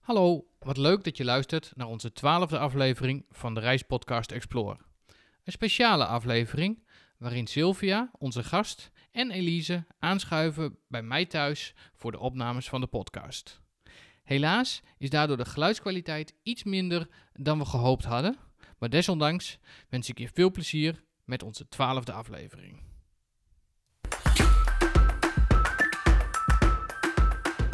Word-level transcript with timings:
Hallo, 0.00 0.46
wat 0.58 0.76
leuk 0.76 1.04
dat 1.04 1.16
je 1.16 1.24
luistert 1.24 1.72
naar 1.76 1.86
onze 1.86 2.12
twaalfde 2.12 2.58
aflevering 2.58 3.24
van 3.30 3.54
de 3.54 3.60
Reispodcast 3.60 4.32
Explore. 4.32 4.78
Een 5.44 5.52
speciale 5.52 6.06
aflevering 6.06 6.86
waarin 7.18 7.46
Sylvia, 7.46 8.10
onze 8.18 8.44
gast, 8.44 8.90
en 9.10 9.30
Elise 9.30 9.86
aanschuiven 9.98 10.78
bij 10.88 11.02
mij 11.02 11.26
thuis 11.26 11.74
voor 11.94 12.12
de 12.12 12.18
opnames 12.18 12.68
van 12.68 12.80
de 12.80 12.86
podcast. 12.86 13.60
Helaas 14.22 14.82
is 14.98 15.10
daardoor 15.10 15.36
de 15.36 15.44
geluidskwaliteit 15.44 16.34
iets 16.42 16.64
minder 16.64 17.08
dan 17.32 17.58
we 17.58 17.64
gehoopt 17.64 18.04
hadden, 18.04 18.36
maar 18.78 18.90
desondanks 18.90 19.58
wens 19.88 20.08
ik 20.08 20.18
je 20.18 20.28
veel 20.32 20.50
plezier 20.50 21.04
met 21.24 21.42
onze 21.42 21.68
twaalfde 21.68 22.12
aflevering. 22.12 22.89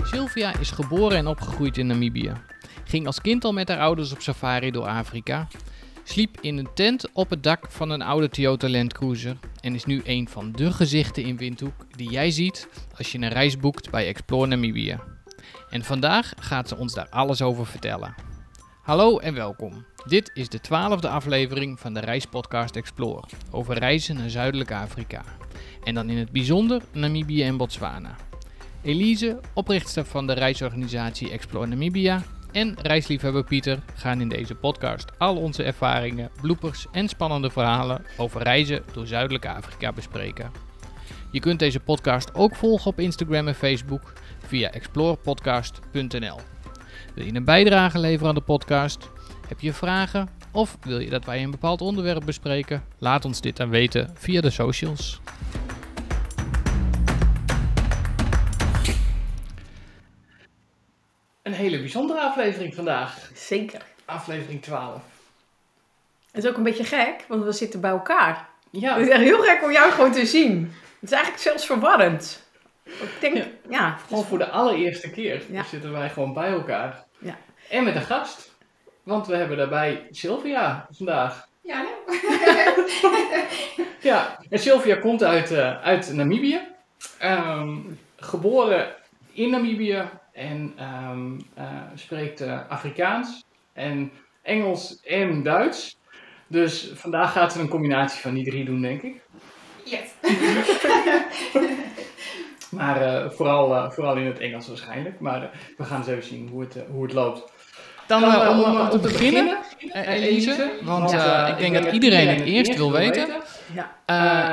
Sylvia 0.06 0.58
is 0.58 0.70
geboren 0.70 1.16
en 1.16 1.26
opgegroeid 1.26 1.78
in 1.78 1.86
Namibië. 1.86 2.32
Ging 2.84 3.06
als 3.06 3.20
kind 3.20 3.44
al 3.44 3.52
met 3.52 3.68
haar 3.68 3.78
ouders 3.78 4.12
op 4.12 4.20
safari 4.20 4.70
door 4.70 4.86
Afrika. 4.86 5.48
Sliep 6.04 6.38
in 6.40 6.58
een 6.58 6.68
tent 6.74 7.12
op 7.12 7.30
het 7.30 7.42
dak 7.42 7.70
van 7.70 7.90
een 7.90 8.02
oude 8.02 8.28
Toyota 8.28 8.68
Land 8.68 8.92
Cruiser. 8.92 9.36
En 9.60 9.74
is 9.74 9.84
nu 9.84 10.00
een 10.04 10.28
van 10.28 10.52
de 10.52 10.72
gezichten 10.72 11.22
in 11.22 11.36
Windhoek 11.36 11.86
die 11.90 12.10
jij 12.10 12.30
ziet 12.30 12.68
als 12.96 13.12
je 13.12 13.18
een 13.18 13.28
reis 13.28 13.58
boekt 13.58 13.90
bij 13.90 14.06
Explore 14.06 14.46
Namibië. 14.46 14.98
En 15.70 15.84
vandaag 15.84 16.32
gaat 16.38 16.68
ze 16.68 16.76
ons 16.76 16.94
daar 16.94 17.08
alles 17.08 17.42
over 17.42 17.66
vertellen. 17.66 18.14
Hallo 18.82 19.18
en 19.18 19.34
welkom. 19.34 19.84
Dit 20.04 20.30
is 20.34 20.48
de 20.48 20.60
twaalfde 20.60 21.08
aflevering 21.08 21.80
van 21.80 21.94
de 21.94 22.00
reispodcast 22.00 22.76
Explore 22.76 23.24
over 23.50 23.78
reizen 23.78 24.16
naar 24.16 24.30
Zuidelijk 24.30 24.72
Afrika. 24.72 25.24
En 25.84 25.94
dan 25.94 26.10
in 26.10 26.16
het 26.16 26.30
bijzonder 26.30 26.82
Namibië 26.92 27.42
en 27.42 27.56
Botswana. 27.56 28.16
Elise, 28.86 29.40
oprichter 29.54 30.04
van 30.04 30.26
de 30.26 30.32
reisorganisatie 30.32 31.30
Explore 31.30 31.66
Namibia, 31.66 32.22
en 32.52 32.76
reisliefhebber 32.82 33.44
Pieter 33.44 33.78
gaan 33.94 34.20
in 34.20 34.28
deze 34.28 34.54
podcast 34.54 35.18
al 35.18 35.36
onze 35.36 35.62
ervaringen, 35.62 36.30
bloepers 36.40 36.86
en 36.92 37.08
spannende 37.08 37.50
verhalen 37.50 38.04
over 38.16 38.42
reizen 38.42 38.82
door 38.92 39.06
Zuidelijk 39.06 39.46
Afrika 39.46 39.92
bespreken. 39.92 40.50
Je 41.30 41.40
kunt 41.40 41.58
deze 41.58 41.80
podcast 41.80 42.34
ook 42.34 42.54
volgen 42.54 42.90
op 42.90 43.00
Instagram 43.00 43.48
en 43.48 43.54
Facebook 43.54 44.12
via 44.38 44.70
explorepodcast.nl. 44.70 46.40
Wil 47.14 47.24
je 47.24 47.34
een 47.34 47.44
bijdrage 47.44 47.98
leveren 47.98 48.28
aan 48.28 48.34
de 48.34 48.40
podcast? 48.40 49.10
Heb 49.48 49.60
je 49.60 49.72
vragen? 49.72 50.28
Of 50.52 50.76
wil 50.80 50.98
je 50.98 51.10
dat 51.10 51.24
wij 51.24 51.42
een 51.42 51.50
bepaald 51.50 51.80
onderwerp 51.80 52.24
bespreken? 52.24 52.82
Laat 52.98 53.24
ons 53.24 53.40
dit 53.40 53.56
dan 53.56 53.68
weten 53.68 54.10
via 54.14 54.40
de 54.40 54.50
socials. 54.50 55.20
Een 61.46 61.52
hele 61.52 61.78
bijzondere 61.78 62.20
aflevering 62.20 62.74
vandaag. 62.74 63.30
Zeker. 63.34 63.80
Aflevering 64.04 64.62
12. 64.62 65.00
Het 66.32 66.44
is 66.44 66.50
ook 66.50 66.56
een 66.56 66.62
beetje 66.62 66.84
gek, 66.84 67.24
want 67.28 67.44
we 67.44 67.52
zitten 67.52 67.80
bij 67.80 67.90
elkaar. 67.90 68.48
Ja, 68.70 68.94
Het 68.96 69.06
is 69.06 69.12
echt 69.12 69.22
heel 69.22 69.42
gek 69.42 69.62
om 69.62 69.72
jou 69.72 69.90
gewoon 69.92 70.12
te 70.12 70.26
zien. 70.26 70.72
Het 71.00 71.10
is 71.10 71.10
eigenlijk 71.10 71.42
zelfs 71.42 71.66
verwarrend. 71.66 72.42
Ik 72.84 73.16
denk, 73.20 73.34
Ja. 73.36 73.44
ja, 73.68 73.96
gewoon 74.08 74.24
voor 74.24 74.38
de 74.38 74.48
allereerste 74.48 75.10
keer 75.10 75.42
Ja. 75.50 75.62
zitten 75.62 75.92
wij 75.92 76.10
gewoon 76.10 76.32
bij 76.32 76.50
elkaar. 76.50 77.04
Ja. 77.18 77.36
En 77.70 77.84
met 77.84 77.94
een 77.94 78.02
gast. 78.02 78.54
Want 79.02 79.26
we 79.26 79.36
hebben 79.36 79.56
daarbij 79.56 80.06
Sylvia 80.10 80.86
vandaag. 80.90 81.48
Ja, 81.60 81.84
Ja, 84.00 84.38
en 84.50 84.58
Sylvia 84.58 84.96
komt 84.96 85.22
uit, 85.22 85.50
eh, 85.50 85.80
uit 85.82 86.12
Namibië. 86.12 86.60
Ehm, 87.18 87.76
geboren 88.16 88.94
in 89.32 89.50
Namibië 89.50 90.02
en 90.36 90.72
ehm, 90.76 91.38
eh, 91.54 91.82
spreekt 91.94 92.40
eh, 92.40 92.60
Afrikaans 92.68 93.44
en 93.72 94.12
Engels 94.42 95.00
en 95.04 95.42
Duits. 95.42 95.98
Dus 96.46 96.90
vandaag 96.94 97.32
gaat 97.32 97.52
ze 97.52 97.60
een 97.60 97.68
combinatie 97.68 98.20
van 98.20 98.34
die 98.34 98.44
drie 98.44 98.64
doen, 98.64 98.80
denk 98.80 99.02
ik. 99.02 99.20
yes. 99.84 100.14
Maar 102.70 103.02
eh, 103.02 103.30
vooral, 103.30 103.90
vooral 103.92 104.16
in 104.16 104.26
het 104.26 104.38
Engels 104.38 104.68
waarschijnlijk. 104.68 105.20
Maar 105.20 105.50
we 105.76 105.84
gaan 105.84 105.98
eens 105.98 106.06
even 106.06 106.22
zien 106.22 106.48
hoe 106.48 106.60
het, 106.60 106.76
hoe 106.90 107.02
het 107.02 107.12
loopt. 107.12 107.52
Dan, 108.06 108.20
Dan, 108.20 108.48
om, 108.48 108.62
om, 108.62 108.80
om 108.80 108.88
te 108.90 108.98
beginnen, 108.98 109.56
eh, 109.92 110.08
Elise, 110.08 110.70
want 110.82 111.12
eh, 111.12 111.48
ik 111.48 111.58
denk 111.58 111.84
dat 111.84 111.92
iedereen 111.92 112.28
het 112.28 112.40
eerst 112.40 112.76
wil 112.76 112.92
weten, 112.92 113.28
ja. 113.74 113.90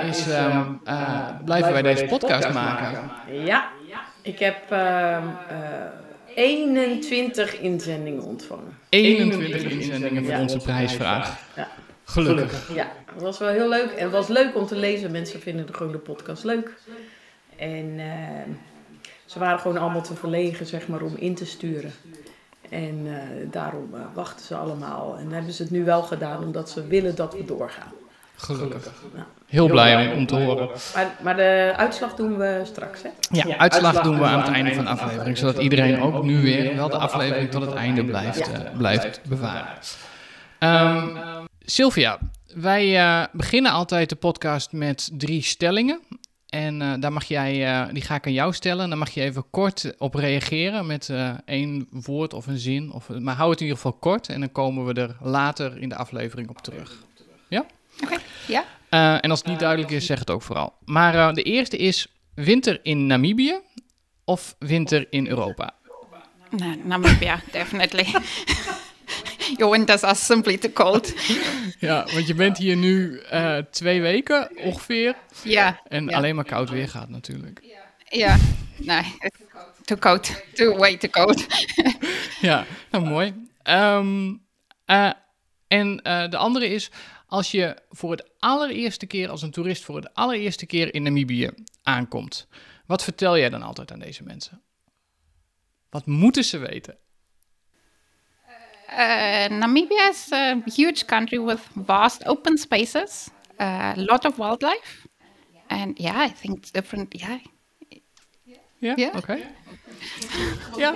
eh, 0.02 0.10
is, 0.10 0.30
ehm, 0.30 0.74
eh, 0.84 1.30
blijven 1.46 1.74
wij 1.74 1.82
deze 1.82 2.06
podcast 2.06 2.54
maken? 2.54 3.12
Ja, 3.32 3.68
ik 4.24 4.40
heb 4.40 4.72
ehm, 4.72 5.28
eh, 5.50 5.58
21 6.36 7.60
inzendingen 7.60 8.24
ontvangen. 8.24 8.78
21 8.90 9.64
inzendingen 9.64 10.24
voor 10.24 10.34
Ja. 10.34 10.42
onze 10.42 10.58
prijsvraag. 10.58 11.40
Ja. 11.56 11.68
Gelukkig. 12.04 12.74
Ja, 12.74 12.92
dat 13.14 13.22
was 13.22 13.40
wel 13.40 13.50
heel 13.50 13.70
leuk. 13.70 13.92
En 13.92 14.04
het 14.04 14.12
was 14.12 14.28
leuk 14.28 14.56
om 14.56 14.66
te 14.66 14.76
lezen. 14.76 15.12
Mensen 15.12 15.40
vinden 15.40 15.66
de, 15.66 15.74
gewoon 15.74 15.92
de 15.92 15.98
podcast 15.98 16.44
leuk. 16.44 16.72
En 17.56 17.94
ehm, 18.00 18.50
ze 19.26 19.40
waren 19.40 19.60
gewoon 19.60 19.78
allemaal 19.78 20.02
te 20.02 20.16
verlegen, 20.16 20.66
zeg 20.66 20.88
maar, 20.88 21.02
om 21.02 21.16
in 21.18 21.36
te 21.36 21.46
sturen. 21.46 21.92
En 22.70 23.02
eh, 23.08 23.48
daarom 23.52 23.90
eh, 23.94 24.00
wachten 24.14 24.46
ze 24.46 24.56
allemaal. 24.56 25.18
En 25.18 25.32
hebben 25.32 25.54
ze 25.54 25.62
het 25.62 25.72
nu 25.72 25.84
wel 25.84 26.02
gedaan, 26.02 26.44
omdat 26.44 26.70
ze 26.70 26.88
willen 26.88 27.16
dat 27.16 27.34
we 27.34 27.46
doorgaan. 27.46 27.92
Gelukkig. 28.44 28.92
Ja. 29.16 29.26
Heel 29.46 29.68
blij 29.68 30.08
om, 30.08 30.18
om 30.18 30.26
te 30.26 30.36
horen. 30.36 30.70
Maar, 30.96 31.16
maar 31.22 31.36
de 31.36 31.74
uitslag 31.76 32.16
doen 32.16 32.38
we 32.38 32.62
straks, 32.66 33.02
hè? 33.02 33.10
Ja, 33.30 33.58
uitslag 33.58 34.02
doen 34.02 34.18
we 34.20 34.26
aan 34.26 34.40
het 34.42 34.48
einde 34.52 34.74
van 34.74 34.84
de 34.84 34.90
aflevering, 34.90 35.38
zodat 35.38 35.58
iedereen 35.58 36.02
ook 36.02 36.24
nu 36.24 36.42
weer 36.42 36.76
wel 36.76 36.90
de 36.90 36.98
aflevering 36.98 37.52
tot 37.52 37.62
het 37.62 37.74
einde 37.74 38.06
blijft, 38.06 38.38
Ja. 38.38 38.64
eh, 38.64 38.78
blijft 38.78 39.22
bewaren. 39.30 39.68
Ehm, 40.60 41.08
Sylvia, 41.60 42.20
wij 42.56 42.98
eh, 43.00 43.24
beginnen 43.32 43.72
altijd 43.72 44.10
de 44.10 44.16
podcast 44.16 44.72
met 44.72 45.10
drie 45.14 45.42
stellingen. 45.42 46.00
En 46.50 46.82
eh, 46.82 46.94
daar 47.00 47.14
mag 47.14 47.24
jij, 47.24 47.66
eh, 47.82 47.94
die 47.94 48.02
ga 48.04 48.16
ik 48.16 48.26
aan 48.26 48.34
jou 48.34 48.54
stellen. 48.54 48.90
Daar 48.90 48.98
mag 48.98 49.10
je 49.10 49.22
even 49.22 49.44
kort 49.50 49.94
op 49.98 50.14
reageren 50.16 50.86
met 50.86 51.10
eh, 51.10 51.30
één 51.46 51.88
woord 51.92 52.34
of 52.34 52.48
een 52.48 52.58
zin. 52.58 52.92
Of, 52.92 53.10
maar 53.10 53.36
hou 53.36 53.50
het 53.50 53.60
in 53.60 53.66
ieder 53.66 53.82
geval 53.82 53.98
kort 54.00 54.30
en 54.30 54.40
dan 54.40 54.52
komen 54.52 54.86
we 54.86 54.94
er 55.02 55.16
later 55.22 55.78
in 55.82 55.90
de 55.90 55.96
aflevering 55.96 56.50
op 56.50 56.58
terug. 56.62 56.92
Ja? 57.48 57.66
Oké, 58.04 58.18
ja. 58.48 58.64
Eh, 58.90 59.14
en 59.24 59.30
als 59.30 59.40
het 59.40 59.48
niet 59.48 59.60
duidelijk 59.60 59.92
is, 59.92 60.06
zeg 60.06 60.20
het 60.20 60.30
ook 60.30 60.42
vooral. 60.42 60.74
Maar 60.86 61.16
eh, 61.16 61.34
de 61.34 61.44
eerste 61.44 61.78
is 61.78 62.08
winter 62.36 62.80
in 62.84 63.08
Namibië 63.08 63.60
of 64.26 64.56
winter 64.60 65.08
in 65.10 65.28
Europa? 65.28 65.74
No, 66.50 66.76
Namibia, 66.84 67.42
definitely. 67.52 68.06
Your 69.58 69.72
winters 69.72 70.04
are 70.04 70.16
simply 70.16 70.58
too 70.58 70.72
cold. 70.72 71.14
Ja, 71.80 72.08
want 72.14 72.28
je 72.28 72.34
bent 72.34 72.58
hier 72.58 72.76
nu 72.76 73.20
eh, 73.20 73.58
twee 73.72 74.02
weken 74.02 74.50
ongeveer. 74.58 75.16
Yeah, 75.44 75.74
En 75.88 76.06
Ja. 76.08 76.18
alleen 76.18 76.36
maar 76.36 76.46
koud 76.46 76.70
weer 76.70 76.90
gaat 76.90 77.10
natuurlijk. 77.10 77.62
yeah. 78.10 78.36
No, 78.78 78.98
it's 79.20 79.38
too 79.86 79.98
cold. 79.98 80.44
Too 80.54 80.78
way 80.78 80.98
too 80.98 81.10
cold. 81.10 81.46
Ja, 82.42 82.66
nou 82.92 83.06
mooi. 83.06 83.34
Ehm, 83.64 84.34
eh, 84.86 85.10
en 85.68 85.96
de 86.30 86.38
andere 86.38 86.68
is, 86.70 86.92
als 87.34 87.52
je 87.52 87.76
voor 87.90 88.12
het 88.12 88.30
allereerste 88.40 89.06
keer, 89.06 89.30
als 89.30 89.42
een 89.42 89.52
toerist 89.52 89.84
voor 89.84 89.96
het 89.96 90.14
allereerste 90.14 90.66
keer 90.66 90.94
in 90.94 91.04
Namibië 91.04 91.50
aankomt, 91.84 92.48
wat 92.86 93.04
vertel 93.04 93.38
jij 93.38 93.50
dan 93.50 93.62
altijd 93.62 93.92
aan 93.92 94.00
deze 94.00 94.24
mensen? 94.24 94.62
Wat 95.90 96.06
moeten 96.06 96.44
ze 96.44 96.58
weten? 96.58 96.98
Uh, 98.90 99.48
Namibia 99.48 100.10
is 100.10 100.32
a 100.32 100.62
huge 100.66 101.06
country 101.06 101.42
with 101.42 101.60
vast 101.86 102.26
open 102.26 102.58
spaces, 102.58 103.28
a 103.60 103.94
lot 103.96 104.26
of 104.26 104.36
wildlife, 104.36 105.08
and 105.68 105.98
yeah, 105.98 106.28
I 106.28 106.34
think 106.42 106.72
different. 106.72 107.20
Yeah, 107.20 107.40
Ja, 108.84 108.94
Ja. 108.96 109.12
oké. 109.16 109.38
Ja. 110.78 110.94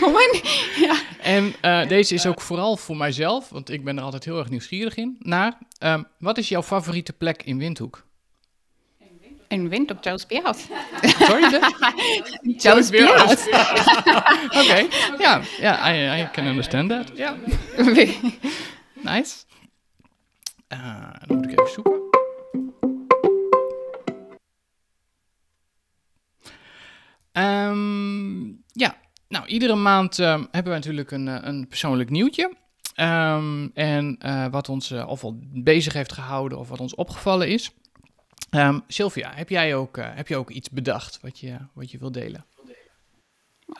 come 0.00 0.06
on. 0.06 0.40
yeah. 0.82 0.98
En 1.22 1.54
eh, 1.60 1.88
deze 1.88 2.14
is 2.14 2.26
ook 2.26 2.40
vooral 2.40 2.76
voor 2.76 2.96
mijzelf, 2.96 3.48
want 3.48 3.70
ik 3.70 3.84
ben 3.84 3.96
er 3.98 4.02
altijd 4.04 4.24
heel 4.24 4.38
erg 4.38 4.48
nieuwsgierig 4.50 4.94
in, 4.96 5.16
naar. 5.18 5.58
ehm, 5.78 6.02
wat 6.18 6.38
is 6.38 6.48
jouw 6.48 6.62
favoriete 6.62 7.12
plek 7.12 7.42
in 7.42 7.58
Windhoek? 7.58 8.04
In 9.48 9.68
Windhoek, 9.68 10.04
Joe's 10.04 10.26
Beerhouse. 10.26 10.60
Sorry, 11.02 11.50
de? 11.50 11.72
Joe's 12.58 12.90
Beerhouse. 12.90 13.48
Oké, 14.60 14.86
ja, 15.18 15.40
ja, 15.60 15.92
I, 15.94 16.22
I 16.22 16.28
can 16.32 16.46
understand 16.46 16.88
that. 16.90 17.10
Ja, 17.14 17.36
nice. 19.12 19.34
Eh, 20.68 21.10
dan 21.26 21.36
moet 21.36 21.44
ik 21.44 21.50
even 21.60 21.72
zoeken. 21.72 22.05
Ehm, 27.36 28.46
ja, 28.72 28.96
nou, 29.28 29.46
iedere 29.46 29.74
maand 29.74 30.18
ehm, 30.18 30.44
hebben 30.50 30.72
we 30.72 30.78
natuurlijk 30.78 31.10
een, 31.10 31.28
eh, 31.28 31.38
een 31.40 31.68
persoonlijk 31.68 32.10
nieuwtje. 32.10 32.56
Ehm, 32.94 33.68
en 33.74 34.16
eh, 34.18 34.46
wat 34.50 34.68
ons 34.68 34.90
eh, 34.90 35.08
ofwel 35.08 35.38
bezig 35.52 35.92
heeft 35.92 36.12
gehouden 36.12 36.58
of 36.58 36.68
wat 36.68 36.80
ons 36.80 36.94
opgevallen 36.94 37.48
is. 37.48 37.70
Ehm, 38.50 38.80
Sylvia, 38.88 39.32
heb 39.34 39.48
jij 39.48 39.76
ook, 39.76 39.96
eh, 39.96 40.08
heb 40.14 40.28
je 40.28 40.36
ook 40.36 40.50
iets 40.50 40.70
bedacht 40.70 41.20
wat 41.20 41.38
je, 41.38 41.56
wat 41.74 41.90
je 41.90 41.98
wil 41.98 42.12
delen? 42.12 42.44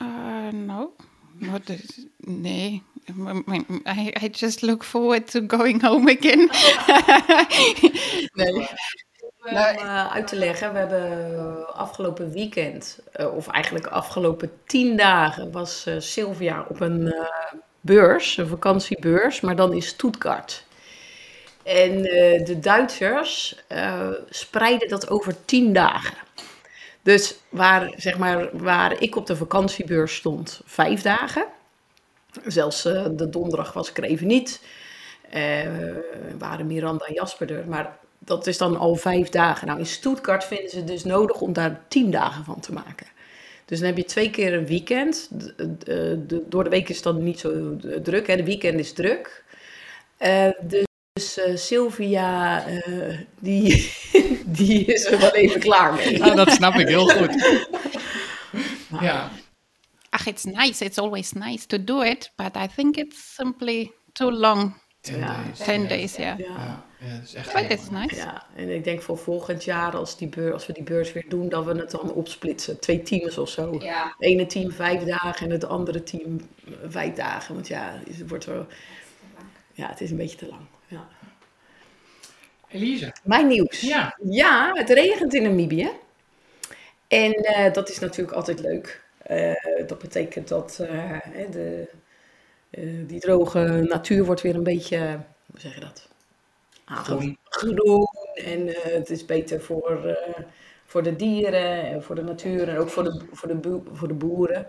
Uh, 0.01 0.49
no, 0.49 0.95
what 1.39 1.69
is 1.69 2.05
nee, 2.17 2.83
I 4.23 4.29
just 4.31 4.61
look 4.61 4.83
forward 4.83 5.31
to 5.31 5.41
going 5.47 5.81
home 5.81 6.17
again. 6.17 6.49
nee. 8.53 8.67
Om 9.43 9.53
uh, 9.53 10.11
uit 10.11 10.27
te 10.27 10.35
leggen, 10.35 10.73
we 10.73 10.79
hebben 10.79 11.75
afgelopen 11.75 12.31
weekend, 12.31 12.99
uh, 13.19 13.35
of 13.35 13.47
eigenlijk 13.47 13.87
afgelopen 13.87 14.51
tien 14.65 14.97
dagen, 14.97 15.51
was 15.51 15.87
uh, 15.87 15.95
Sylvia 15.99 16.65
op 16.69 16.79
een 16.79 17.13
beurs, 17.81 18.37
een 18.37 18.47
vakantiebeurs, 18.47 19.41
maar 19.41 19.55
dan 19.55 19.73
in 19.73 19.81
Stuttgart. 19.81 20.65
En 21.63 22.01
de 22.43 22.57
Duitsers 22.59 23.63
spreiden 24.29 24.87
dat 24.87 25.09
over 25.09 25.45
tien 25.45 25.73
dagen. 25.73 26.17
Dus 27.01 27.35
waar, 27.49 27.93
zeg 27.95 28.17
maar, 28.17 28.57
waar 28.57 29.01
ik 29.01 29.15
op 29.15 29.25
de 29.25 29.35
vakantiebeurs 29.35 30.15
stond, 30.15 30.61
vijf 30.65 31.01
dagen. 31.01 31.45
Zelfs 32.45 32.81
de 32.81 33.27
donderdag 33.29 33.73
was 33.73 33.89
ik 33.89 33.97
er 33.97 34.03
even 34.03 34.27
niet. 34.27 34.61
waren 36.37 36.67
Miranda 36.67 37.05
en 37.05 37.13
Jasper 37.13 37.51
er. 37.51 37.67
Maar 37.67 37.97
dat 38.27 38.47
is 38.47 38.57
dan 38.57 38.77
al 38.77 38.95
vijf 38.95 39.29
dagen. 39.29 39.67
Nou, 39.67 39.79
in 39.79 39.85
Stuttgart 39.85 40.43
vinden 40.43 40.69
ze 40.69 40.77
het 40.77 40.87
dus 40.87 41.03
nodig 41.03 41.41
om 41.41 41.53
daar 41.53 41.81
tien 41.87 42.11
dagen 42.11 42.43
van 42.43 42.59
te 42.59 42.73
maken. 42.73 43.07
Dus 43.65 43.79
dan 43.79 43.87
heb 43.87 43.97
je 43.97 44.05
twee 44.05 44.29
keer 44.29 44.53
een 44.53 44.65
weekend. 44.65 45.27
De, 45.31 45.77
de, 45.77 46.25
de, 46.27 46.43
door 46.47 46.63
de 46.63 46.69
week 46.69 46.89
is 46.89 46.95
het 46.95 47.03
dan 47.03 47.23
niet 47.23 47.39
zo 47.39 47.75
druk. 48.03 48.27
Hè. 48.27 48.35
De 48.35 48.43
weekend 48.43 48.79
is 48.79 48.93
druk. 48.93 49.43
Uh, 50.19 50.49
dus 51.13 51.37
uh, 51.37 51.55
Sylvia, 51.55 52.63
uh, 52.67 53.17
die, 53.39 53.91
die 54.45 54.85
is 54.85 55.05
er 55.05 55.19
wel 55.19 55.35
even 55.35 55.59
klaar 55.59 55.93
mee. 55.93 56.23
Ah, 56.23 56.35
dat 56.35 56.51
snap 56.51 56.73
ik 56.73 56.87
heel 56.87 57.07
goed. 57.07 57.63
ja. 59.07 59.31
Ach, 60.09 60.27
it's 60.27 60.43
nice. 60.43 60.85
It's 60.85 60.97
always 60.97 61.31
nice 61.31 61.65
to 61.65 61.83
do 61.83 62.01
it. 62.01 62.31
But 62.35 62.55
I 62.55 62.67
think 62.75 62.95
it's 62.95 63.35
simply 63.35 63.91
too 64.13 64.31
long. 64.31 64.73
Ten 65.01 65.19
ja, 65.19 65.43
days. 65.43 65.57
Ten 65.57 65.87
days, 65.87 66.15
ja. 66.15 66.35
ja. 66.37 66.45
ja. 66.45 66.85
Ja, 66.99 67.13
dat 67.13 67.23
is 67.23 67.33
echt 67.33 67.91
nice. 67.91 68.15
Ja, 68.15 68.45
en 68.55 68.69
ik 68.69 68.83
denk 68.83 69.01
voor 69.01 69.17
volgend 69.17 69.63
jaar, 69.63 69.95
als, 69.95 70.17
die 70.17 70.27
beurs, 70.27 70.53
als 70.53 70.65
we 70.65 70.73
die 70.73 70.83
beurs 70.83 71.13
weer 71.13 71.25
doen, 71.29 71.49
dat 71.49 71.65
we 71.65 71.75
het 71.75 71.91
dan 71.91 72.13
opsplitsen. 72.13 72.79
Twee 72.79 73.01
teams 73.01 73.37
of 73.37 73.49
zo. 73.49 73.75
Ja. 73.79 74.03
Het 74.03 74.29
ene 74.29 74.45
team 74.45 74.71
vijf 74.71 75.03
dagen 75.03 75.45
en 75.45 75.51
het 75.51 75.65
andere 75.65 76.03
team 76.03 76.41
vijf 76.87 77.13
dagen. 77.13 77.53
Want 77.53 77.67
ja, 77.67 77.99
het 78.07 78.27
wordt 78.27 78.45
wel... 78.45 78.65
Ja, 79.73 79.87
het 79.87 80.01
is 80.01 80.11
een 80.11 80.17
beetje 80.17 80.37
te 80.37 80.47
lang. 80.47 80.61
Ja. 80.87 81.07
Elise. 82.67 83.13
Mijn 83.23 83.47
nieuws. 83.47 83.81
Ja. 83.81 84.17
Ja, 84.23 84.71
het 84.73 84.89
regent 84.89 85.33
in 85.33 85.43
Namibië. 85.43 85.89
En 87.07 87.45
uh, 87.45 87.73
dat 87.73 87.89
is 87.89 87.99
natuurlijk 87.99 88.37
altijd 88.37 88.59
leuk. 88.59 89.03
Uh, 89.31 89.53
dat 89.87 89.99
betekent 89.99 90.47
dat 90.47 90.79
uh, 90.81 91.19
de, 91.51 91.89
die 93.07 93.19
droge 93.19 93.85
natuur 93.89 94.25
wordt 94.25 94.41
weer 94.41 94.55
een 94.55 94.63
beetje, 94.63 95.19
hoe 95.45 95.59
zeg 95.59 95.73
je 95.73 95.79
dat? 95.79 96.07
Groen. 96.95 97.37
Groen. 97.43 98.07
En 98.33 98.67
het 98.67 99.09
is 99.09 99.25
beter 99.25 99.61
voor, 99.61 100.17
voor 100.85 101.03
de 101.03 101.15
dieren 101.15 101.83
en 101.83 102.03
voor 102.03 102.15
de 102.15 102.23
natuur 102.23 102.69
en 102.69 102.77
ook 102.77 102.89
voor 102.89 103.03
de, 103.03 103.25
voor 103.31 103.47
de, 103.47 103.81
voor 103.93 104.07
de 104.07 104.13
boeren. 104.13 104.67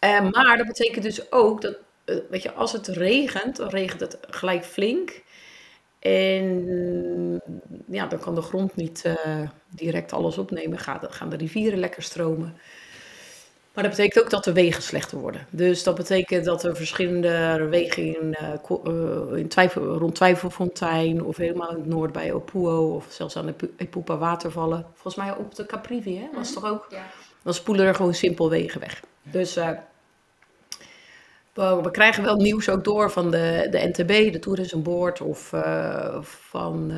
maar 0.00 0.56
dat 0.56 0.66
betekent 0.66 1.04
dus 1.04 1.32
ook 1.32 1.62
dat, 1.62 1.76
weet 2.30 2.42
je, 2.42 2.52
als 2.52 2.72
het 2.72 2.86
regent, 2.86 3.56
dan 3.56 3.68
regent 3.68 4.00
het 4.00 4.18
gelijk 4.20 4.64
flink. 4.64 5.22
En 5.98 7.42
ja, 7.86 8.06
dan 8.06 8.18
kan 8.18 8.34
de 8.34 8.42
grond 8.42 8.76
niet 8.76 9.14
direct 9.68 10.12
alles 10.12 10.38
opnemen. 10.38 10.78
Gaan, 10.78 11.00
gaan 11.12 11.28
de 11.30 11.36
rivieren 11.36 11.78
lekker 11.78 12.02
stromen. 12.02 12.56
Maar 13.78 13.86
dat 13.86 13.96
betekent 13.96 14.24
ook 14.24 14.30
dat 14.30 14.44
de 14.44 14.52
wegen 14.52 14.82
slechter 14.82 15.18
worden. 15.18 15.46
Dus 15.50 15.82
dat 15.82 15.94
betekent 15.94 16.44
dat 16.44 16.64
er 16.64 16.76
verschillende 16.76 17.66
wegen 17.70 18.02
in, 18.02 18.36
uh, 18.40 19.38
in 19.38 19.48
twijfel, 19.48 19.82
rond 19.82 20.14
Twijfelfontein... 20.14 21.24
of 21.24 21.36
helemaal 21.36 21.70
in 21.70 21.76
het 21.76 21.86
noord 21.86 22.12
bij 22.12 22.32
Opuo... 22.32 22.94
of 22.94 23.06
zelfs 23.08 23.36
aan 23.36 23.46
de 23.46 23.54
Epupa 23.76 24.16
watervallen. 24.16 24.86
Volgens 24.92 25.14
mij 25.14 25.36
op 25.36 25.54
de 25.54 25.66
Caprivi, 25.66 26.18
hè? 26.18 26.28
Was 26.34 26.52
toch 26.52 26.64
ook? 26.64 26.86
Ja. 26.90 27.06
Dan 27.42 27.54
spoelen 27.54 27.86
er 27.86 27.94
gewoon 27.94 28.14
simpel 28.14 28.50
wegen 28.50 28.80
weg. 28.80 29.02
Dus... 29.22 29.56
Uh, 29.56 29.70
we 31.54 31.90
krijgen 31.90 32.22
wel 32.22 32.36
nieuws 32.36 32.68
ook 32.68 32.84
door 32.84 33.10
van 33.10 33.30
de, 33.30 33.66
de 33.70 33.90
NTB, 33.92 34.32
de 34.32 34.38
Tourism 34.38 34.82
Board 34.82 35.20
of 35.20 35.52
uh, 35.52 36.22
van 36.22 36.88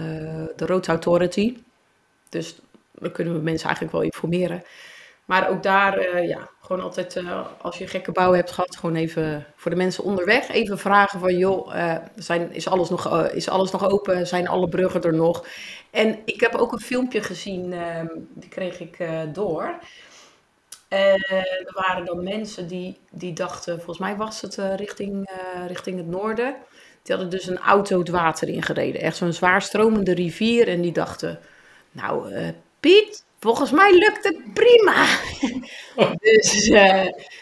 de 0.56 0.66
Road 0.66 0.88
Authority. 0.88 1.56
Dus 2.28 2.60
dan 2.92 3.12
kunnen 3.12 3.34
we 3.34 3.40
mensen 3.40 3.66
eigenlijk 3.66 3.96
wel 3.96 4.04
informeren. 4.04 4.62
Maar 5.30 5.48
ook 5.48 5.62
daar, 5.62 6.14
uh, 6.14 6.28
ja, 6.28 6.48
gewoon 6.60 6.82
altijd 6.82 7.22
als 7.60 7.78
je 7.78 7.86
gekke 7.86 8.12
bouw 8.12 8.32
hebt 8.32 8.50
gehad, 8.50 8.76
gewoon 8.76 8.96
even 8.96 9.46
voor 9.56 9.70
de 9.70 9.76
mensen 9.76 10.04
onderweg 10.04 10.48
even 10.48 10.78
vragen 10.78 11.20
van 11.20 11.36
joh, 11.36 11.74
zijn, 12.14 12.52
is, 12.52 12.68
alles 12.68 12.88
nog, 12.88 13.28
is 13.28 13.48
alles 13.48 13.70
nog 13.70 13.90
open? 13.90 14.26
Zijn 14.26 14.48
alle 14.48 14.68
bruggen 14.68 15.02
er 15.02 15.14
nog? 15.14 15.46
En 15.90 16.18
ik 16.24 16.40
heb 16.40 16.54
ook 16.54 16.72
een 16.72 16.80
filmpje 16.80 17.22
gezien, 17.22 17.74
die 18.34 18.48
kreeg 18.48 18.80
ik 18.80 18.96
door. 19.32 19.74
Er 20.88 21.72
waren 21.74 22.04
dan 22.04 22.22
mensen 22.22 22.66
die, 22.66 22.98
die 23.10 23.32
dachten, 23.32 23.76
volgens 23.76 23.98
mij 23.98 24.16
was 24.16 24.40
het 24.40 24.54
richting, 24.76 25.30
richting 25.66 25.96
het 25.96 26.06
noorden. 26.06 26.54
Die 27.02 27.14
hadden 27.14 27.30
dus 27.30 27.46
een 27.46 27.58
auto 27.58 27.98
het 27.98 28.08
water 28.08 28.48
ingereden. 28.48 29.00
Echt 29.00 29.16
zo'n 29.16 29.32
zwaar 29.32 29.62
stromende 29.62 30.14
rivier. 30.14 30.68
En 30.68 30.80
die 30.80 30.92
dachten, 30.92 31.38
nou 31.92 32.32
Piet, 32.80 33.24
volgens 33.40 33.70
mij 33.70 33.98
lukt 33.98 34.24
het 34.24 34.54
prima. 34.54 35.06
dus, 36.30 36.70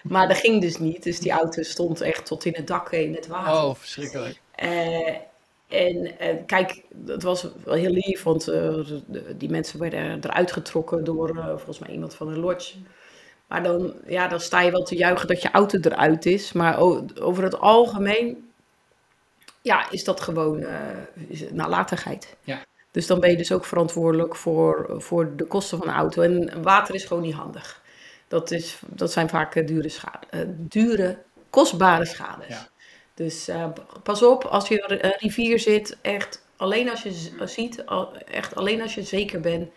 maar 0.02 0.28
dat 0.28 0.36
ging 0.36 0.60
dus 0.60 0.78
niet. 0.78 1.02
Dus 1.02 1.20
die 1.20 1.30
auto 1.30 1.62
stond 1.62 2.00
echt 2.00 2.26
tot 2.26 2.44
in 2.44 2.54
het 2.56 2.66
dak 2.66 2.92
in 2.92 3.14
het 3.14 3.26
water. 3.26 3.52
Oh, 3.52 3.74
verschrikkelijk. 3.74 4.40
En 5.68 6.16
kijk, 6.46 6.82
het 7.06 7.22
was 7.22 7.46
wel 7.64 7.74
heel 7.74 7.90
lief, 7.90 8.22
want 8.22 8.52
die 9.36 9.50
mensen 9.50 9.80
werden 9.80 10.24
eruit 10.24 10.52
getrokken 10.52 11.04
door 11.04 11.34
volgens 11.34 11.78
mij 11.78 11.90
iemand 11.90 12.14
van 12.14 12.32
de 12.32 12.38
lodge. 12.38 12.74
Maar 13.46 13.62
dan, 13.62 13.94
ja, 14.06 14.28
dan 14.28 14.40
sta 14.40 14.60
je 14.60 14.70
wel 14.70 14.82
te 14.82 14.96
juichen 14.96 15.28
dat 15.28 15.42
je 15.42 15.50
auto 15.50 15.78
eruit 15.78 16.26
is. 16.26 16.52
Maar 16.52 16.78
over 17.20 17.42
het 17.42 17.58
algemeen 17.58 18.50
ja, 19.62 19.90
is 19.90 20.04
dat 20.04 20.20
gewoon 20.20 20.66
nalatigheid. 21.50 22.36
Ja. 22.44 22.64
Dus 22.98 23.06
dan 23.06 23.20
ben 23.20 23.30
je 23.30 23.36
dus 23.36 23.52
ook 23.52 23.64
verantwoordelijk 23.64 24.36
voor, 24.36 24.94
voor 24.96 25.36
de 25.36 25.44
kosten 25.44 25.78
van 25.78 25.86
de 25.86 25.92
auto. 25.92 26.22
En 26.22 26.62
water 26.62 26.94
is 26.94 27.04
gewoon 27.04 27.22
niet 27.22 27.34
handig. 27.34 27.82
Dat, 28.28 28.50
is, 28.50 28.78
dat 28.86 29.12
zijn 29.12 29.28
vaak 29.28 29.66
dure, 29.66 29.88
schade, 29.88 30.26
uh, 30.30 30.40
dure 30.48 31.18
kostbare 31.50 32.04
schades. 32.04 32.48
Ja. 32.48 32.68
Dus 33.14 33.48
uh, 33.48 33.66
pas 34.02 34.22
op, 34.22 34.44
als 34.44 34.68
je 34.68 35.02
een 35.02 35.14
rivier 35.18 35.58
zit, 35.58 35.98
echt 36.02 36.44
alleen 36.56 36.90
als 36.90 37.02
je 37.02 37.30
ziet, 37.44 37.84
echt 38.24 38.54
alleen 38.54 38.82
als 38.82 38.94
je 38.94 39.02
zeker 39.02 39.40
bent, 39.40 39.68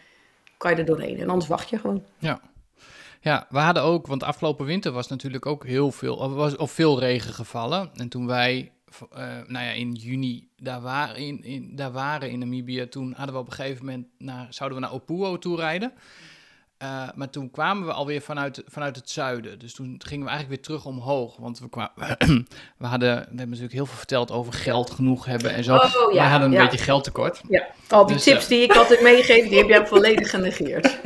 kan 0.57 0.71
je 0.71 0.77
er 0.77 0.85
doorheen. 0.85 1.19
En 1.19 1.29
anders 1.29 1.49
wacht 1.49 1.69
je 1.69 1.79
gewoon. 1.79 2.05
Ja. 2.17 2.41
Ja, 3.19 3.47
we 3.49 3.59
hadden 3.59 3.83
ook, 3.83 4.07
want 4.07 4.23
afgelopen 4.23 4.65
winter 4.65 4.91
was 4.91 5.07
natuurlijk 5.07 5.45
ook 5.45 5.65
heel 5.65 5.91
veel, 5.91 6.33
was, 6.33 6.55
of 6.55 6.71
veel 6.71 6.99
regen 6.99 7.33
gevallen. 7.33 7.91
En 7.95 8.09
toen 8.09 8.27
wij, 8.27 8.71
uh, 9.13 9.19
nou 9.47 9.65
ja, 9.65 9.71
in 9.71 9.91
juni 9.91 10.47
daar 10.57 10.81
waren 10.81 11.15
in, 11.15 11.43
in, 11.43 11.75
daar 11.75 11.91
waren 11.91 12.29
in 12.29 12.39
Namibië, 12.39 12.87
toen 12.87 13.13
hadden 13.17 13.35
we 13.35 13.41
op 13.41 13.47
een 13.47 13.53
gegeven 13.53 13.85
moment, 13.85 14.07
naar, 14.17 14.47
zouden 14.49 14.79
we 14.79 14.85
naar 14.85 14.93
Opuo 14.93 15.37
toe 15.37 15.55
rijden. 15.55 15.93
Uh, 16.83 17.07
maar 17.15 17.29
toen 17.29 17.51
kwamen 17.51 17.85
we 17.85 17.93
alweer 17.93 18.21
vanuit, 18.21 18.63
vanuit 18.67 18.95
het 18.95 19.09
zuiden. 19.09 19.59
Dus 19.59 19.73
toen 19.73 20.01
gingen 20.05 20.25
we 20.25 20.29
eigenlijk 20.31 20.47
weer 20.47 20.77
terug 20.77 20.85
omhoog. 20.85 21.37
Want 21.37 21.59
we, 21.59 21.69
kwamen, 21.69 21.91
we 22.77 22.87
hadden, 22.87 23.15
we 23.15 23.15
hebben 23.15 23.49
natuurlijk 23.49 23.73
heel 23.73 23.85
veel 23.85 23.97
verteld 23.97 24.31
over 24.31 24.53
geld 24.53 24.91
genoeg 24.91 25.25
hebben 25.25 25.53
en 25.53 25.63
zo. 25.63 25.75
Oh, 25.75 26.13
ja, 26.13 26.23
we 26.23 26.29
hadden 26.29 26.47
een 26.47 26.53
ja. 26.53 26.63
beetje 26.63 26.83
geldtekort. 26.83 27.41
Ja, 27.49 27.67
al 27.89 28.05
die 28.05 28.15
Dus, 28.15 28.23
tips 28.23 28.43
uh, 28.43 28.49
die 28.49 28.61
ik 28.61 28.75
altijd 28.75 29.01
meegeef, 29.01 29.47
die 29.47 29.57
heb 29.57 29.67
jij 29.67 29.87
volledig 29.87 30.29
genegeerd. 30.29 30.89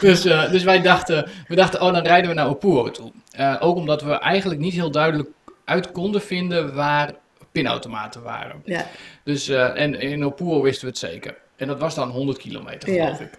Dus, 0.00 0.26
uh, 0.26 0.50
dus 0.50 0.62
wij 0.62 0.80
dachten, 0.80 1.30
we 1.48 1.54
dachten, 1.54 1.80
oh, 1.80 1.92
dan 1.92 2.02
rijden 2.02 2.28
we 2.28 2.36
naar 2.36 2.48
Opuo 2.48 2.90
toe. 2.90 3.12
Ook 3.60 3.76
omdat 3.76 4.02
we 4.02 4.12
eigenlijk 4.12 4.60
niet 4.60 4.72
heel 4.72 4.90
duidelijk 4.90 5.28
uit 5.64 5.92
konden 5.92 6.22
vinden 6.22 6.74
waar 6.74 7.14
pinautomaten 7.52 8.22
waren. 8.22 8.62
Ja. 8.64 8.86
Dus, 9.24 9.48
uh, 9.48 9.80
en 9.80 10.00
in 10.00 10.24
Opuo 10.24 10.62
wisten 10.62 10.82
we 10.84 10.88
het 10.90 10.98
zeker. 10.98 11.34
En 11.56 11.66
dat 11.66 11.78
was 11.78 11.94
dan 11.94 12.08
100 12.10 12.38
kilometer, 12.38 12.92
Ja. 12.92 13.04
geloof 13.04 13.20
ik. 13.20 13.30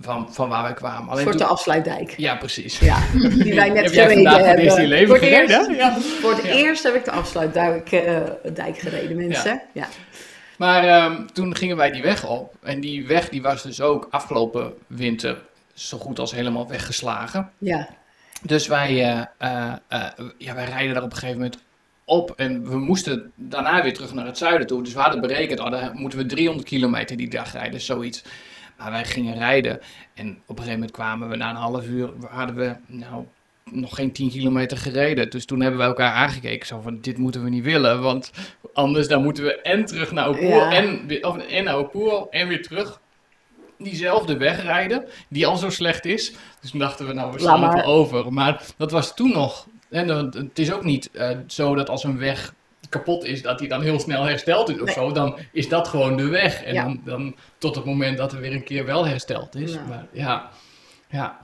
Van, 0.00 0.34
van 0.34 0.48
waar 0.48 0.62
wij 0.62 0.72
kwamen. 0.72 1.02
Een 1.02 1.08
Alleen 1.08 1.22
soort 1.24 1.38
de 1.38 1.42
toen- 1.44 1.52
afsluitdijk. 1.52 2.14
Ja, 2.16 2.36
precies. 2.36 2.78
Ja, 2.78 2.98
die 3.12 3.54
wij 3.60 3.68
net 3.70 3.84
Heb 3.84 3.92
gereden 3.92 4.70
voor 4.70 4.78
het 4.78 4.86
leven 4.88 5.06
voor 5.06 5.16
het 5.16 5.24
gereden? 5.24 5.58
Eerst? 5.58 5.80
Ja. 5.80 6.00
voor 6.00 6.30
het 6.34 6.44
eerst 6.44 6.82
heb 6.82 6.94
ik 6.94 7.04
de 7.04 7.10
afsluitdijk 7.10 7.92
eh, 7.92 8.20
dijk 8.54 8.78
gereden, 8.78 9.16
mensen. 9.16 9.62
Ja. 9.72 9.88
Maar 10.58 10.84
ehm, 10.84 11.26
toen 11.26 11.56
gingen 11.56 11.76
wij 11.76 11.90
die 11.90 12.02
weg 12.02 12.26
op. 12.28 12.54
En 12.62 12.80
die 12.80 13.06
weg 13.06 13.28
die 13.28 13.42
was 13.42 13.62
dus 13.62 13.80
ook 13.80 14.08
afgelopen 14.10 14.72
winter 14.86 15.36
zo 15.74 15.98
goed 15.98 16.18
als 16.18 16.32
helemaal 16.32 16.68
weggeslagen. 16.68 17.50
Ja. 17.58 17.88
Dus 18.42 18.66
wij, 18.66 18.88
eh, 18.88 19.20
eh, 19.38 19.72
eh, 19.88 20.08
ja, 20.38 20.54
wij 20.54 20.64
rijden 20.64 20.94
daar 20.94 21.02
op 21.02 21.10
een 21.12 21.16
gegeven 21.18 21.40
moment 21.40 21.58
op. 22.12 22.30
En 22.36 22.68
we 22.70 22.76
moesten 22.78 23.32
daarna 23.34 23.82
weer 23.82 23.94
terug 23.94 24.14
naar 24.14 24.26
het 24.26 24.38
zuiden 24.38 24.66
toe. 24.66 24.82
Dus 24.82 24.92
we 24.92 25.00
hadden 25.00 25.20
berekend, 25.20 25.60
oh, 25.60 25.70
dan 25.70 25.90
moeten 25.94 26.18
we 26.18 26.26
300 26.26 26.68
kilometer 26.68 27.16
die 27.16 27.28
dag 27.30 27.52
rijden, 27.52 27.80
zoiets. 27.80 28.22
Maar 28.78 28.90
wij 28.90 29.04
gingen 29.04 29.38
rijden. 29.38 29.80
En 30.14 30.28
op 30.28 30.48
een 30.48 30.56
gegeven 30.56 30.72
moment 30.72 30.90
kwamen 30.90 31.28
we 31.28 31.36
na 31.36 31.50
een 31.50 31.56
half 31.56 31.86
uur, 31.86 32.10
hadden 32.28 32.56
we 32.56 32.76
nou 32.86 33.24
nog 33.70 33.94
geen 33.94 34.12
10 34.12 34.30
kilometer 34.30 34.76
gereden. 34.76 35.30
Dus 35.30 35.44
toen 35.44 35.60
hebben 35.60 35.80
we 35.80 35.86
elkaar 35.86 36.12
aangekeken. 36.12 36.66
Zo 36.66 36.80
van, 36.80 37.00
dit 37.00 37.18
moeten 37.18 37.44
we 37.44 37.50
niet 37.50 37.64
willen. 37.64 38.02
Want 38.02 38.30
anders 38.72 39.08
dan 39.08 39.22
moeten 39.22 39.44
we 39.44 39.60
en 39.60 39.84
terug 39.84 40.12
naar 40.12 40.28
Opoel 40.28 40.48
Ja. 40.48 40.72
en, 40.72 41.06
weer- 41.06 41.26
of, 41.26 41.36
en 41.36 41.64
naar 41.64 41.84
en 42.30 42.48
weer 42.48 42.62
terug. 42.62 43.00
Diezelfde 43.78 44.36
weg 44.36 44.62
rijden, 44.62 45.04
die 45.28 45.46
al 45.46 45.56
zo 45.56 45.70
slecht 45.70 46.04
is. 46.04 46.32
Dus 46.60 46.70
toen 46.70 46.80
dachten 46.80 47.06
we, 47.06 47.12
nou, 47.12 47.32
we 47.32 47.38
slaan 47.38 47.82
over. 47.82 48.32
Maar 48.32 48.62
dat 48.76 48.90
was 48.90 49.14
toen 49.14 49.32
nog. 49.32 49.66
En 49.92 50.08
het 50.08 50.58
is 50.58 50.72
ook 50.72 50.84
niet 50.84 51.10
eh, 51.10 51.30
zo 51.46 51.74
dat 51.74 51.88
als 51.88 52.04
een 52.04 52.18
weg 52.18 52.54
kapot 52.88 53.24
is, 53.24 53.42
dat 53.42 53.58
die 53.58 53.68
dan 53.68 53.82
heel 53.82 54.00
snel 54.00 54.24
hersteld 54.24 54.68
is 54.68 54.80
of 54.80 54.84
Nee. 54.86 54.94
zo. 54.94 55.12
Dan 55.12 55.38
is 55.52 55.68
dat 55.68 55.88
gewoon 55.88 56.16
de 56.16 56.28
weg. 56.28 56.62
En 56.62 56.74
Ja. 56.74 56.82
dan, 56.84 57.00
dan 57.04 57.34
tot 57.58 57.74
het 57.74 57.84
moment 57.84 58.18
dat 58.18 58.32
er 58.32 58.40
weer 58.40 58.52
een 58.52 58.64
keer 58.64 58.84
wel 58.84 59.06
hersteld 59.06 59.54
is. 59.54 59.72
Ja. 59.72 59.84
Maar 59.88 60.06
ja, 60.12 60.50
ja. 61.10 61.38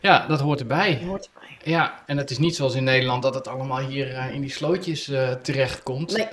ja, 0.00 0.26
dat 0.26 0.40
hoort 0.40 0.60
erbij. 0.60 1.00
Hoort 1.06 1.30
erbij. 1.34 1.48
Ja, 1.72 2.02
en 2.06 2.16
het 2.16 2.30
is 2.30 2.38
niet 2.38 2.56
zoals 2.56 2.74
in 2.74 2.84
Nederland 2.84 3.22
dat 3.22 3.34
het 3.34 3.48
allemaal 3.48 3.78
hier 3.78 4.14
eh, 4.14 4.34
in 4.34 4.40
die 4.40 4.50
slootjes 4.50 5.08
eh, 5.08 5.30
terechtkomt. 5.32 6.16
Nee. 6.16 6.26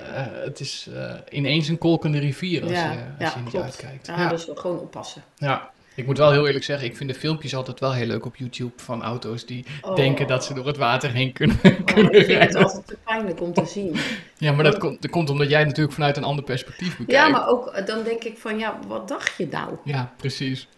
Het 0.44 0.60
is 0.60 0.88
ineens 1.30 1.68
een 1.68 1.78
kolkende 1.78 2.18
rivier 2.18 2.62
als, 2.62 2.72
Ja, 2.72 2.92
je, 2.92 2.98
als 3.24 3.32
ja, 3.32 3.32
je 3.36 3.40
niet 3.42 3.50
klopt. 3.50 3.64
uitkijkt. 3.64 4.06
Ja, 4.06 4.20
Ja, 4.20 4.28
dus 4.28 4.48
gewoon 4.54 4.78
oppassen. 4.78 5.22
ja. 5.36 5.70
Ik 5.98 6.06
moet 6.06 6.18
wel 6.18 6.30
heel 6.32 6.46
eerlijk 6.46 6.64
zeggen, 6.64 6.86
ik 6.86 6.96
vind 6.96 7.10
de 7.10 7.18
filmpjes 7.18 7.54
altijd 7.54 7.80
wel 7.80 7.92
heel 7.92 8.06
leuk 8.06 8.24
op 8.24 8.36
YouTube 8.36 8.72
van 8.76 9.02
auto's 9.02 9.46
die 9.46 9.64
Oh. 9.80 9.96
denken 9.96 10.26
dat 10.26 10.44
ze 10.44 10.54
door 10.54 10.66
het 10.66 10.76
water 10.76 11.10
heen 11.10 11.32
kunnen, 11.32 11.56
Oh, 11.64 11.70
ik 11.70 11.86
kunnen 11.86 12.24
vind 12.24 12.42
het 12.42 12.54
altijd 12.54 12.86
te 12.86 12.96
pijnlijk 13.04 13.40
om 13.40 13.52
te 13.52 13.66
zien. 13.66 13.96
Ja, 14.36 14.52
maar 14.52 14.64
dat 14.64 14.78
komt, 14.78 15.02
dat 15.02 15.10
komt 15.10 15.30
omdat 15.30 15.48
jij 15.48 15.64
natuurlijk 15.64 15.94
vanuit 15.94 16.16
een 16.16 16.24
ander 16.24 16.44
perspectief 16.44 16.96
bekijkt. 16.96 17.10
Ja, 17.12 17.28
maar 17.28 17.48
ook 17.48 17.66
eh, 17.66 17.86
dan 17.86 18.02
denk 18.02 18.24
ik 18.24 18.38
van, 18.38 18.58
ja, 18.58 18.78
wat 18.86 19.08
dacht 19.08 19.36
je 19.36 19.48
nou? 19.50 19.76
Ja, 19.84 20.12
precies. 20.16 20.68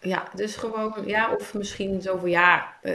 Ja, 0.00 0.28
dus 0.34 0.56
gewoon, 0.56 0.94
ja, 1.06 1.34
of 1.38 1.54
misschien 1.54 2.02
zo 2.02 2.16
van, 2.16 2.30
ja, 2.30 2.72
eh, 2.82 2.94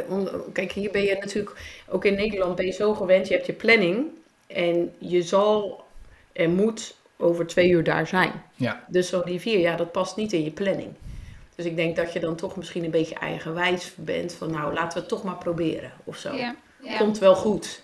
kijk, 0.53 0.72
hier 0.72 0.91
ben 0.91 1.03
je 1.03 1.17
natuurlijk, 1.20 1.55
ook 1.88 2.05
in 2.05 2.13
Nederland 2.13 2.55
ben 2.55 2.65
je 2.65 2.72
zo 2.72 2.93
gewend, 2.93 3.27
je 3.27 3.34
hebt 3.34 3.46
je 3.46 3.53
planning 3.53 4.05
en 4.48 4.93
je 4.98 5.22
zal 5.22 5.84
en 6.34 6.55
moet 6.55 6.96
over 7.22 7.48
twee 7.48 7.70
uur 7.70 7.84
daar 7.84 8.08
zijn. 8.08 8.32
Ja. 8.56 8.84
Dus 8.88 9.10
zo'n 9.10 9.24
rivier, 9.24 9.60
ja, 9.60 9.75
dat 9.75 9.92
past 9.92 10.16
niet 10.16 10.34
in 10.34 10.44
je 10.44 10.51
planning. 10.51 10.90
Dus 11.56 11.66
ik 11.66 11.75
denk 11.75 11.96
dat 11.96 12.13
je 12.13 12.20
dan 12.20 12.36
toch 12.36 12.56
misschien 12.56 12.84
een 12.84 12.92
beetje 12.92 13.16
eigenwijs 13.16 13.92
bent 13.96 14.34
van, 14.34 14.51
nou, 14.51 14.74
laten 14.74 14.94
we 14.94 15.00
het 15.00 15.08
toch 15.10 15.24
maar 15.24 15.38
proberen, 15.38 15.92
of 16.04 16.18
zo. 16.18 16.36
Ja. 16.36 16.56
ja. 16.84 16.98
Komt 16.98 17.20
wel 17.20 17.36
goed. 17.36 17.82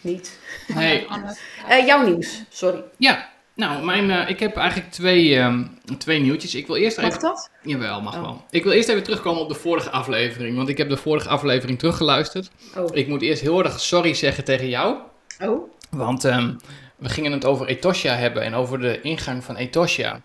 Niet. 0.00 0.38
Nee, 0.74 1.06
Anders, 1.08 1.38
Eh, 1.68 1.86
jouw 1.86 2.04
nieuws, 2.06 2.42
sorry. 2.48 2.82
ja. 2.96 3.28
Nou, 3.54 3.84
mijn, 3.84 4.10
eh, 4.10 4.28
ik 4.28 4.40
heb 4.40 4.56
eigenlijk 4.56 4.90
twee, 4.90 5.36
ehm, 5.36 5.64
twee 5.98 6.20
nieuwtjes. 6.20 6.54
Ik 6.54 6.66
wil 6.66 6.76
eerst 6.76 6.96
Mag 6.96 7.06
even... 7.06 7.20
dat? 7.20 7.50
Jawel, 7.62 8.00
mag 8.00 8.14
Oh. 8.16 8.20
wel. 8.22 8.44
Ik 8.50 8.62
wil 8.64 8.72
eerst 8.72 8.88
even 8.88 9.02
terugkomen 9.02 9.42
op 9.42 9.48
de 9.48 9.54
vorige 9.54 9.90
aflevering. 9.90 10.56
Want 10.56 10.68
ik 10.68 10.78
heb 10.78 10.88
de 10.88 10.96
vorige 10.96 11.28
aflevering 11.28 11.78
teruggeluisterd. 11.78 12.50
Oh. 12.76 12.88
Ik 12.96 13.08
moet 13.08 13.22
eerst 13.22 13.42
heel 13.42 13.64
erg 13.64 13.80
sorry 13.80 14.14
zeggen 14.14 14.44
tegen 14.44 14.68
jou. 14.68 14.96
Oh. 15.40 15.70
Want 15.90 16.24
ehm, 16.24 16.54
we 16.98 17.08
gingen 17.08 17.32
het 17.32 17.44
over 17.44 17.66
Etosha 17.66 18.14
hebben 18.14 18.42
en 18.42 18.54
over 18.54 18.80
de 18.80 19.00
ingang 19.00 19.44
van 19.44 19.56
Etosha. 19.56 20.20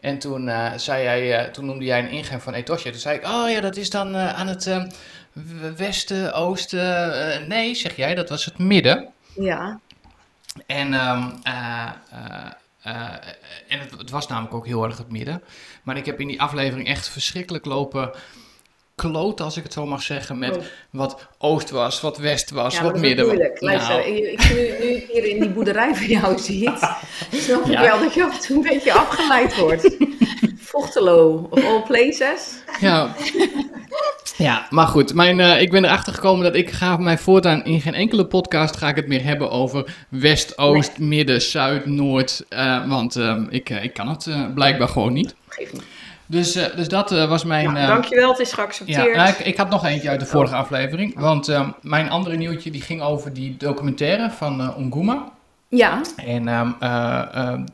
En 0.00 0.18
toen, 0.18 0.48
eh, 0.48 0.72
zei 0.76 1.02
jij, 1.02 1.38
eh, 1.38 1.50
toen 1.50 1.66
noemde 1.66 1.84
jij 1.84 1.98
een 1.98 2.10
ingang 2.10 2.42
van 2.42 2.54
Etosha. 2.54 2.90
Toen 2.90 3.00
zei 3.00 3.16
ik, 3.16 3.24
oh 3.24 3.50
ja, 3.50 3.60
dat 3.60 3.76
is 3.76 3.90
dan 3.90 4.14
eh, 4.14 4.34
aan 4.34 4.46
het 4.46 4.70
westen, 5.76 6.32
oosten. 6.32 7.48
nee, 7.48 7.74
zeg 7.74 7.96
jij, 7.96 8.14
dat 8.14 8.28
was 8.28 8.44
het 8.44 8.58
midden. 8.58 9.08
Ja. 9.34 9.80
En, 10.66 10.94
ehm, 10.94 11.30
eh, 11.42 11.90
eh, 12.10 12.50
eh, 12.82 13.12
en 13.68 13.78
het, 13.78 13.90
het 13.98 14.10
was 14.10 14.26
namelijk 14.26 14.54
ook 14.54 14.66
heel 14.66 14.84
erg 14.84 14.98
het 14.98 15.10
midden. 15.10 15.42
Maar 15.82 15.96
ik 15.96 16.06
heb 16.06 16.20
in 16.20 16.28
die 16.28 16.40
aflevering 16.40 16.88
echt 16.88 17.08
verschrikkelijk 17.08 17.64
lopen 17.64 18.12
kloten, 19.00 19.44
als 19.44 19.56
ik 19.56 19.62
het 19.62 19.72
zo 19.72 19.86
mag 19.86 20.02
zeggen, 20.02 20.38
met 20.38 20.56
Oh. 20.56 20.62
wat 20.90 21.26
oost 21.38 21.70
was, 21.70 22.00
wat 22.00 22.18
west 22.18 22.50
was, 22.50 22.76
Ja, 22.76 22.82
wat 22.82 22.98
midden 22.98 23.26
was. 23.26 23.36
Luister, 23.58 23.94
Nou, 23.96 24.06
ik, 24.08 24.24
ik, 24.40 24.48
nu, 24.54 24.86
nu 24.86 24.94
ik 24.94 25.08
hier 25.12 25.24
in 25.24 25.40
die 25.40 25.48
boerderij 25.50 25.94
van 25.94 26.06
jou 26.06 26.38
ziet, 26.48 26.88
snap 27.32 27.64
ik 27.64 27.72
Ja. 27.72 27.80
wel 27.82 27.98
dat 27.98 28.14
je 28.14 28.24
af 28.24 28.34
en 28.34 28.40
toe 28.46 28.56
een 28.56 28.62
beetje 28.62 28.92
afgeleid 28.92 29.56
wordt. 29.58 29.96
Vochtelo, 30.70 31.46
of 31.50 31.64
all 31.64 31.82
places. 31.82 32.54
Ja. 32.80 33.14
ja, 34.36 34.66
maar 34.70 34.86
goed. 34.86 35.14
Mijn, 35.14 35.40
eh, 35.40 35.60
ik 35.60 35.70
ben 35.70 35.84
erachter 35.84 36.12
gekomen 36.14 36.44
dat 36.44 36.54
ik 36.54 36.70
ga 36.70 36.96
mij 36.96 37.18
voortaan 37.18 37.64
in 37.64 37.80
geen 37.80 37.94
enkele 37.94 38.26
podcast 38.26 38.76
ga 38.76 38.88
ik 38.88 38.96
het 38.96 39.06
meer 39.06 39.24
hebben 39.24 39.50
over 39.50 39.94
West, 40.08 40.58
Oost, 40.58 40.98
Midden, 40.98 41.42
Zuid, 41.42 41.86
Noord. 41.86 42.44
eh, 42.48 42.88
want 42.88 43.16
ehm, 43.16 43.46
ik, 43.50 43.70
eh, 43.70 43.84
ik 43.84 43.94
kan 43.94 44.08
het 44.08 44.54
blijkbaar 44.54 44.88
gewoon 44.88 45.12
niet. 45.12 45.34
Geef 45.48 45.72
niet. 45.72 45.82
Dus, 46.26 46.54
eh, 46.54 46.76
dus 46.76 46.88
dat 46.88 47.12
eh, 47.12 47.28
was 47.28 47.44
mijn... 47.44 47.76
Eh, 47.76 47.86
dankjewel, 47.86 48.30
het 48.30 48.38
is 48.38 48.50
ja, 48.50 48.54
geaccepteerd. 48.54 49.16
nou, 49.16 49.28
ik, 49.28 49.38
ik 49.38 49.56
had 49.56 49.70
nog 49.70 49.84
eentje 49.84 50.08
uit 50.08 50.20
de 50.20 50.26
vorige 50.26 50.54
aflevering. 50.54 51.18
Want 51.20 51.48
ehm, 51.48 51.70
mijn 51.80 52.10
andere 52.10 52.36
nieuwtje 52.36 52.70
die 52.70 52.82
ging 52.82 53.02
over 53.02 53.32
die 53.32 53.56
documentaire 53.56 54.30
van 54.30 54.74
Onguma. 54.74 55.32
Ja, 55.68 56.00
En 56.16 56.44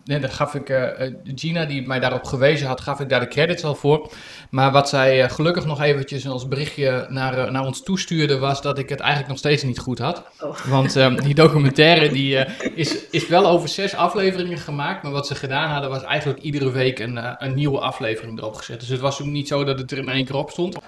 nee, 0.04 0.18
daar 0.18 0.30
gaf 0.30 0.54
ik, 0.54 0.68
eh, 0.68 1.06
eh, 1.06 1.14
Gina, 1.34 1.64
die 1.64 1.86
mij 1.86 2.00
daarop 2.00 2.24
gewezen 2.24 2.66
had, 2.66 2.80
gaf 2.80 3.00
ik 3.00 3.08
daar 3.08 3.20
de 3.20 3.28
credits 3.28 3.64
al 3.64 3.74
voor. 3.74 4.10
Maar 4.50 4.72
wat 4.72 4.88
zij 4.88 5.30
gelukkig 5.30 5.66
nog 5.66 5.80
eventjes 5.82 6.28
als 6.28 6.48
berichtje 6.48 7.06
naar, 7.08 7.52
naar 7.52 7.64
ons 7.64 7.82
toestuurde, 7.82 8.38
was 8.38 8.62
dat 8.62 8.78
ik 8.78 8.88
het 8.88 9.00
eigenlijk 9.00 9.28
nog 9.28 9.38
steeds 9.38 9.62
niet 9.62 9.78
goed 9.78 9.98
had. 9.98 10.24
Oh. 10.40 10.58
Want 10.58 10.96
ehm, 10.96 11.16
die 11.16 11.34
documentaire 11.34 12.08
die, 12.12 12.36
is, 12.74 13.08
is 13.10 13.28
wel 13.28 13.46
over 13.46 13.68
zes 13.68 13.94
afleveringen 13.94 14.58
gemaakt, 14.58 15.02
maar 15.02 15.12
wat 15.12 15.26
ze 15.26 15.34
gedaan 15.34 15.70
hadden 15.70 15.90
was 15.90 16.02
eigenlijk 16.02 16.42
iedere 16.42 16.70
week 16.70 16.98
een, 16.98 17.44
een 17.44 17.54
nieuwe 17.54 17.78
aflevering 17.78 18.38
erop 18.38 18.54
gezet. 18.54 18.80
Dus 18.80 18.88
het 18.88 19.00
was 19.00 19.20
ook 19.20 19.26
niet 19.26 19.48
zo 19.48 19.64
dat 19.64 19.78
het 19.78 19.90
er 19.90 19.98
in 19.98 20.08
één 20.08 20.24
keer 20.24 20.36
op 20.36 20.50
stond. 20.50 20.78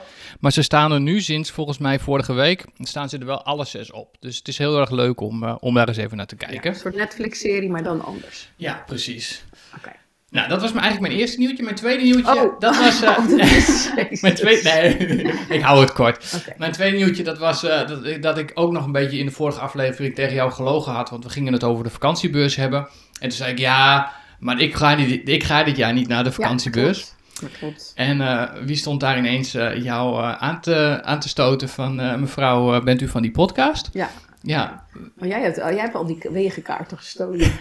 Maar 0.41 0.53
ze 0.53 0.63
staan 0.63 0.93
er 0.93 1.01
nu 1.01 1.21
sinds 1.21 1.51
volgens 1.51 1.79
mij 1.79 1.99
vorige 1.99 2.33
week, 2.33 2.65
staan 2.79 3.09
ze 3.09 3.19
er 3.19 3.27
wel 3.27 3.43
alle 3.43 3.65
zes 3.65 3.93
op. 3.93 4.17
Dus 4.21 4.37
het 4.37 4.49
is 4.49 4.59
heel 4.59 4.81
erg 4.81 4.91
leuk 4.91 5.21
om, 5.21 5.45
om 5.45 5.75
daar 5.75 5.89
eens 5.89 5.97
even 5.97 6.17
naar 6.17 6.27
te 6.27 6.37
kijken. 6.37 6.75
een 6.94 6.94
soort 6.99 7.07
Netflix-serie, 7.09 7.71
maar 7.71 7.83
dan 7.83 8.05
anders. 8.05 8.49
Ja, 8.57 8.83
precies. 8.87 9.45
Oké. 9.77 9.91
Nou, 10.31 10.49
dat 10.49 10.61
was 10.61 10.71
eigenlijk 10.73 11.01
mijn 11.01 11.13
eerste 11.21 11.39
nieuwtje. 11.39 11.63
Mijn 11.63 11.75
tweede 11.77 12.03
nieuwtje, 12.03 12.43
Oh. 12.51 12.61
dat 12.61 12.77
was... 12.77 13.03
eh, 13.03 13.09
Oh, 13.19 13.29
dat 13.29 14.21
mijn 14.23 14.35
tweede... 14.35 14.63
Nee, 14.63 15.33
ik 15.59 15.63
hou 15.63 15.81
het 15.81 15.93
kort. 15.93 16.43
Mijn 16.57 16.73
tweede 16.73 16.97
nieuwtje, 16.97 17.23
dat 17.23 17.39
was 17.39 17.65
eh, 17.65 17.87
dat, 17.89 18.05
ik- 18.05 18.23
dat 18.23 18.39
ik 18.39 18.51
ook 18.55 18.73
nog 18.73 18.85
een 18.85 18.93
beetje 18.93 19.19
in 19.19 19.27
de 19.27 19.33
vorige 19.33 19.61
aflevering 19.61 20.15
tegen 20.15 20.35
jou 20.35 20.51
gelogen 20.53 20.93
had. 20.93 21.11
Want 21.11 21.25
we 21.25 21.31
gingen 21.31 21.53
het 21.53 21.65
over 21.65 21.85
de 21.85 21.91
vakantiebeurs 21.91 22.57
hebben. 22.57 22.81
En 23.21 23.29
toen 23.29 23.31
zei 23.39 23.51
ik, 23.53 23.59
ja, 23.59 24.13
maar 24.39 24.61
ik 24.61 24.75
ga, 24.75 24.97
dit, 24.97 25.29
ik 25.29 25.43
ga 25.45 25.63
dit 25.65 25.77
jaar 25.77 25.93
niet 25.93 26.09
naar 26.09 26.25
de 26.25 26.33
vakantiebeurs. 26.33 27.13
Ja, 27.41 27.49
klopt. 27.59 27.93
En 27.95 28.21
eh, 28.21 28.43
wie 28.65 28.77
stond 28.77 29.01
daar 29.01 29.19
ineens 29.19 29.53
jou 29.83 30.25
aan, 30.39 30.61
te, 30.61 31.01
aan 31.03 31.21
te 31.21 31.29
stoten 31.29 31.69
van... 31.69 32.21
mevrouw, 32.21 32.83
bent 32.83 33.01
u 33.03 33.09
van 33.09 33.23
die 33.23 33.31
podcast? 33.31 33.91
Ja. 33.93 34.11
Ja, 34.47 34.85
Maar 35.19 35.29
jij 35.29 35.41
hebt, 35.41 35.57
jij 35.57 35.77
hebt 35.79 35.95
al 35.95 36.07
die 36.07 36.19
wegenkaarten 36.31 36.97
gestolen. 36.97 37.39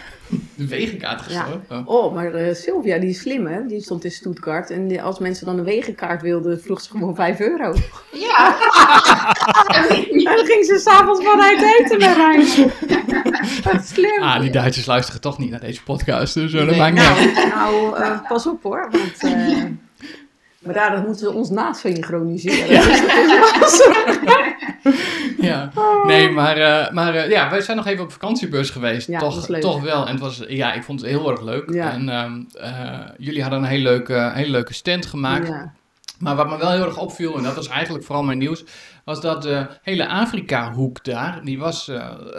de 0.56 0.66
wegenkaart 0.68 1.20
gestolen. 1.20 1.64
Oh. 1.70 1.88
Oh, 1.88 2.14
maar 2.14 2.34
eh, 2.34 2.54
Sylvia, 2.54 2.98
die 2.98 3.08
is 3.08 3.20
slim, 3.20 3.46
hè? 3.46 3.66
Die 3.66 3.80
stond 3.82 4.04
in 4.04 4.10
Stuttgart. 4.10 4.70
En 4.70 4.88
die- 4.88 5.02
als 5.02 5.18
mensen 5.18 5.46
dan 5.46 5.58
een 5.58 5.64
wegenkaart 5.64 6.22
wilden, 6.22 6.60
vroeg 6.62 6.80
ze 6.80 6.90
gewoon 6.90 7.14
5 7.14 7.40
euro. 7.40 7.74
Ja. 8.12 8.56
En 10.14 10.24
dan 10.36 10.46
ging 10.46 10.64
ze 10.64 10.78
s'avonds 10.78 11.24
van 11.24 11.42
uit 11.42 11.62
eten 11.78 11.98
met 11.98 12.16
rijden. 12.16 12.72
Wat 13.72 13.84
slim. 13.86 14.22
Ah, 14.22 14.40
die 14.40 14.50
Duitsers 14.50 14.86
luisteren 14.86 15.20
toch 15.20 15.38
niet 15.38 15.50
naar 15.50 15.60
deze 15.60 15.82
podcast, 15.82 16.34
dus 16.34 16.52
eh, 16.52 16.66
dat 16.66 16.76
maakt 16.76 16.94
niet 16.94 17.34
nou, 17.34 17.48
nou 17.48 17.96
eh, 18.02 18.28
pas 18.28 18.46
op 18.46 18.62
hoor. 18.62 18.88
Want, 18.90 19.32
eh, 19.34 19.62
maar 20.58 20.74
daar 20.74 20.98
moeten 20.98 21.16
ze 21.16 21.32
ons 21.32 21.50
naast 21.50 21.80
synchroniseren. 21.80 22.68
Dus 22.68 23.88
Ja. 25.44 25.70
Nee, 26.06 26.30
maar, 26.30 26.56
eh, 26.56 26.92
maar 26.92 27.14
eh, 27.14 27.30
ja, 27.30 27.50
wij 27.50 27.60
zijn 27.60 27.76
nog 27.76 27.86
even 27.86 28.04
op 28.04 28.12
vakantiebeurs 28.12 28.70
geweest. 28.70 29.08
Ja, 29.08 29.18
toch, 29.18 29.34
was 29.34 29.48
leuk. 29.48 29.60
toch 29.60 29.82
wel. 29.82 30.06
En 30.06 30.12
het 30.12 30.20
was, 30.20 30.42
ja, 30.48 30.72
ik 30.72 30.82
vond 30.82 31.00
het 31.00 31.10
heel 31.10 31.30
erg 31.30 31.40
leuk. 31.40 31.72
Ja. 31.72 31.92
En 31.92 32.08
ehm, 32.08 32.40
eh, 32.52 33.00
jullie 33.18 33.42
hadden 33.42 33.58
een 33.58 33.68
hele 33.68 33.82
leuke, 33.82 34.30
hele 34.34 34.50
leuke 34.50 34.74
stand 34.74 35.06
gemaakt. 35.06 35.48
Ja. 35.48 35.72
Maar 36.18 36.36
wat 36.36 36.48
me 36.48 36.58
wel 36.58 36.70
heel 36.70 36.84
erg 36.84 36.98
opviel, 36.98 37.36
en 37.36 37.42
dat 37.42 37.54
was 37.54 37.68
eigenlijk 37.68 38.04
vooral 38.04 38.24
mijn 38.24 38.38
nieuws, 38.38 38.64
was 39.04 39.20
dat 39.20 39.42
de 39.42 39.66
hele 39.82 40.08
Afrika-hoek 40.08 41.04
daar, 41.04 41.40
die 41.44 41.58
was, 41.58 41.90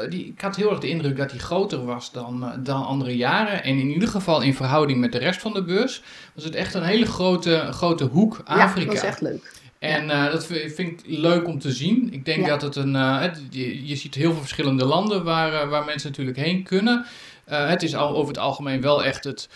die, 0.09 0.25
ik 0.25 0.41
had 0.41 0.55
heel 0.55 0.69
erg 0.69 0.79
de 0.79 0.89
indruk 0.89 1.17
dat 1.17 1.29
die 1.29 1.39
groter 1.39 1.85
was 1.85 2.11
dan, 2.11 2.51
dan 2.63 2.85
andere 2.85 3.15
jaren. 3.17 3.63
En 3.63 3.77
in 3.79 3.89
ieder 3.89 4.07
geval 4.07 4.41
in 4.41 4.53
verhouding 4.53 4.99
met 4.99 5.11
de 5.11 5.17
rest 5.17 5.41
van 5.41 5.53
de 5.53 5.63
beurs, 5.63 6.01
was 6.35 6.43
het 6.43 6.55
echt 6.55 6.73
een 6.73 6.83
hele 6.83 7.05
grote, 7.05 7.67
grote 7.71 8.03
hoek 8.03 8.41
ja, 8.47 8.53
Afrika. 8.53 8.85
dat 8.85 8.95
is 8.95 9.09
echt 9.09 9.21
leuk. 9.21 9.53
En 9.87 10.09
eh, 10.09 10.31
dat 10.31 10.45
vind 10.45 10.77
ik 10.77 10.99
leuk 11.05 11.47
om 11.47 11.59
te 11.59 11.71
zien. 11.71 12.09
Ik 12.13 12.25
denk 12.25 12.39
Ja. 12.41 12.47
dat 12.47 12.61
het 12.61 12.75
een. 12.75 12.95
eh, 12.95 13.19
het- 13.21 13.41
je, 13.49 13.87
je 13.87 13.95
ziet 13.95 14.15
heel 14.15 14.31
veel 14.31 14.41
verschillende 14.41 14.85
landen 14.85 15.23
waar, 15.23 15.53
eh, 15.53 15.69
waar 15.69 15.85
mensen 15.85 16.09
natuurlijk 16.09 16.37
heen 16.37 16.63
kunnen. 16.63 17.05
Het 17.45 17.83
is 17.83 17.95
al 17.95 18.15
over 18.15 18.27
het 18.27 18.37
algemeen 18.37 18.81
wel 18.81 19.03
echt 19.03 19.23
het. 19.23 19.49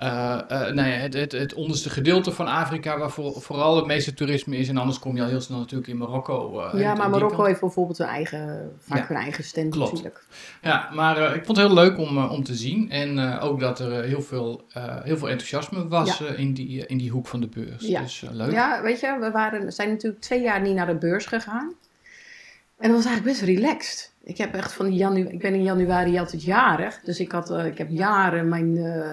Eh, 0.00 0.32
eh, 0.48 0.74
nou 0.74 0.88
ja, 0.88 0.94
het, 0.94 1.14
het, 1.14 1.32
het 1.32 1.54
onderste 1.54 1.90
gedeelte 1.90 2.32
van 2.32 2.46
Afrika, 2.46 2.98
waar 2.98 3.10
voor, 3.10 3.40
vooral 3.42 3.76
het 3.76 3.86
meeste 3.86 4.14
toerisme 4.14 4.56
is. 4.56 4.68
En 4.68 4.76
anders 4.76 4.98
kom 4.98 5.16
je 5.16 5.22
al 5.22 5.28
heel 5.28 5.40
snel 5.40 5.58
natuurlijk 5.58 5.88
in 5.88 5.96
Marokko. 5.96 6.60
eh, 6.60 6.80
Ja, 6.80 6.94
maar 6.94 7.10
Marokko 7.10 7.44
heeft 7.44 7.60
bijvoorbeeld 7.60 7.98
een 7.98 8.06
eigen, 8.06 8.72
vaak 8.78 8.98
Ja. 9.08 9.10
een 9.16 9.22
eigen 9.22 9.44
stand 9.44 9.70
Klopt. 9.70 9.90
natuurlijk. 9.92 10.24
Ja, 10.62 10.88
maar 10.92 11.34
ik 11.34 11.44
vond 11.44 11.56
het 11.58 11.66
heel 11.66 11.74
leuk 11.76 11.98
om, 11.98 12.18
om 12.18 12.44
te 12.44 12.54
zien. 12.54 12.90
En 12.90 13.38
ook 13.40 13.60
dat 13.60 13.78
er 13.78 14.02
heel, 14.04 14.22
veel, 14.22 14.62
heel 15.02 15.16
veel 15.16 15.28
enthousiasme 15.28 15.88
was 15.88 16.20
in, 16.20 16.52
die, 16.54 16.86
in 16.86 16.98
die 16.98 17.10
hoek 17.10 17.26
van 17.26 17.40
de 17.40 17.48
beurs. 17.48 17.86
Ja. 17.86 18.00
Dus 18.00 18.24
leuk. 18.32 18.52
Ja, 18.52 18.82
weet 18.82 19.00
je, 19.00 19.16
we 19.20 19.30
waren, 19.30 19.72
zijn 19.72 19.88
natuurlijk 19.88 20.22
twee 20.22 20.42
jaar 20.42 20.60
niet 20.60 20.74
naar 20.74 20.86
de 20.86 20.94
beurs 20.96 21.26
gegaan. 21.26 21.72
En 22.78 22.88
dat 22.88 22.96
was 22.96 23.06
eigenlijk 23.06 23.38
best 23.38 23.50
relaxed. 23.58 24.12
Ik 24.24 24.38
heb 24.38 24.54
echt 24.54 24.72
van 24.72 24.92
janu 24.94 25.28
ik 25.28 25.38
ben 25.40 25.54
in 25.54 25.62
januari 25.62 26.18
altijd 26.18 26.42
jarig. 26.42 27.00
Dus 27.04 27.20
ik, 27.20 27.32
had, 27.32 27.50
uh, 27.50 27.66
ik 27.66 27.78
heb 27.78 27.88
jaren 27.90 28.48
mijn, 28.48 28.76
uh, 28.76 29.10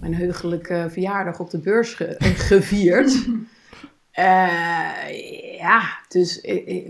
mijn 0.00 0.14
heugelijke 0.14 0.86
verjaardag 0.90 1.40
op 1.40 1.50
de 1.50 1.58
beurs 1.58 1.94
ge 1.94 2.14
gevierd. 2.18 3.26
Uh, 4.18 5.58
ja, 5.64 5.82
dus 6.08 6.40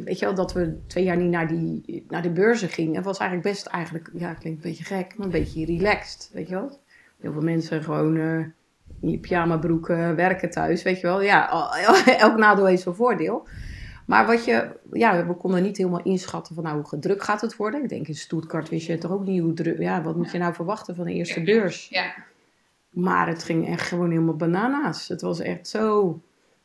weet 0.05 0.19
je 0.19 0.25
wel, 0.25 0.35
dat 0.35 0.52
we 0.52 0.79
twee 0.87 1.05
jaar 1.05 1.17
niet 1.17 1.31
naar, 1.31 1.49
die, 1.49 2.05
naar 2.09 2.23
de 2.23 2.31
beurzen 2.31 2.69
gingen, 2.69 3.02
was 3.02 3.19
eigenlijk 3.19 3.50
best, 3.50 3.67
eigenlijk, 3.67 4.11
ja, 4.14 4.35
klinkt 4.35 4.64
een 4.64 4.71
beetje 4.71 4.85
gek, 4.85 5.17
maar 5.17 5.26
een 5.26 5.33
beetje 5.33 5.64
relaxed, 5.64 6.31
weet 6.33 6.49
je 6.49 6.55
wel. 6.55 6.79
Heel 7.21 7.33
veel 7.33 7.43
mensen 7.43 7.83
gewoon 7.83 8.17
uh, 8.17 8.38
in 9.00 9.11
je 9.11 9.19
pyjama 9.19 9.57
broeken 9.57 10.17
werken 10.17 10.50
thuis, 10.50 10.83
weet 10.83 11.00
je 11.00 11.07
wel. 11.07 11.23
Ja, 11.23 11.71
elk 12.19 12.37
nadeel 12.37 12.67
heeft 12.67 12.83
zijn 12.83 12.95
voordeel. 12.95 13.49
Maar 14.07 14.26
wat 14.26 14.45
je, 14.45 14.69
ja, 14.93 15.26
we 15.26 15.35
konden 15.35 15.62
niet 15.62 15.76
helemaal 15.76 16.02
inschatten 16.02 16.55
van 16.55 16.64
nou, 16.64 16.83
hoe 16.83 16.99
druk 16.99 17.23
gaat 17.23 17.40
het 17.40 17.57
worden. 17.57 17.83
Ik 17.83 17.88
denk 17.88 18.09
in 18.09 18.14
Stuttgart 18.14 18.69
wist 18.69 18.87
je 18.87 18.99
toch 18.99 19.11
ook 19.11 19.25
niet 19.25 19.40
hoe 19.43 19.52
druk, 19.52 19.79
ja, 19.79 20.02
wat 20.02 20.17
moet 20.17 20.31
je 20.31 20.38
nou 20.38 20.55
verwachten 20.55 20.95
van 20.95 21.05
de 21.05 21.12
eerste 21.12 21.43
beurs. 21.43 21.88
Ja. 21.88 22.14
Maar 22.90 23.28
het 23.28 23.44
ging 23.44 23.68
echt 23.68 23.88
gewoon 23.88 24.11
helemaal 24.11 24.37
banana's. 24.37 25.09
Het 25.09 25.20
was 25.20 25.40
echt 25.40 25.68
zo 25.68 26.20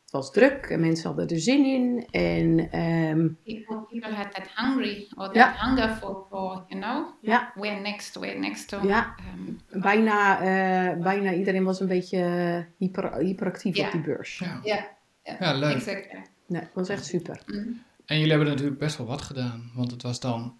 het 0.06 0.14
was 0.14 0.32
druk 0.32 0.66
en 0.66 0.80
mensen 0.80 1.06
hadden 1.06 1.28
er 1.28 1.38
zin 1.38 1.64
in. 1.64 2.06
En, 2.10 2.80
um, 2.80 3.38
people, 3.44 3.86
people 3.88 4.14
had 4.14 4.34
that 4.34 4.48
hungry 4.54 5.08
or 5.16 5.24
that 5.24 5.34
ja. 5.34 5.54
hunger 5.58 5.88
for, 5.88 6.26
for, 6.30 6.64
you 6.68 6.80
know, 6.80 7.06
ja. 7.20 7.52
where 7.54 7.80
next, 7.80 8.14
where 8.14 8.38
next 8.38 8.68
to. 8.68 8.86
Ja, 8.86 9.14
um, 9.34 9.60
bijna, 9.82 10.40
uh, 10.40 11.02
bijna 11.02 11.32
iedereen 11.32 11.64
was 11.64 11.80
een 11.80 11.88
beetje 11.88 12.66
hyper, 12.78 13.16
hyperactief 13.16 13.76
ja. 13.76 13.86
op 13.86 13.92
die 13.92 14.00
beurs. 14.00 14.38
Ja, 14.38 14.86
ja. 15.22 15.52
leuk. 15.52 15.74
Exactly. 15.74 16.22
Nee, 16.46 16.60
het 16.60 16.74
was 16.74 16.88
echt 16.88 17.04
super. 17.04 17.42
Mm. 17.46 17.82
En 18.04 18.16
jullie 18.16 18.30
hebben 18.32 18.48
natuurlijk 18.48 18.78
best 18.78 18.96
wel 18.96 19.06
wat 19.06 19.22
gedaan, 19.22 19.70
want 19.74 19.90
het 19.90 20.02
was 20.02 20.20
dan 20.20 20.58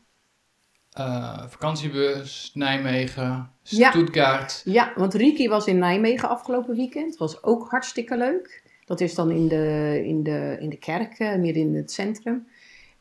uh, 0.98 1.42
vakantiebeurs, 1.48 2.50
Nijmegen, 2.54 3.50
Stuttgart. 3.62 4.62
Ja. 4.64 4.72
ja, 4.72 4.92
want 5.00 5.14
Riki 5.14 5.48
was 5.48 5.66
in 5.66 5.78
Nijmegen 5.78 6.28
afgelopen 6.28 6.76
weekend. 6.76 7.16
was 7.16 7.42
ook 7.42 7.70
hartstikke 7.70 8.16
leuk. 8.16 8.62
Dat 8.84 9.00
is 9.00 9.14
dan 9.14 9.30
in 9.30 9.48
de, 9.48 10.02
in 10.04 10.22
de, 10.22 10.56
in 10.60 10.68
de 10.68 10.76
kerk, 10.76 11.18
uh, 11.18 11.34
midden 11.34 11.62
in 11.62 11.74
het 11.74 11.92
centrum. 11.92 12.46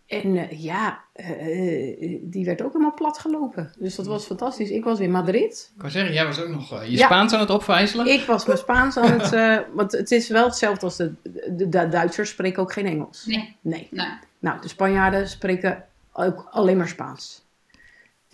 En 0.07 0.35
uh, 0.35 0.63
ja, 0.63 1.03
uh, 1.15 2.19
die 2.21 2.45
werd 2.45 2.61
ook 2.61 2.71
helemaal 2.71 2.93
plat 2.93 3.17
gelopen. 3.17 3.71
Dus 3.79 3.95
dat 3.95 4.05
was 4.05 4.25
fantastisch. 4.25 4.69
Ik 4.69 4.83
was 4.83 4.99
in 4.99 5.11
Madrid. 5.11 5.71
Ik 5.73 5.81
kan 5.81 5.91
zeggen, 5.91 6.13
jij 6.13 6.25
was 6.25 6.39
ook 6.39 6.49
nog 6.49 6.83
je 6.83 6.91
ja. 6.91 7.05
Spaans 7.05 7.33
aan 7.33 7.39
het 7.39 7.49
opvijzelen? 7.49 8.07
Ik 8.07 8.21
was 8.21 8.45
mijn 8.45 8.57
Spaans 8.57 8.97
aan 8.97 9.19
het... 9.19 9.65
want 9.73 9.91
het 9.91 10.11
is 10.11 10.29
wel 10.29 10.45
hetzelfde 10.45 10.85
als 10.85 10.95
de, 10.95 11.13
de, 11.23 11.69
de, 11.69 11.89
Duitsers 11.89 12.29
spreken 12.29 12.61
ook 12.61 12.73
geen 12.73 12.85
Engels. 12.85 13.25
Nee. 13.25 13.55
nee. 13.61 13.87
nee. 13.91 14.07
Nou, 14.39 14.61
de 14.61 14.67
Spanjaarden 14.67 15.27
spreken 15.27 15.85
ook 16.13 16.47
alleen 16.51 16.77
maar 16.77 16.87
Spaans. 16.87 17.44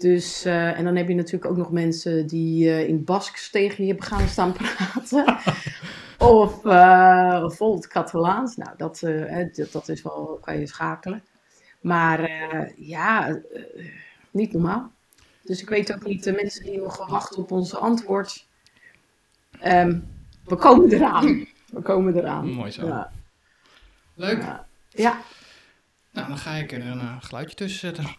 Dus, 0.01 0.45
en 0.45 0.83
dan 0.83 0.95
heb 0.95 1.07
je 1.07 1.15
natuurlijk 1.15 1.51
ook 1.51 1.57
nog 1.57 1.71
mensen 1.71 2.27
die 2.27 2.87
in 2.87 3.03
Basks 3.03 3.49
tegen 3.49 3.85
je 3.85 3.95
gaan 4.01 4.27
staan 4.27 4.53
praten. 4.53 5.37
Of 6.21 6.65
uh, 6.65 7.49
vol 7.49 7.75
het 7.75 7.87
Catalaans. 7.87 8.55
Nou, 8.55 8.71
dat, 8.77 9.01
uh, 9.01 9.45
dat, 9.53 9.71
dat, 9.71 9.89
is 9.89 10.01
wel, 10.01 10.39
kan 10.41 10.59
je 10.59 10.67
schakelen. 10.67 11.23
Maar 11.79 12.29
uh, 12.29 12.69
ja, 12.77 13.39
niet 14.31 14.53
normaal. 14.53 14.91
Dus 15.43 15.61
ik 15.61 15.69
weet 15.69 15.93
ook 15.93 16.05
niet, 16.05 16.23
de 16.23 16.31
mensen 16.31 16.63
die 16.63 16.81
nog 16.81 17.07
wachten 17.07 17.37
op 17.37 17.51
ons 17.51 17.75
antwoord. 17.75 18.45
Um, 19.65 20.07
we 20.45 20.55
komen 20.55 20.91
eraan. 20.91 21.47
We 21.71 21.81
komen 21.81 22.15
eraan. 22.15 22.49
Mooi 22.49 22.71
zo. 22.71 22.87
Ja. 22.87 23.11
Leuk. 24.13 24.41
Ja. 24.41 24.65
ja. 24.89 25.21
Nou, 26.11 26.27
dan 26.27 26.37
ga 26.37 26.51
ik 26.51 26.71
er 26.71 26.85
een 26.85 27.21
geluidje 27.21 27.55
tussen 27.55 27.79
zetten. 27.79 28.15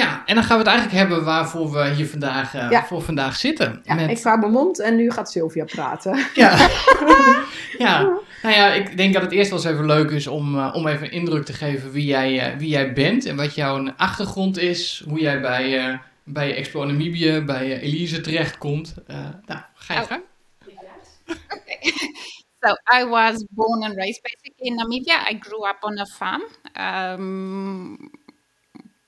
Ja, 0.00 0.22
en 0.26 0.34
dan 0.34 0.44
gaan 0.44 0.58
we 0.58 0.62
het 0.62 0.72
eigenlijk 0.72 0.98
hebben 0.98 1.24
waarvoor 1.24 1.70
we 1.70 1.88
hier 1.88 2.08
vandaag, 2.08 2.54
uh, 2.54 2.70
ja. 2.70 2.84
voor 2.84 3.02
vandaag 3.02 3.36
zitten. 3.36 3.80
Ja, 3.84 3.94
met... 3.94 4.10
ik 4.10 4.18
vaar 4.18 4.38
mijn 4.38 4.52
mond 4.52 4.80
en 4.80 4.96
nu 4.96 5.10
gaat 5.10 5.30
Sylvia 5.30 5.64
praten. 5.64 6.26
Ja. 6.34 6.68
ja, 7.78 8.00
nou 8.42 8.54
ja, 8.54 8.72
ik 8.72 8.96
denk 8.96 9.12
dat 9.12 9.22
het 9.22 9.32
eerst 9.32 9.50
wel 9.50 9.58
eens 9.58 9.68
even 9.68 9.86
leuk 9.86 10.10
is 10.10 10.26
om, 10.26 10.54
uh, 10.54 10.70
om 10.72 10.86
even 10.86 11.10
indruk 11.10 11.44
te 11.44 11.52
geven 11.52 11.90
wie 11.90 12.04
jij, 12.04 12.52
uh, 12.52 12.58
wie 12.58 12.68
jij 12.68 12.92
bent 12.92 13.26
en 13.26 13.36
wat 13.36 13.54
jouw 13.54 13.92
achtergrond 13.96 14.58
is. 14.58 15.04
Hoe 15.08 15.20
jij 15.20 15.40
bij, 15.40 16.00
bij 16.24 16.56
Explore 16.56 16.86
Namibië, 16.86 17.42
bij 17.46 17.80
Elise 17.80 18.20
terechtkomt. 18.20 18.94
nou, 19.46 19.60
ga 19.74 19.94
je 19.94 20.00
oh. 20.00 20.06
gang. 20.06 20.22
Okay. 21.28 21.78
So 22.62 22.74
I 22.92 23.04
was 23.04 23.42
born 23.52 23.82
and 23.84 23.96
raised 23.96 24.20
basically 24.22 24.68
in 24.68 24.76
Namibia. 24.76 25.24
I 25.26 25.32
grew 25.32 25.64
up 25.64 25.78
on 25.82 25.98
a 25.98 26.04
farm. 26.04 26.42
Um, 26.76 28.10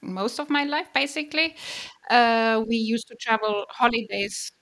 most 0.03 0.39
of 0.39 0.51
my 0.51 0.65
life 0.65 0.89
basically. 0.95 1.57
Uh, 2.11 2.63
we 2.69 2.77
used 2.77 3.09
to 3.09 3.17
travel 3.21 3.65
holidays 3.71 4.53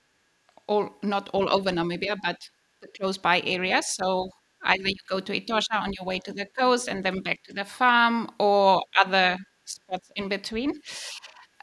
all 0.69 0.91
not 1.03 1.29
all 1.31 1.49
over 1.51 1.71
namibia 1.71 2.17
but 2.25 2.37
the 2.83 2.89
close 2.99 3.19
by 3.19 3.41
areas 3.43 3.87
so 3.97 4.29
either 4.65 4.89
you 4.89 4.95
go 5.09 5.21
to 5.21 5.33
etosha 5.33 5.75
on 5.75 5.93
your 5.99 6.07
way 6.07 6.19
to 6.21 6.33
the 6.33 6.47
coast 6.59 6.89
and 6.89 7.05
then 7.05 7.21
back 7.23 7.39
to 7.45 7.53
the 7.55 7.65
farm 7.65 8.29
or 8.39 8.83
other 8.99 9.37
spots 9.65 10.11
in 10.17 10.29
between. 10.29 10.73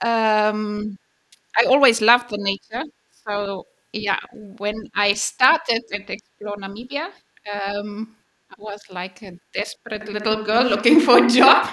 Um, 0.01 0.97
i 1.59 1.65
always 1.65 2.01
loved 2.01 2.29
the 2.31 2.37
nature. 2.39 2.83
So 3.27 3.65
yeah 3.93 4.19
when 4.59 4.75
i 4.95 5.13
started 5.13 5.81
at 5.93 6.09
explore 6.09 6.57
namibia 6.57 7.07
um, 7.53 8.15
I 8.49 8.55
was 8.57 8.81
like 8.89 9.21
a 9.23 9.31
desperate 9.53 10.07
little 10.11 10.43
girl 10.43 10.63
looking 10.69 11.01
for 11.01 11.17
a 11.23 11.27
job. 11.39 11.67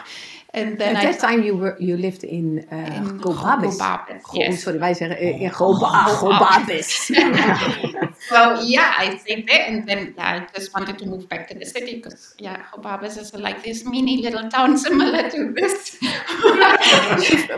And 0.57 0.79
then 0.79 0.95
At 0.97 1.03
I 1.05 1.11
that 1.13 1.21
time 1.21 1.43
you 1.43 1.57
were 1.57 1.77
you 1.81 1.97
lived 1.97 2.23
in, 2.25 2.65
uh, 2.71 2.77
in 2.97 3.19
Gobabis. 3.21 3.75
Gobabis, 3.77 4.23
yes. 4.35 4.63
Sorry, 4.63 4.79
wij 4.79 4.95
zeggen 4.95 5.17
uh, 5.19 5.41
in 5.43 5.51
Goba 5.51 6.05
Gobabis. 6.21 7.11
so 8.31 8.61
yeah, 8.63 8.95
I 9.01 9.17
stayed 9.19 9.47
there, 9.49 9.67
and 9.67 9.85
then 9.87 10.15
yeah, 10.17 10.37
I 10.43 10.47
just 10.59 10.73
wanted 10.73 10.97
to 10.99 11.07
move 11.07 11.27
back 11.29 11.49
to 11.49 11.55
the 11.59 11.65
city 11.67 11.95
because 12.01 12.35
yeah, 12.39 12.57
Gobabis 12.73 13.17
is 13.19 13.33
like 13.35 13.63
this 13.63 13.85
mini 13.85 14.23
little 14.23 14.49
town 14.49 14.79
similar 14.79 15.29
to 15.31 15.53
this. 15.55 15.99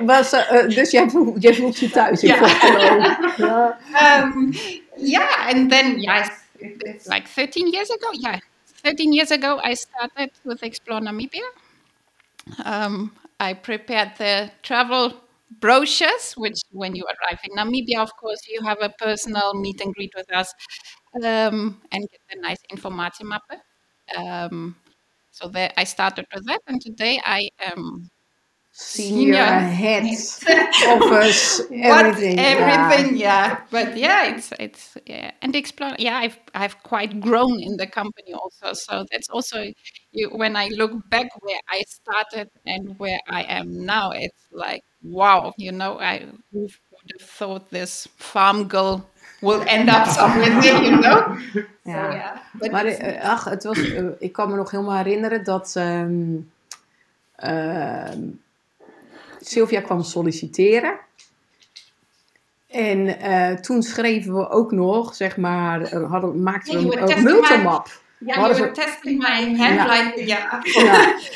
Was, 0.00 0.32
uh, 0.32 0.68
dus 0.68 0.90
jij 0.90 1.10
voelt, 1.10 1.42
jij 1.42 1.54
voelt 1.54 1.78
je 1.78 1.90
thuis 1.90 2.22
in 2.22 2.28
Ja. 2.28 2.36
Volkelo. 2.48 3.14
Ja. 3.36 3.78
um, 4.22 4.52
yeah, 4.96 5.48
and 5.54 5.70
then 5.70 6.00
yes, 6.00 6.28
it- 6.58 6.82
it's 6.82 7.06
like 7.06 7.28
13 7.28 7.68
years 7.70 7.90
ago. 7.90 8.08
Yeah, 8.12 8.38
13 8.82 9.12
years 9.12 9.30
ago, 9.30 9.60
I 9.62 9.74
started 9.74 10.30
with 10.44 10.62
Explore 10.62 11.00
Namibia. 11.00 11.48
Um, 12.64 13.12
I 13.40 13.54
prepared 13.54 14.12
the 14.18 14.50
travel 14.62 15.14
brochures, 15.60 16.32
which 16.36 16.60
when 16.70 16.94
you 16.94 17.04
arrive 17.04 17.38
in 17.44 17.56
Namibia, 17.56 18.00
of 18.02 18.14
course, 18.16 18.40
you 18.48 18.60
have 18.62 18.78
a 18.80 18.90
personal 18.90 19.54
meet 19.54 19.80
and 19.80 19.94
greet 19.94 20.12
with 20.16 20.32
us 20.32 20.52
um, 21.24 21.80
and 21.92 22.06
get 22.10 22.38
a 22.38 22.40
nice 22.40 22.60
informatiemappe. 22.72 23.60
Um, 24.16 24.76
so 25.30 25.48
there, 25.48 25.72
I 25.76 25.84
started 25.84 26.26
with 26.34 26.46
that, 26.46 26.60
and 26.66 26.80
today 26.80 27.20
I 27.24 27.50
am 27.60 28.08
Senior 28.78 29.36
Senior. 29.36 29.44
head 29.44 30.04
office, 30.86 31.60
everything. 31.72 32.38
everything, 32.38 33.16
yeah. 33.16 33.60
But 33.70 33.96
yeah, 33.96 34.34
it's 34.34 34.52
it's 34.60 34.98
yeah, 35.06 35.30
and 35.40 35.56
explore. 35.56 35.94
Yeah, 35.98 36.18
I've 36.18 36.38
I've 36.54 36.76
quite 36.82 37.18
grown 37.20 37.56
in 37.62 37.76
the 37.78 37.86
company 37.86 38.34
also. 38.34 38.74
So 38.74 39.06
that's 39.10 39.30
also 39.30 39.72
you. 40.12 40.28
When 40.28 40.56
I 40.56 40.68
look 40.76 40.92
back 41.08 41.28
where 41.40 41.60
I 41.68 41.82
started 41.88 42.50
and 42.66 42.98
where 42.98 43.18
I 43.28 43.44
am 43.48 43.86
now, 43.86 44.10
it's 44.10 44.46
like 44.52 44.82
wow. 45.02 45.54
You 45.56 45.72
know, 45.72 45.98
I 45.98 46.26
would 46.52 46.70
have 47.18 47.28
thought 47.28 47.70
this 47.70 48.08
farm 48.18 48.68
girl 48.68 49.06
will 49.40 49.62
end 49.66 49.88
up 49.88 50.06
somewhere 50.06 50.60
there. 50.60 50.82
You 50.82 50.96
know. 51.00 51.38
So 51.86 51.92
Ja. 51.92 52.10
yeah, 52.12 52.38
but 52.58 52.70
Maar 52.72 52.84
eh, 52.86 53.30
ach, 53.30 53.44
het 53.44 53.64
was, 53.64 53.78
eh, 53.92 54.04
ik 54.18 54.32
kan 54.32 54.50
me 54.50 54.56
nog 54.56 54.70
helemaal 54.70 54.96
herinneren 54.96 55.44
dat 55.44 55.74
ehm, 55.76 56.38
Sylvia 59.48 59.80
kwam 59.80 60.02
solliciteren. 60.02 60.98
En 62.70 63.18
eh, 63.20 63.52
toen 63.52 63.82
schreven 63.82 64.34
we 64.34 64.48
ook 64.48 64.72
nog, 64.72 65.14
zeg 65.14 65.36
maar, 65.36 65.80
eh, 65.82 66.10
hadden, 66.10 66.42
maakten 66.42 66.80
Ja, 66.80 66.88
we 66.88 67.14
een, 67.16 67.22
multimap. 67.22 67.88
yeah, 68.18 68.38
What 68.38 68.38
you 68.38 68.50
is 68.50 68.58
were 68.58 68.68
it? 68.68 68.74
testing 68.74 69.18
my. 69.18 69.54
Yeah. 69.56 70.26
Ja, 70.26 70.62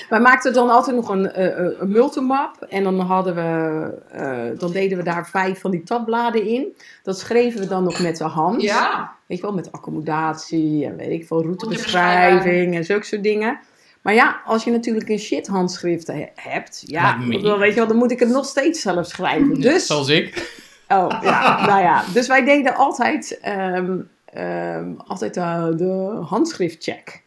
wij 0.09 0.21
maakten 0.21 0.53
dan 0.53 0.71
altijd 0.71 0.97
nog 0.97 1.09
een, 1.09 1.31
eh, 1.33 1.81
een 1.81 1.91
multimap. 1.91 2.63
En 2.63 2.83
dan, 2.83 3.01
hadden 3.01 3.35
we, 3.35 4.57
dan 4.59 4.73
deden 4.73 4.99
we 4.99 5.05
daar 5.05 5.29
vijf 5.29 5.61
van 5.61 5.71
die 5.71 5.83
tabbladen 5.83 6.47
in. 6.47 6.77
Dat 7.03 7.19
schreven 7.19 7.61
we 7.61 7.67
dan 7.67 7.85
nog 7.85 8.01
met 8.01 8.17
de 8.17 8.25
hand. 8.25 8.63
Ja. 8.63 9.13
Weet 9.27 9.39
je 9.39 9.45
wel, 9.45 9.55
met 9.55 9.73
accommodatie 9.73 10.85
en 10.85 10.97
weet 10.97 11.11
ik 11.11 11.27
veel, 11.27 11.43
routebeschrijving 11.43 12.75
en 12.75 12.85
zulke 12.85 13.05
soort 13.07 13.23
dingen. 13.23 13.61
Maar 14.03 14.15
ja, 14.15 14.41
als 14.45 14.65
je 14.65 14.71
natuurlijk 14.71 15.09
een 15.09 15.19
shit 15.19 15.47
handschrift 15.47 16.07
he- 16.07 16.29
hebt, 16.35 16.83
ja, 16.87 17.19
dan, 17.19 17.59
weet 17.59 17.71
je 17.71 17.79
wel, 17.79 17.87
dan 17.87 17.97
moet 17.97 18.11
ik 18.11 18.19
het 18.21 18.29
nog 18.29 18.45
steeds 18.45 18.81
zelf 18.81 19.07
schrijven. 19.07 19.61
Dus, 19.61 19.87
Zoals 19.87 20.09
ik. 20.09 20.59
oh, 20.89 21.19
ja, 21.23 21.61
nou 21.71 21.83
ja, 21.83 22.05
dus 22.13 22.27
wij 22.27 22.45
deden 22.45 22.75
altijd, 22.75 23.39
ehm, 23.41 23.99
ehm, 24.25 24.93
altijd 24.97 25.35
de, 25.35 25.73
de 25.77 26.19
handschriftcheck. 26.27 27.23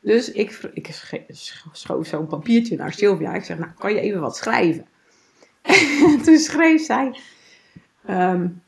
Dus 0.00 0.32
ik, 0.32 0.60
ik 0.74 0.88
schoof 1.72 2.06
zo'n 2.06 2.26
papiertje 2.26 2.76
naar 2.76 2.92
Sylvia. 2.92 3.34
Ik 3.34 3.44
zeg, 3.44 3.58
nou, 3.58 3.70
kan 3.78 3.94
je 3.94 4.00
even 4.00 4.20
wat 4.20 4.36
schrijven? 4.36 4.86
En 5.62 6.20
toen 6.24 6.38
schreef 6.38 6.84
zij... 6.84 7.18
Um, 8.10 8.62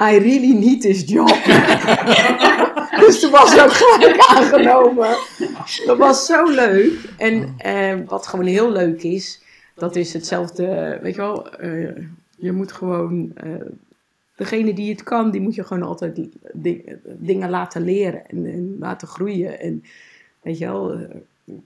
I 0.00 0.18
really 0.18 0.52
need 0.54 0.80
this 0.80 1.02
job. 1.06 1.28
dus 3.10 3.20
toen 3.20 3.30
was 3.30 3.60
ook 3.60 3.72
gelijk 3.72 4.18
aangenomen. 4.34 5.16
Dat 5.86 5.98
was 5.98 6.26
zo 6.26 6.50
leuk. 6.50 6.92
En 7.16 7.54
eh, 7.58 7.94
wat 8.06 8.26
gewoon 8.26 8.46
heel 8.46 8.72
leuk 8.72 9.02
is, 9.02 9.42
dat 9.74 9.96
is 9.96 10.12
hetzelfde, 10.12 10.98
weet 11.02 11.14
je 11.14 11.20
wel, 11.20 11.64
uh, 11.64 11.96
je 12.36 12.52
moet 12.52 12.72
gewoon, 12.72 13.32
uh, 13.44 13.54
degene 14.36 14.74
die 14.74 14.90
het 14.90 15.02
kan, 15.02 15.30
die 15.30 15.40
moet 15.40 15.54
je 15.54 15.64
gewoon 15.64 15.82
altijd 15.82 16.20
dingen 17.04 17.50
laten 17.50 17.84
leren 17.84 18.26
en, 18.26 18.46
en, 18.46 18.76
laten 18.78 19.08
groeien. 19.08 19.60
En 19.60 19.84
weet 20.42 20.58
je 20.58 20.64
wel, 20.64 20.98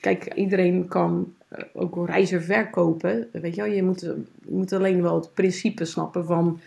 kijk, 0.00 0.34
iedereen 0.34 0.88
kan 0.88 1.34
ook 1.72 2.06
reizen 2.06 2.42
verkopen, 2.42 3.28
weet 3.32 3.54
je 3.54 3.62
wel, 3.62 3.70
je 3.70 3.82
moet, 3.82 4.00
je 4.00 4.24
moet 4.48 4.72
alleen 4.72 5.02
wel 5.02 5.14
het 5.14 5.34
principe 5.34 5.84
snappen 5.84 6.26
van 6.26 6.60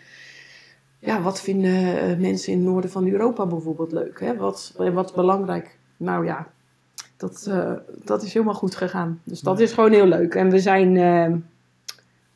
ja, 0.98 1.22
wat 1.22 1.40
vinden 1.40 2.00
eh, 2.00 2.18
mensen 2.18 2.52
in 2.52 2.58
het 2.58 2.68
noorden 2.68 2.90
van 2.90 3.08
Europa 3.08 3.46
bijvoorbeeld 3.46 3.92
leuk? 3.92 4.20
Hè? 4.20 4.36
Wat, 4.36 4.74
wat 4.76 5.14
belangrijk? 5.14 5.78
Nou 5.96 6.24
ja, 6.24 6.48
dat, 7.18 7.46
uh, 7.48 7.72
dat 8.04 8.22
is 8.22 8.32
helemaal 8.32 8.54
goed 8.54 8.74
gegaan. 8.74 9.20
Dus 9.24 9.40
dat 9.40 9.60
is 9.60 9.72
gewoon 9.72 9.92
heel 9.92 10.06
leuk. 10.06 10.34
En 10.34 10.50
we 10.50 10.58
zijn, 10.58 10.94
uh, 10.94 11.36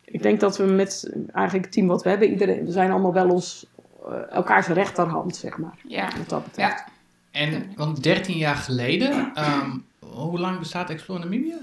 ik 0.04 0.22
denk 0.22 0.40
dat 0.40 0.56
we 0.56 0.64
met 0.64 1.12
eigenlijk 1.32 1.64
het 1.64 1.74
team 1.74 1.86
wat 1.86 2.02
we 2.02 2.08
hebben, 2.08 2.30
iedereen, 2.30 2.64
we 2.64 2.72
zijn 2.72 2.90
allemaal 2.90 3.12
wel 3.12 3.30
ons, 3.30 3.66
uh, 4.08 4.32
elkaars 4.32 4.66
rechterhand, 4.66 5.36
zeg 5.36 5.58
maar. 5.58 5.78
Ja. 5.86 6.08
Wat 6.18 6.28
dat 6.28 6.44
betreft. 6.44 6.78
Ja. 6.78 6.90
En, 7.30 7.72
want 7.76 8.02
13 8.02 8.36
jaar 8.36 8.56
geleden, 8.56 9.32
um, 9.38 9.84
hoe 9.98 10.38
lang 10.38 10.58
bestaat 10.58 10.90
Explore 10.90 11.20
Namibia? 11.20 11.58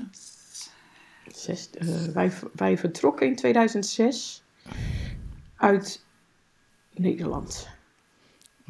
Zes, 1.27 1.69
wij, 2.13 2.31
wij 2.53 2.77
vertrokken 2.77 3.27
in 3.27 3.35
2006 3.35 4.43
uit 5.55 6.03
Nederland. 6.99 7.67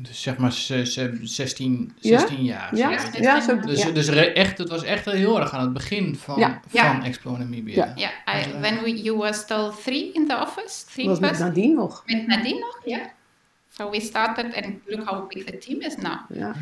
Dus 0.01 0.21
zeg 0.21 0.37
maar 0.37 0.51
16, 0.51 1.21
16 1.23 1.93
ja? 1.99 2.25
jaar. 2.41 2.75
Ja, 2.75 2.89
ja, 3.19 3.41
zo, 3.41 3.59
dus, 3.59 3.83
ja. 3.83 3.91
dus 3.91 4.07
echt, 4.07 4.57
het 4.57 4.69
was 4.69 4.83
echt 4.83 5.05
heel 5.05 5.39
erg 5.39 5.53
aan 5.53 5.61
het 5.61 5.73
begin 5.73 6.15
van, 6.15 6.39
ja. 6.39 6.61
van 6.67 7.03
Explore 7.03 7.37
Namibia. 7.37 7.93
Ja, 7.95 8.11
yeah, 8.25 8.59
when 8.59 8.83
we, 8.83 9.01
you 9.01 9.17
were 9.17 9.33
still 9.33 9.71
three 9.83 10.11
in 10.11 10.27
the 10.27 10.37
office? 10.41 10.85
Three 10.85 11.07
was 11.07 11.19
met 11.19 11.39
Nadine 11.39 11.73
nog. 11.73 12.03
Met 12.05 12.27
Nadine 12.27 12.59
nog, 12.59 12.81
ja. 12.85 13.11
So 13.69 13.89
we 13.89 13.99
started 13.99 14.55
and 14.55 14.75
look 14.85 15.07
how 15.07 15.27
big 15.27 15.43
the 15.43 15.57
team 15.57 15.81
is 15.81 15.95
now. 15.95 16.19
Ja. 16.29 16.55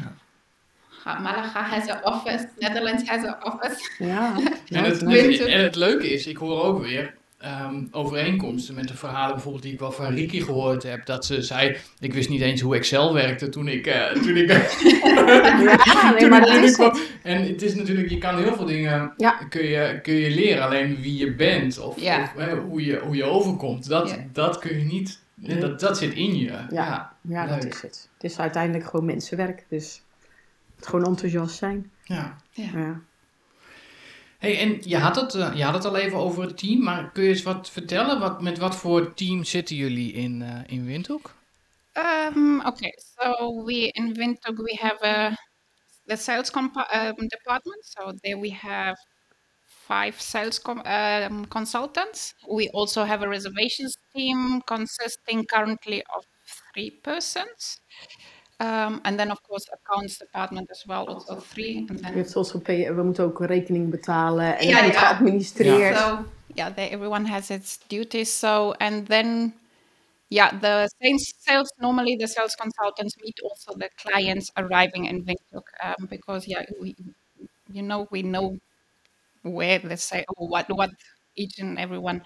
Malaga 1.04 1.62
has 1.62 1.88
an 1.88 2.04
office, 2.04 2.48
Netherlands 2.60 3.10
has 3.10 3.26
an 3.26 3.44
office. 3.44 3.92
Ja. 4.00 4.36
en, 4.70 4.84
het, 4.84 5.02
en 5.40 5.64
het 5.64 5.76
leuke 5.76 6.14
is, 6.14 6.28
ik 6.28 6.38
hoor 6.38 6.64
ook 6.64 6.82
weer, 6.82 7.17
um, 7.46 7.88
overeenkomsten 7.92 8.76
met 8.76 8.88
de 8.88 8.98
verhalen 8.98 9.34
bijvoorbeeld 9.34 9.64
die 9.64 9.74
ik 9.74 9.80
wel 9.80 9.92
van 9.92 10.14
Ricky 10.14 10.42
gehoord 10.42 10.84
heb. 10.84 11.06
Dat 11.06 11.26
ze 11.26 11.42
zei, 11.42 11.78
ik 12.00 12.14
wist 12.14 12.30
niet 12.30 12.42
eens 12.42 12.62
hoe 12.62 12.76
Excel 12.76 13.14
werkte 13.14 13.50
toen 13.50 13.68
ik... 13.68 13.88
Uh, 13.88 14.12
toen 14.12 14.38
ik 14.38 14.50
ja, 15.86 16.12
nee, 16.12 16.30
maar 16.30 16.42
dat 16.42 16.64
is 16.64 16.78
het. 16.78 17.02
En 17.24 17.48
het 17.48 17.62
is 17.62 17.76
natuurlijk, 17.76 18.10
je 18.10 18.18
kan 18.18 18.38
heel 18.38 18.56
veel 18.56 18.66
dingen 18.66 19.14
ja. 19.18 19.32
kun, 19.50 19.66
je, 19.66 20.00
kun 20.02 20.14
je 20.14 20.30
leren. 20.30 20.64
Alleen 20.64 21.02
wie 21.02 21.18
je 21.18 21.36
bent 21.36 21.80
of, 21.80 22.00
ja. 22.00 22.22
of 22.22 22.34
hè, 22.36 22.56
hoe, 22.56 22.86
je, 22.86 23.00
hoe 23.00 23.16
je 23.16 23.24
overkomt, 23.24 23.88
dat, 23.88 24.10
ja. 24.10 24.16
dat 24.34 24.60
kun 24.60 24.78
je 24.78 24.86
niet... 24.86 25.26
Dat, 25.36 25.80
dat 25.80 25.98
zit 25.98 26.14
in 26.14 26.38
je. 26.38 26.66
Ja, 26.70 27.14
ja, 27.22 27.48
dat 27.48 27.66
is 27.66 27.82
het. 27.82 28.10
Het 28.14 28.24
is 28.32 28.40
uiteindelijk 28.40 28.86
gewoon 28.86 29.06
mensenwerk. 29.06 29.66
Dus 29.70 30.02
het 30.76 30.88
gewoon 30.88 31.06
enthousiast 31.06 31.58
zijn. 31.58 31.92
Ja. 32.04 32.38
ja. 32.52 33.02
Hey, 34.40 34.60
en 34.60 34.82
je 34.82 34.98
had, 34.98 35.16
het, 35.16 35.34
uh, 35.34 35.56
je 35.56 35.64
had 35.64 35.74
het 35.74 35.86
al 35.86 35.96
even 35.96 36.18
over 36.18 36.44
het 36.44 36.58
team, 36.58 36.84
maar 36.84 37.12
kun 37.12 37.24
je 37.24 37.30
eens 37.30 37.44
wat 37.44 37.70
vertellen? 37.70 38.20
Wat, 38.20 38.42
met 38.42 38.58
wat 38.58 38.76
voor 38.76 39.14
team 39.14 39.44
zitten 39.44 39.76
jullie 39.76 40.14
in, 40.14 40.42
uh, 40.42 40.60
in 40.68 40.86
Windhoek? 40.86 41.36
Um, 41.94 42.62
okay, 42.66 42.94
so 43.20 43.64
we 43.64 43.92
in 43.92 44.14
Windhoek 44.14 44.58
we 44.58 44.78
have 44.82 45.06
a 45.06 45.36
the 46.06 46.16
sales 46.16 46.52
um, 46.56 47.28
department. 47.28 47.86
So 47.86 48.14
there 48.22 48.38
we 48.38 48.52
have 48.52 48.96
five 49.66 50.22
sales 50.22 50.60
um, 50.86 51.48
consultants. 51.48 52.34
We 52.48 52.70
also 52.74 53.04
have 53.04 53.24
a 53.24 53.28
reservations 53.28 53.98
team 54.14 54.62
consisting 54.62 55.46
currently 55.46 56.04
of 56.16 56.24
three 56.74 56.92
persons. 56.92 57.80
Um, 58.60 59.00
and 59.04 59.20
then 59.20 59.30
of 59.32 59.42
course 59.44 59.68
accounts 59.72 60.18
department 60.18 60.72
as 60.72 60.84
well, 60.88 61.06
also 61.06 61.36
three. 61.36 61.86
And 61.90 62.00
then... 62.00 62.16
We, 62.16 62.26
also 62.34 62.60
pay, 62.60 62.92
we 62.92 63.04
moeten 63.04 63.24
ook 63.24 63.46
rekening 63.46 63.90
betalen 63.90 64.58
en 64.58 64.68
yeah, 64.68 64.82
het 64.82 64.94
yeah. 64.94 65.02
geadministreerd. 65.02 65.80
Yeah. 65.80 65.98
So 65.98 66.26
yeah, 66.56 66.74
they, 66.74 66.90
everyone 66.90 67.26
has 67.26 67.50
its 67.50 67.80
duties. 67.88 68.40
So 68.40 68.74
and 68.80 69.08
then 69.08 69.54
yeah, 70.30 70.60
the 70.60 70.90
sales, 71.00 71.34
sales 71.38 71.74
normally 71.80 72.16
the 72.16 72.28
sales 72.28 72.56
consultants 72.56 73.16
meet 73.22 73.40
also 73.44 73.74
the 73.78 73.90
clients 73.96 74.52
arriving 74.56 75.06
in 75.06 75.24
Windhoek 75.24 75.68
um, 75.84 76.08
because 76.10 76.48
yeah, 76.48 76.66
we 76.82 76.96
you 77.72 77.84
know 77.84 78.08
we 78.10 78.24
know 78.24 78.58
where 79.44 79.80
they 79.80 79.98
say 79.98 80.26
oh, 80.36 80.48
what 80.48 80.66
what 80.70 80.90
each 81.36 81.60
and 81.60 81.78
everyone. 81.80 82.22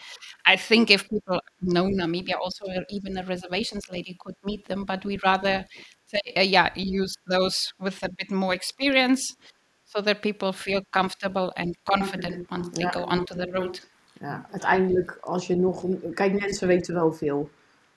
I 0.46 0.56
think 0.56 0.90
if 0.90 1.10
people 1.10 1.42
know 1.62 1.84
Namibia, 1.84 2.40
also 2.40 2.66
even 2.90 3.18
a 3.18 3.24
reservations 3.24 3.90
lady 3.92 4.16
could 4.18 4.36
meet 4.44 4.66
them, 4.68 4.86
but 4.86 5.04
we 5.04 5.20
rather 5.24 5.66
say, 6.12 6.34
uh, 6.38 6.50
yeah, 6.50 6.70
use 6.76 7.18
those 7.26 7.74
with 7.78 8.04
a 8.04 8.10
bit 8.16 8.30
more 8.30 8.54
experience 8.54 9.36
so 9.84 10.02
that 10.02 10.22
people 10.22 10.54
feel 10.54 10.82
comfortable 10.90 11.52
and 11.54 11.78
confident 11.84 12.50
once 12.50 12.70
they 12.72 12.84
ja. 12.84 12.92
go 12.92 13.04
onto 13.04 13.36
the 13.36 13.48
road. 13.52 13.90
Ja, 14.20 14.48
uiteindelijk 14.52 15.18
als 15.22 15.48
je 15.48 15.56
nog, 15.56 15.86
kijk 16.14 16.40
mensen 16.40 16.68
weten 16.68 16.94
wel 16.94 17.14
veel, 17.14 17.50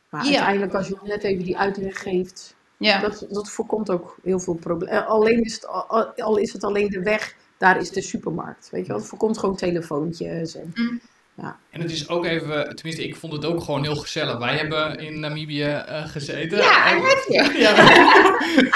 maar 0.08 0.24
ja. 0.24 0.30
uiteindelijk 0.30 0.74
als 0.74 0.88
je 0.88 0.96
net 1.02 1.24
even 1.24 1.44
die 1.44 1.58
uitleg 1.58 2.02
geeft, 2.02 2.54
ja. 2.76 3.00
dat, 3.00 3.26
dat 3.28 3.50
voorkomt 3.50 3.90
ook 3.90 4.16
heel 4.22 4.40
veel 4.40 4.54
problemen. 4.54 5.06
Alleen 5.06 5.44
is 5.44 5.54
het, 5.54 5.66
al, 5.66 6.06
al 6.06 6.36
is 6.36 6.52
het 6.52 6.64
alleen 6.64 6.88
de 6.88 7.02
weg 7.02 7.36
daar 7.58 7.80
is 7.80 7.90
de 7.90 8.02
supermarkt. 8.02 8.70
Weet 8.70 8.82
je 8.82 8.88
wel, 8.88 9.00
het 9.00 9.08
voorkomt 9.08 9.38
gewoon 9.38 9.56
telefoontjes. 9.56 10.54
En, 10.54 10.72
mm. 10.74 11.00
Ja. 11.36 11.56
en 11.70 11.80
het 11.80 11.90
is 11.90 12.08
ook 12.08 12.24
even, 12.24 12.76
tenminste, 12.76 13.04
ik 13.04 13.16
vond 13.16 13.32
het 13.32 13.44
ook 13.44 13.62
gewoon 13.62 13.82
heel 13.82 13.96
gezellig. 13.96 14.38
Wij 14.38 14.56
hebben 14.56 14.98
in 14.98 15.20
Namibië 15.20 15.64
uh, 15.64 16.06
gezeten. 16.06 16.58
Ja, 16.58 16.90
en, 16.90 17.02
met 17.02 17.24
je. 17.28 17.52
Ja. 17.64 17.72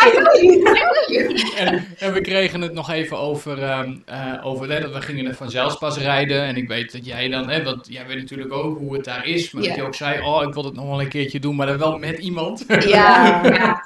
I 0.07 0.11
know 0.11 0.35
you, 0.35 0.59
I 0.59 0.81
know 0.81 1.09
you. 1.09 1.57
En, 1.57 1.87
en, 1.99 2.13
we 2.13 2.21
kregen 2.21 2.61
het 2.61 2.73
nog 2.73 2.91
even 2.91 3.19
over, 3.19 3.79
um, 3.79 4.03
uh, 4.09 4.47
over 4.47 4.71
hè, 4.71 4.81
dat 4.81 4.93
we 4.93 5.01
gingen 5.01 5.27
er 5.27 5.35
vanzelf 5.35 5.79
pas 5.79 5.99
rijden. 5.99 6.43
En 6.43 6.57
ik 6.57 6.69
weet 6.69 6.93
dat 6.93 7.07
jij 7.07 7.29
dan, 7.29 7.49
hè, 7.49 7.63
want 7.63 7.87
jij 7.91 8.07
weet 8.07 8.17
natuurlijk 8.17 8.53
ook 8.53 8.79
hoe 8.79 8.95
het 8.95 9.05
daar 9.05 9.27
is. 9.27 9.51
Maar 9.51 9.63
yeah. 9.63 9.75
dat 9.75 9.85
je 9.85 9.89
ook 9.89 9.95
zei, 9.95 10.23
oh, 10.23 10.43
ik 10.43 10.55
wil 10.55 10.65
het 10.65 10.75
nog 10.75 10.87
wel 10.87 11.01
een 11.01 11.09
keertje 11.09 11.41
doen, 11.41 11.57
maar 11.57 11.67
dan 11.67 11.79
wel 11.79 11.99
met 11.99 12.19
iemand. 12.19 12.65
Ja, 12.69 13.45
ja, 13.45 13.83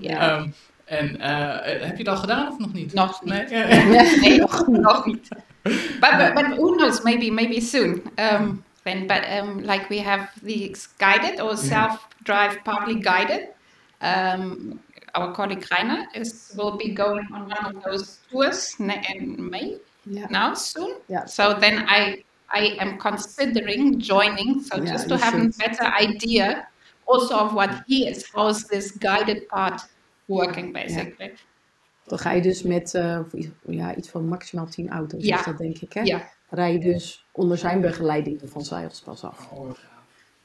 ja. 0.00 0.38
Um, 0.38 0.54
En 0.84 1.16
uh, 1.20 1.86
heb 1.86 1.98
je 1.98 2.04
dat 2.04 2.18
gedaan 2.18 2.48
of 2.48 2.58
nog 2.58 2.72
niet? 2.72 2.94
Nog 2.94 3.24
niet. 3.24 3.50
Nee, 3.50 4.18
nee 4.20 4.38
nog, 4.38 4.66
nog 4.66 5.06
niet. 5.06 5.28
But, 5.64 6.18
but, 6.18 6.34
but 6.34 6.46
who 6.56 6.76
knows, 6.76 7.04
maybe, 7.04 7.30
maybe 7.30 7.60
soon. 7.60 8.10
Um, 8.18 8.62
when, 8.82 9.06
but 9.06 9.24
um, 9.30 9.64
like 9.64 9.88
we 9.88 9.98
have 9.98 10.30
these 10.42 10.86
guided 10.98 11.40
or 11.40 11.56
self-drive, 11.56 12.62
partly 12.64 12.96
guided. 12.96 13.48
Um, 14.00 14.80
our 15.14 15.32
colleague 15.32 15.66
Rainer 15.70 16.06
is, 16.14 16.52
will 16.56 16.76
be 16.76 16.90
going 16.90 17.26
on 17.32 17.48
one 17.48 17.64
of 17.76 17.82
those 17.82 18.18
tours 18.30 18.76
in 18.78 19.50
May 19.50 19.78
yeah. 20.06 20.26
now 20.30 20.54
soon. 20.54 20.96
Yeah. 21.08 21.24
So 21.24 21.54
then 21.54 21.84
I 21.88 22.24
I 22.50 22.76
am 22.78 22.98
considering 22.98 23.98
joining, 23.98 24.62
so 24.62 24.76
Yeah, 24.76 24.92
just 24.92 25.08
to 25.08 25.16
have 25.16 25.32
should. 25.32 25.54
a 25.54 25.58
better 25.58 25.84
idea 25.84 26.68
also 27.06 27.36
of 27.36 27.54
what 27.54 27.84
he 27.86 28.06
is, 28.06 28.26
how's 28.34 28.64
this 28.64 28.92
guided 28.92 29.48
part 29.48 29.80
working 30.28 30.72
basically. 30.72 31.32
Dan 32.06 32.18
ga 32.18 32.32
je 32.32 32.42
dus 32.42 32.62
met 32.62 32.94
uh, 32.94 33.18
ja, 33.66 33.94
iets 33.94 34.08
van 34.08 34.28
maximaal 34.28 34.66
10 34.66 34.90
auto's, 34.90 35.24
Ja. 35.24 35.38
is 35.38 35.44
dat 35.44 35.58
denk 35.58 35.78
ik 35.78 35.92
hè? 35.92 36.00
Ja. 36.00 36.28
Rij 36.48 36.72
je 36.72 36.78
dus 36.78 37.26
onder 37.32 37.58
zijn 37.58 37.80
begeleiding 37.80 38.40
van 38.44 38.64
Zeilspas 38.64 39.24
af. 39.24 39.48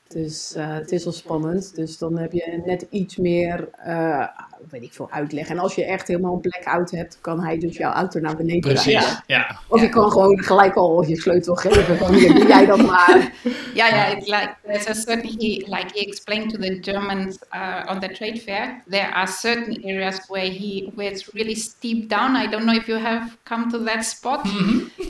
Dus 0.07 0.55
uh, 0.57 0.73
het 0.73 0.91
is 0.91 1.03
wel 1.03 1.13
spannend. 1.13 1.75
Dus 1.75 1.97
dan 1.97 2.17
heb 2.17 2.31
je 2.31 2.61
net 2.65 2.85
iets 2.89 3.17
meer, 3.17 3.69
uh, 3.87 4.27
weet 4.69 4.83
ik 4.83 4.93
veel, 4.93 5.07
uitleg. 5.11 5.47
En 5.47 5.59
als 5.59 5.75
je 5.75 5.85
echt 5.85 6.07
helemaal 6.07 6.33
een 6.33 6.39
blackout 6.41 6.91
hebt, 6.91 7.17
kan 7.21 7.43
hij 7.43 7.57
dus 7.57 7.77
jouw 7.77 7.91
auto 7.91 8.19
naar 8.19 8.35
beneden 8.35 8.59
Precies, 8.73 8.93
rijden. 8.93 9.23
ja. 9.27 9.59
Of 9.67 9.81
je 9.81 9.89
kan 9.89 10.11
gewoon 10.11 10.43
gelijk 10.43 10.75
al 10.75 11.03
je 11.07 11.15
sleutel 11.21 11.55
geven 11.55 11.97
van 11.97 12.13
hier, 12.13 12.33
doe 12.33 12.47
jij 12.47 12.65
dan 12.65 12.85
maar. 12.85 13.31
Yeah, 13.73 13.89
yeah. 13.89 14.11
It's 14.17 14.27
like 14.27 14.55
there's 14.65 14.87
a 14.87 14.93
certain 14.93 15.29
he 15.37 15.63
like 15.65 15.87
he 15.93 15.99
explained 15.99 16.49
to 16.49 16.57
the 16.57 16.77
Germans 16.81 17.37
uh, 17.55 17.91
on 17.91 17.99
the 17.99 18.07
trade 18.11 18.37
fair. 18.39 18.83
There 18.89 19.13
are 19.13 19.27
certain 19.27 19.83
areas 19.83 20.19
where 20.27 20.49
he 20.51 20.91
where 20.95 21.11
it's 21.11 21.29
really 21.33 21.55
steep 21.55 22.09
down. 22.09 22.35
I 22.35 22.47
don't 22.47 22.63
know 22.65 22.75
if 22.75 22.87
you 22.87 22.97
have 22.99 23.37
come 23.43 23.69
to 23.71 23.77
that 23.83 24.05
spot. 24.05 24.47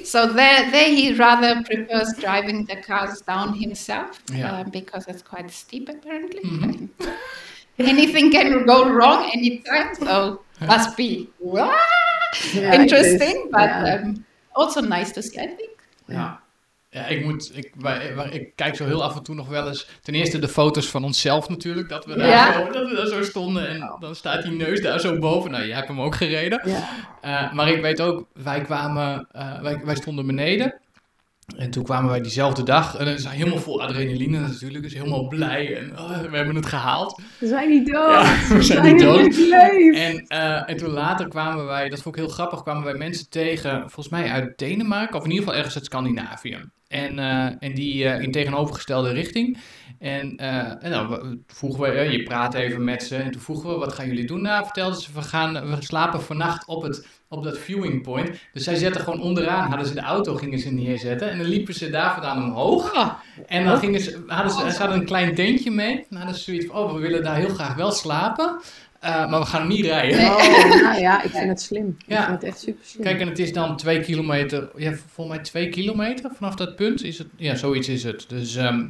So 0.04 0.28
there, 0.34 0.72
there 0.72 0.90
he 0.96 1.14
rather 1.14 1.62
prefers 1.64 2.14
driving 2.20 2.66
the 2.68 2.76
cars 2.88 3.22
down 3.28 3.54
himself 3.54 4.22
Yeah. 4.34 4.60
uh, 4.60 4.64
because 4.72 5.08
it's 5.12 5.24
quite 5.24 5.52
steep 5.52 5.90
apparently. 5.90 6.90
Anything 7.80 8.32
can 8.32 8.66
go 8.68 8.84
wrong 8.94 9.32
anytime. 9.34 9.96
So 10.06 10.42
must 10.68 10.96
be. 10.96 11.28
Interesting, 12.54 13.48
but 13.52 13.70
um, 13.88 14.26
also 14.52 14.82
nice 14.82 15.12
to 15.14 15.22
see, 15.22 15.44
I 15.44 15.48
think. 15.58 15.70
Ja. 16.06 16.40
Ja, 16.92 17.06
ik 17.06 17.26
moet. 17.26 17.52
Ik, 17.54 17.72
wij, 17.78 18.14
ik 18.32 18.56
kijk 18.56 18.76
zo 18.76 18.86
heel 18.86 19.04
af 19.04 19.16
en 19.16 19.24
toe 19.24 19.36
nog 19.36 19.48
wel 19.48 19.68
eens. 19.68 19.88
Ten 20.02 20.14
eerste 20.14 20.40
de 20.40 20.48
foto's 20.48 20.88
van 20.90 21.04
onszelf 21.04 21.50
natuurlijk. 21.50 21.90
Dat 21.90 22.06
we 22.06 22.16
daar, 22.18 22.28
Ja. 22.28 22.54
zo, 22.54 22.72
dat 22.72 22.90
we 22.90 22.96
daar 22.96 23.08
zo 23.08 23.24
stonden. 23.24 23.68
En 23.70 23.96
dan 24.00 24.16
staat 24.16 24.44
die 24.44 24.52
neus 24.52 24.82
daar 24.82 25.00
zo 25.00 25.20
boven. 25.20 25.52
Nou, 25.52 25.66
jij 25.66 25.76
hebt 25.76 25.88
hem 25.88 26.02
ook 26.02 26.16
gereden. 26.16 26.62
Ja. 26.66 26.90
Eh, 27.22 27.54
maar 27.54 27.70
ik 27.70 27.82
weet 27.82 28.02
ook, 28.02 28.28
wij 28.34 28.62
kwamen. 28.62 29.28
eh, 29.32 29.62
wij, 29.62 29.80
wij 29.84 29.96
stonden 29.96 30.26
beneden. 30.26 30.74
En 31.58 31.70
toen 31.72 31.84
kwamen 31.84 32.10
wij 32.10 32.22
diezelfde 32.22 32.64
dag. 32.64 32.96
En 32.98 33.06
dan 33.06 33.14
is 33.14 33.26
helemaal 33.26 33.58
vol 33.58 33.82
adrenaline 33.82 34.40
natuurlijk. 34.40 34.84
Dus 34.84 34.94
helemaal 34.94 35.28
blij. 35.28 35.78
En 35.78 36.00
oh, 36.00 36.20
we 36.22 36.38
hebben 36.38 36.56
het 36.56 36.66
gehaald. 36.66 37.22
We 37.40 37.48
zijn 37.48 37.70
niet 37.70 37.88
dood. 37.88 38.12
Ja, 38.12 38.56
we 38.56 38.62
zijn 38.62 38.84
niet 38.94 39.00
dood. 39.04 39.38
En, 39.94 40.26
eh, 40.28 40.70
en 40.70 40.78
toen 40.78 40.90
later 40.90 41.28
kwamen 41.28 41.66
wij, 41.66 41.90
dat 41.90 42.02
vond 42.02 42.16
ik 42.16 42.22
heel 42.22 42.32
grappig, 42.32 42.64
kwamen 42.64 42.84
wij 42.84 42.94
mensen 42.94 43.30
tegen, 43.30 43.80
volgens 43.80 44.10
mij 44.10 44.30
uit 44.30 44.58
Denemarken, 44.58 45.18
of 45.18 45.24
in 45.24 45.30
ieder 45.30 45.44
geval 45.44 45.58
ergens 45.58 45.76
uit 45.76 45.86
Scandinavië. 45.86 46.58
En, 46.88 47.20
eh, 47.20 47.46
en 47.60 47.74
die 47.76 48.06
eh, 48.06 48.22
in 48.22 48.32
tegenovergestelde 48.32 49.12
richting. 49.12 49.58
En, 50.00 50.36
en 50.38 50.90
nou, 50.90 51.10
we- 51.10 51.40
vroegen 51.48 51.82
we, 51.82 51.90
je 52.12 52.24
praat 52.24 52.54
even 52.54 52.84
met 52.84 53.04
ze. 53.04 53.16
En 53.16 53.32
toen 53.32 53.42
vroegen 53.42 53.70
we, 53.70 53.76
wat 53.76 53.94
gaan 53.94 54.08
jullie 54.08 54.26
doen? 54.28 54.42
Nou, 54.42 54.64
vertelden 54.64 55.02
ze, 55.02 55.10
we, 55.14 55.22
gaan, 55.22 55.54
we 55.70 55.76
slapen 55.80 56.22
vannacht 56.22 56.68
op, 56.68 56.82
het, 56.82 57.08
op 57.30 57.44
dat 57.44 57.58
viewing 57.58 58.02
point. 58.04 58.30
Dus 58.54 58.64
zij 58.64 58.76
zetten 58.76 59.02
gewoon 59.02 59.22
onderaan, 59.22 59.68
hadden 59.70 59.88
ze 59.88 59.94
de 59.94 60.02
auto, 60.02 60.36
gingen 60.36 60.60
ze 60.60 60.72
neerzetten. 60.74 61.30
En 61.30 61.38
dan 61.38 61.48
liepen 61.48 61.74
ze 61.74 61.90
daar 61.90 62.14
vandaan 62.14 62.44
omhoog. 62.44 63.16
En 63.48 63.66
dan 63.66 63.78
gingen 63.80 64.00
ze, 64.00 64.24
hadden 64.28 64.52
ze, 64.52 64.72
ze 64.72 64.78
hadden 64.80 64.98
een 65.00 65.06
klein 65.06 65.36
tentje 65.36 65.72
mee. 65.72 66.06
Dan 66.10 66.18
hadden 66.20 66.38
ze 66.38 66.44
zoiets 66.44 66.66
van, 66.66 66.76
oh, 66.76 66.94
we 66.94 67.00
willen 67.00 67.24
daar 67.24 67.36
heel 67.36 67.50
graag 67.50 67.76
wel 67.76 67.92
slapen. 67.92 68.60
eh, 69.00 69.30
maar 69.30 69.40
we 69.40 69.46
gaan 69.46 69.68
niet 69.68 69.86
rijden. 69.86 70.20
Oh, 70.20 70.82
nou 70.82 71.00
ja, 71.00 71.24
ik 71.24 71.30
vind 71.32 71.48
het 71.50 71.62
slim. 71.62 71.98
Ja. 72.08 72.20
Ik 72.20 72.26
vind 72.26 72.42
het 72.42 72.50
echt 72.50 72.60
super 72.60 72.86
slim. 72.86 73.04
Kijk, 73.04 73.20
en 73.20 73.28
het 73.28 73.40
is 73.40 73.54
dan 73.54 73.78
twee 73.78 74.00
kilometer, 74.00 74.70
ja, 74.76 74.94
volgens 75.14 75.36
mij 75.36 75.46
twee 75.46 75.70
kilometer 75.70 76.32
vanaf 76.36 76.56
dat 76.56 76.76
punt 76.76 77.04
is 77.04 77.18
het. 77.18 77.28
Ja, 77.36 77.56
zoiets 77.56 77.88
is 77.90 78.04
het. 78.04 78.26
Dus 78.28 78.56
ehm, 78.56 78.86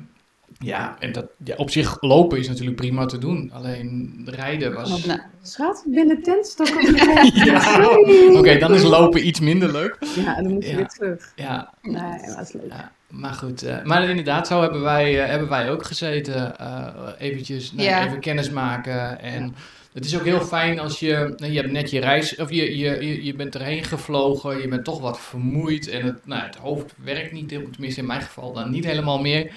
ja, 0.59 0.95
en 0.99 1.11
dat, 1.11 1.25
ja, 1.43 1.55
op 1.55 1.69
zich 1.69 1.97
lopen 2.01 2.37
is 2.37 2.47
natuurlijk 2.47 2.75
prima 2.75 3.05
te 3.05 3.17
doen. 3.17 3.51
Alleen 3.53 4.21
rijden 4.25 4.73
was... 4.73 5.05
Nou, 5.05 5.19
Schat, 5.41 5.83
ik 5.87 5.93
ben 5.93 6.07
de 6.07 6.21
tent 6.21 6.45
stok 6.45 6.67
op 6.67 6.81
de 6.81 7.31
Ja. 7.45 7.87
Oké, 8.39 8.57
dan 8.57 8.73
is 8.73 8.83
lopen 8.83 9.27
iets 9.27 9.39
minder 9.39 9.71
leuk. 9.71 9.97
Ja, 10.15 10.41
dan 10.41 10.53
moet 10.53 10.63
je 10.63 10.69
Ja. 10.69 10.75
weer 10.75 10.87
terug. 10.87 11.31
Ja, 11.35 11.73
Nee, 11.81 12.01
dat 12.35 12.39
is 12.41 12.53
leuk. 12.53 12.69
ja 12.71 12.91
maar 13.07 13.33
goed. 13.33 13.61
eh, 13.63 13.83
maar 13.83 14.09
inderdaad, 14.09 14.47
zo 14.47 14.61
hebben 14.61 14.81
wij, 14.81 15.21
eh, 15.23 15.29
hebben 15.29 15.49
wij 15.49 15.71
ook 15.71 15.85
gezeten. 15.85 16.57
eh 16.57 16.87
eventjes 17.17 17.71
nou, 17.71 17.87
Ja. 17.87 18.05
even 18.05 18.19
kennis 18.19 18.49
maken. 18.49 19.19
En 19.21 19.55
het 19.93 20.05
is 20.05 20.15
ook 20.17 20.25
heel 20.25 20.41
fijn 20.41 20.79
als 20.79 20.99
je... 20.99 21.33
nou, 21.37 21.51
Je 21.51 21.59
hebt 21.59 21.71
net 21.71 21.89
je 21.91 21.99
reis... 21.99 22.35
Of 22.35 22.49
je, 22.49 22.77
je, 22.77 23.05
je, 23.05 23.23
je 23.25 23.33
bent 23.33 23.55
erheen 23.55 23.83
gevlogen. 23.83 24.61
Je 24.61 24.67
bent 24.67 24.83
toch 24.85 24.99
wat 25.01 25.19
vermoeid. 25.19 25.87
En 25.89 26.05
het, 26.05 26.25
nou, 26.25 26.41
het 26.41 26.55
hoofd 26.55 26.93
werkt 27.03 27.31
niet. 27.31 27.47
Tenminste 27.49 27.99
in 27.99 28.05
mijn 28.07 28.21
geval 28.21 28.53
dan 28.53 28.71
niet 28.71 28.85
helemaal 28.85 29.21
meer. 29.21 29.51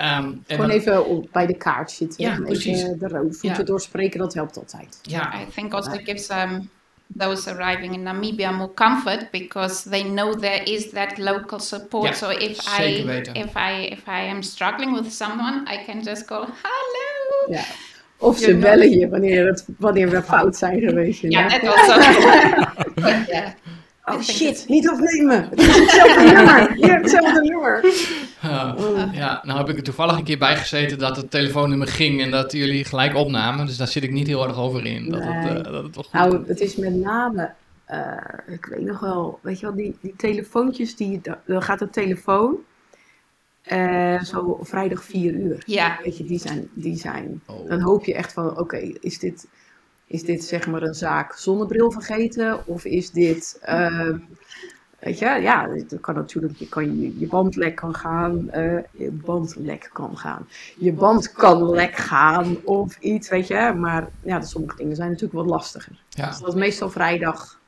Ehm, 0.00 0.24
en 0.24 0.42
Gewoon 0.46 0.66
dan- 0.68 0.76
even 0.76 1.06
op, 1.06 1.26
bij 1.32 1.46
de 1.46 1.56
kaart 1.56 1.90
zitten. 1.90 2.24
Ja, 2.24 2.34
en 2.34 2.42
precies. 2.42 2.82
Even 2.82 2.98
de 2.98 3.08
voeten 3.08 3.48
Ja. 3.58 3.62
doorspreken, 3.62 4.18
dat 4.18 4.34
helpt 4.34 4.56
altijd. 4.56 4.98
Ja, 5.02 5.34
I 5.34 5.46
think 5.54 5.72
also 5.74 5.92
it 5.92 6.00
gives 6.04 6.30
um, 6.30 6.70
those 7.18 7.50
arriving 7.54 7.94
in 7.94 8.02
Namibia 8.02 8.50
more 8.50 8.74
comfort 8.74 9.30
because 9.30 9.88
they 9.90 10.02
know 10.02 10.38
there 10.40 10.62
is 10.64 10.90
that 10.90 11.18
local 11.18 11.58
support. 11.58 12.08
Ja, 12.08 12.12
so 12.14 12.28
if 12.30 12.60
zeker 12.62 12.98
I 12.98 13.04
weten. 13.04 13.34
if 13.34 13.54
I 13.56 13.84
if 13.90 14.06
I 14.06 14.28
am 14.30 14.42
struggling 14.42 15.00
with 15.02 15.12
someone, 15.12 15.62
I 15.74 15.84
can 15.86 16.02
just 16.02 16.26
go 16.26 16.36
hello. 16.36 17.56
Ja. 17.58 17.64
Of 18.22 18.38
ze 18.38 18.56
bellen 18.56 18.90
je 18.98 19.08
wanneer, 19.08 19.46
het, 19.46 19.64
wanneer 19.78 20.10
we 20.10 20.22
fout 20.22 20.56
zijn 20.56 20.80
geweest. 20.80 21.20
Yeah, 21.22 21.50
Ja. 21.50 21.58
that 21.58 21.76
also. 21.76 22.00
Yeah. 23.30 23.48
Oh 24.14 24.20
shit, 24.20 24.64
niet 24.68 24.88
afnemen. 24.88 25.48
Het 25.50 25.60
is 25.60 25.76
hetzelfde 25.76 26.22
nummer. 26.22 26.72
Hier, 26.74 27.00
hetzelfde 27.00 27.40
nummer. 27.40 27.84
Uh, 28.44 29.08
ja, 29.12 29.40
nou 29.44 29.58
heb 29.58 29.68
ik 29.68 29.76
er 29.76 29.82
toevallig 29.82 30.18
een 30.18 30.24
keer 30.24 30.38
bij 30.38 30.56
gezeten 30.56 30.98
dat 30.98 31.16
het 31.16 31.30
telefoonnummer 31.30 31.88
ging 31.88 32.20
en 32.20 32.30
dat 32.30 32.52
jullie 32.52 32.84
gelijk 32.84 33.14
opnamen. 33.14 33.66
Dus 33.66 33.76
daar 33.76 33.88
zit 33.88 34.02
ik 34.02 34.10
niet 34.10 34.26
heel 34.26 34.46
erg 34.46 34.58
over 34.58 34.86
in. 34.86 35.10
Dat, 35.10 35.22
het, 35.22 35.56
eh, 35.56 35.72
dat 35.72 35.84
het 35.84 35.96
goed 35.96 36.12
Nou, 36.12 36.44
het 36.46 36.60
is 36.60 36.76
met 36.76 36.94
name, 36.94 37.52
eh, 37.84 38.16
ik 38.46 38.64
weet 38.64 38.84
nog 38.84 39.00
wel, 39.00 39.38
weet 39.42 39.60
je 39.60 39.66
wel, 39.66 39.74
die, 39.74 39.96
die 40.00 40.14
telefoontjes, 40.16 40.96
die, 40.96 41.20
dan 41.46 41.62
gaat 41.62 41.78
de 41.78 41.90
telefoon 41.90 42.56
eh, 43.62 44.22
zo 44.22 44.58
vrijdag 44.62 45.04
4 45.04 45.34
uur. 45.34 45.62
Ja. 45.66 45.98
Weet 46.02 46.16
je, 46.16 46.24
die 46.24 46.38
zijn, 46.38 46.68
die 46.72 46.96
zijn 46.96 47.42
Oh. 47.46 47.68
dan 47.68 47.80
hoop 47.80 48.04
je 48.04 48.14
echt 48.14 48.32
van, 48.32 48.58
oké, 48.58 48.76
is 49.00 49.18
dit, 49.18 49.46
is 50.10 50.22
dit 50.22 50.44
zeg 50.44 50.66
maar 50.66 50.82
een 50.82 50.94
zaak 50.94 51.32
zonnebril 51.32 51.90
vergeten? 51.90 52.66
Of 52.66 52.84
is 52.84 53.10
dit, 53.10 53.58
ehm, 53.62 54.18
weet 54.98 55.18
je, 55.18 55.26
ja, 55.26 55.66
dat 55.88 56.00
kan 56.00 56.14
natuurlijk, 56.14 56.56
je 56.56 56.68
kan 56.68 57.00
je, 57.00 57.18
je 57.18 57.26
band 57.26 57.56
lek 57.56 57.74
kan 57.74 57.94
gaan, 57.94 58.50
eh, 58.50 58.78
je 58.92 59.10
band 59.10 59.56
lek 59.56 59.90
kan 59.92 60.16
gaan. 60.16 60.48
Je 60.76 60.92
band 60.92 61.32
kan 61.32 61.70
lek 61.70 61.96
gaan 61.96 62.56
of 62.64 62.98
iets, 62.98 63.28
weet 63.28 63.46
je. 63.46 63.72
Maar 63.76 64.08
ja, 64.22 64.38
de 64.38 64.46
sommige 64.46 64.76
dingen 64.76 64.96
zijn 64.96 65.08
natuurlijk 65.08 65.34
wat 65.34 65.50
lastiger. 65.50 66.02
Ja. 66.08 66.26
Dus 66.26 66.38
dat 66.38 66.48
is 66.48 66.54
meestal 66.60 66.90
vrijdag. 66.90 67.59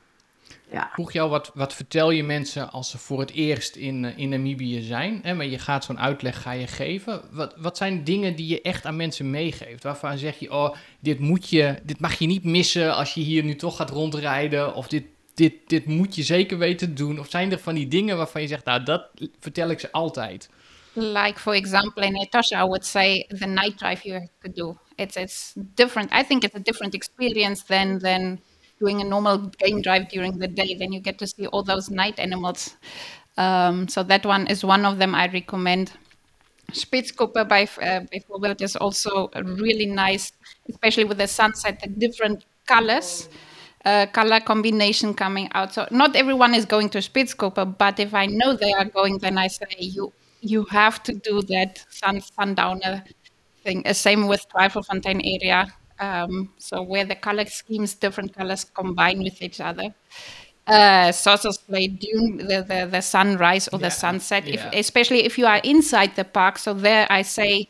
Ja, 0.73 0.89
vroeg 0.93 1.11
jou, 1.11 1.29
wat, 1.29 1.51
wat 1.53 1.73
vertel 1.73 2.11
je 2.11 2.23
mensen 2.23 2.71
als 2.71 2.89
ze 2.89 2.97
voor 2.97 3.19
het 3.19 3.31
eerst 3.31 3.75
in, 3.75 4.05
eh, 4.05 4.17
in 4.17 4.29
Namibië 4.29 4.81
zijn? 4.81 5.19
Hè, 5.23 5.33
maar 5.33 5.45
je 5.45 5.59
gaat 5.59 5.83
zo'n 5.83 5.99
uitleg 5.99 6.41
ga 6.41 6.51
je 6.51 6.67
geven. 6.67 7.21
Wat, 7.31 7.53
wat 7.57 7.77
zijn 7.77 8.03
dingen 8.03 8.35
die 8.35 8.47
je 8.47 8.61
echt 8.61 8.85
aan 8.85 8.95
mensen 8.95 9.29
meegeeft? 9.29 9.83
Waarvan 9.83 10.17
zeg 10.17 10.39
je, 10.39 10.51
oh, 10.51 10.75
dit, 10.99 11.19
moet 11.19 11.49
je, 11.49 11.75
dit 11.83 11.99
mag 11.99 12.19
je 12.19 12.25
niet 12.25 12.43
missen 12.43 12.95
als 12.95 13.13
je 13.13 13.21
hier 13.21 13.43
nu 13.43 13.55
toch 13.55 13.75
gaat 13.75 13.89
rondrijden. 13.89 14.75
Of 14.75 14.87
dit, 14.87 15.03
dit, 15.33 15.53
dit 15.67 15.85
moet 15.85 16.15
je 16.15 16.23
zeker 16.23 16.57
weten 16.57 16.87
te 16.87 16.93
doen. 16.93 17.19
Of 17.19 17.29
zijn 17.29 17.51
er 17.51 17.59
van 17.59 17.75
die 17.75 17.87
dingen 17.87 18.17
waarvan 18.17 18.41
je 18.41 18.47
zegt, 18.47 18.65
nou, 18.65 18.83
dat 18.83 19.09
vertel 19.39 19.69
ik 19.69 19.79
ze 19.79 19.91
altijd. 19.91 20.49
Like 20.93 21.39
for 21.39 21.53
example, 21.53 22.05
in 22.05 22.15
Etosha, 22.15 22.63
I 22.63 22.65
would 22.65 22.85
say 22.85 23.25
the 23.39 23.45
night 23.45 23.77
drive 23.77 24.07
you 24.07 24.19
have 24.19 24.29
to 24.41 24.51
do. 24.53 24.77
It's 24.95 25.15
it's 25.15 25.53
different. 25.55 26.13
I 26.13 26.23
think 26.23 26.43
it's 26.43 26.55
a 26.55 26.59
different 26.59 26.93
experience 26.93 27.63
than 27.65 27.99
than 27.99 28.39
doing 28.79 29.01
a 29.01 29.03
normal 29.03 29.37
game 29.59 29.81
drive 29.81 30.09
during 30.09 30.37
the 30.39 30.47
day. 30.47 30.75
Then 30.75 30.91
you 30.91 30.99
get 30.99 31.17
to 31.19 31.27
see 31.27 31.47
all 31.47 31.63
those 31.63 31.89
night 31.89 32.19
animals. 32.19 32.75
Um, 33.37 33.87
so 33.87 34.03
that 34.03 34.25
one 34.25 34.47
is 34.47 34.63
one 34.63 34.85
of 34.85 34.99
them 34.99 35.15
I 35.15 35.27
recommend. 35.27 35.91
Spitzkoper 36.71 37.47
by 37.47 37.67
uh, 37.81 38.01
is 38.59 38.75
also 38.75 39.29
really 39.43 39.85
nice, 39.85 40.31
especially 40.69 41.03
with 41.03 41.17
the 41.17 41.27
sunset, 41.27 41.79
the 41.81 41.87
different 41.87 42.45
colors. 42.65 43.29
Uh, 43.85 44.05
color 44.07 44.39
combination 44.39 45.13
coming 45.13 45.49
out. 45.53 45.73
So 45.73 45.85
not 45.91 46.15
everyone 46.15 46.55
is 46.55 46.63
going 46.65 46.89
to 46.91 46.99
Spitzkoper, 46.99 47.77
but 47.77 47.99
if 47.99 48.13
I 48.13 48.27
know 48.27 48.55
they 48.55 48.71
are 48.71 48.85
going, 48.85 49.17
then 49.17 49.37
I 49.37 49.47
say 49.47 49.67
you 49.77 50.13
you 50.39 50.63
have 50.71 51.03
to 51.03 51.13
do 51.13 51.41
that 51.43 51.83
sun 51.89 52.21
sundowner 52.21 53.03
thing. 53.63 53.85
Uh, 53.85 53.91
same 53.93 54.27
with 54.27 54.45
Twijfelfontein 54.49 55.21
area. 55.35 55.73
Um, 55.99 56.49
so 56.57 56.81
where 56.81 57.05
the 57.05 57.15
color 57.15 57.45
schemes, 57.45 57.93
different 57.95 58.33
colors 58.35 58.65
combine 58.65 59.19
with 59.23 59.41
each 59.41 59.59
other. 59.61 59.93
Uh, 60.65 61.11
Saucer's 61.11 61.57
Play 61.57 61.87
Dune, 61.87 62.37
the, 62.37 62.63
the, 62.67 62.87
the 62.89 63.01
sunrise 63.01 63.67
or 63.67 63.79
Yeah, 63.79 63.87
the 63.87 63.91
sunset, 63.91 64.47
if, 64.47 64.65
especially 64.73 65.25
if 65.25 65.37
you 65.37 65.45
are 65.45 65.59
inside 65.63 66.15
the 66.15 66.23
park. 66.23 66.57
So 66.57 66.73
there 66.73 67.05
I 67.09 67.21
say 67.23 67.67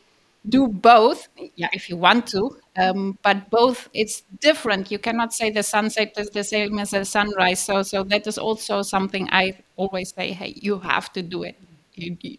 do 0.48 0.68
both, 0.68 1.28
yeah, 1.56 1.68
if 1.72 1.88
you 1.88 1.96
want 1.96 2.26
to. 2.28 2.56
Um, 2.76 3.18
but 3.22 3.50
both, 3.50 3.88
it's 3.94 4.22
different. 4.40 4.90
You 4.90 4.98
cannot 4.98 5.32
say 5.32 5.50
the 5.50 5.62
sunset 5.62 6.12
is 6.16 6.30
the 6.30 6.44
same 6.44 6.78
as 6.78 6.90
the 6.90 7.04
sunrise. 7.04 7.60
So, 7.60 7.82
so 7.82 8.04
that 8.04 8.26
is 8.26 8.38
also 8.38 8.82
something 8.82 9.28
I 9.32 9.54
always 9.76 10.12
say. 10.14 10.32
Hey, 10.32 10.54
you 10.56 10.78
have 10.78 11.12
to 11.14 11.22
do 11.22 11.42
it. 11.42 11.56
You, 11.94 12.16
you- 12.20 12.38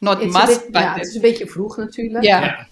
not 0.00 0.18
Het 0.20 0.28
is, 0.28 0.34
een 0.34 0.40
must, 0.40 0.58
beetje, 0.58 0.70
but 0.72 0.80
ja, 0.82 0.94
het 0.94 1.06
is 1.06 1.14
een 1.14 1.20
beetje 1.20 1.46
vroeg 1.46 1.76
natuurlijk. 1.76 2.24
yeah. 2.24 2.42
Ja. 2.42 2.66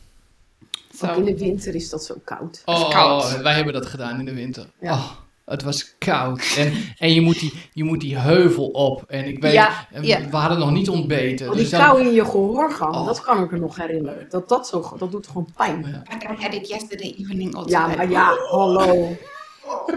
Ook 1.02 1.16
in 1.16 1.24
de 1.24 1.38
winter 1.38 1.74
is 1.74 1.90
dat 1.90 2.04
zo 2.04 2.14
koud. 2.24 2.62
Oh, 2.64 2.90
koud. 2.90 3.40
wij 3.42 3.52
hebben 3.54 3.72
dat 3.72 3.86
gedaan 3.86 4.18
in 4.18 4.24
de 4.24 4.34
winter. 4.34 4.66
Ja. 4.80 4.92
Oh, 4.92 5.10
het 5.44 5.62
was 5.62 5.94
koud. 5.98 6.54
En, 6.58 6.72
en 6.98 7.14
je, 7.14 7.20
moet 7.20 7.38
die, 7.40 7.52
je 7.72 7.84
moet 7.84 8.00
die 8.00 8.18
heuvel 8.18 8.66
op. 8.66 9.04
En 9.08 9.24
ik 9.24 9.42
weet, 9.42 9.52
Ja, 9.52 9.86
en 9.92 10.02
ja. 10.04 10.28
we 10.30 10.36
hadden 10.36 10.58
nog 10.58 10.70
niet 10.70 10.88
ontbeten. 10.88 11.46
Oh, 11.46 11.52
die 11.52 11.62
dus 11.62 11.70
dan- 11.70 11.80
kou 11.80 12.00
in 12.00 12.12
je 12.12 12.24
gehoorgang, 12.24 12.94
Oh. 12.94 13.06
dat 13.06 13.20
kan 13.22 13.42
ik 13.44 13.50
me 13.50 13.58
nog 13.58 13.76
herinneren. 13.76 14.26
Dat, 14.30 14.48
dat, 14.48 14.68
zo, 14.68 14.94
dat 14.98 15.10
doet 15.10 15.26
gewoon 15.26 15.48
pijn. 15.56 16.02
Ja. 16.08 16.32
I 16.32 16.42
had 16.42 16.54
it 16.54 16.68
yesterday 16.68 17.14
evening 17.18 17.54
also. 17.54 17.68
Ja, 17.70 17.86
maar 17.86 18.10
ja, 18.10 18.34
hallo. 18.50 19.16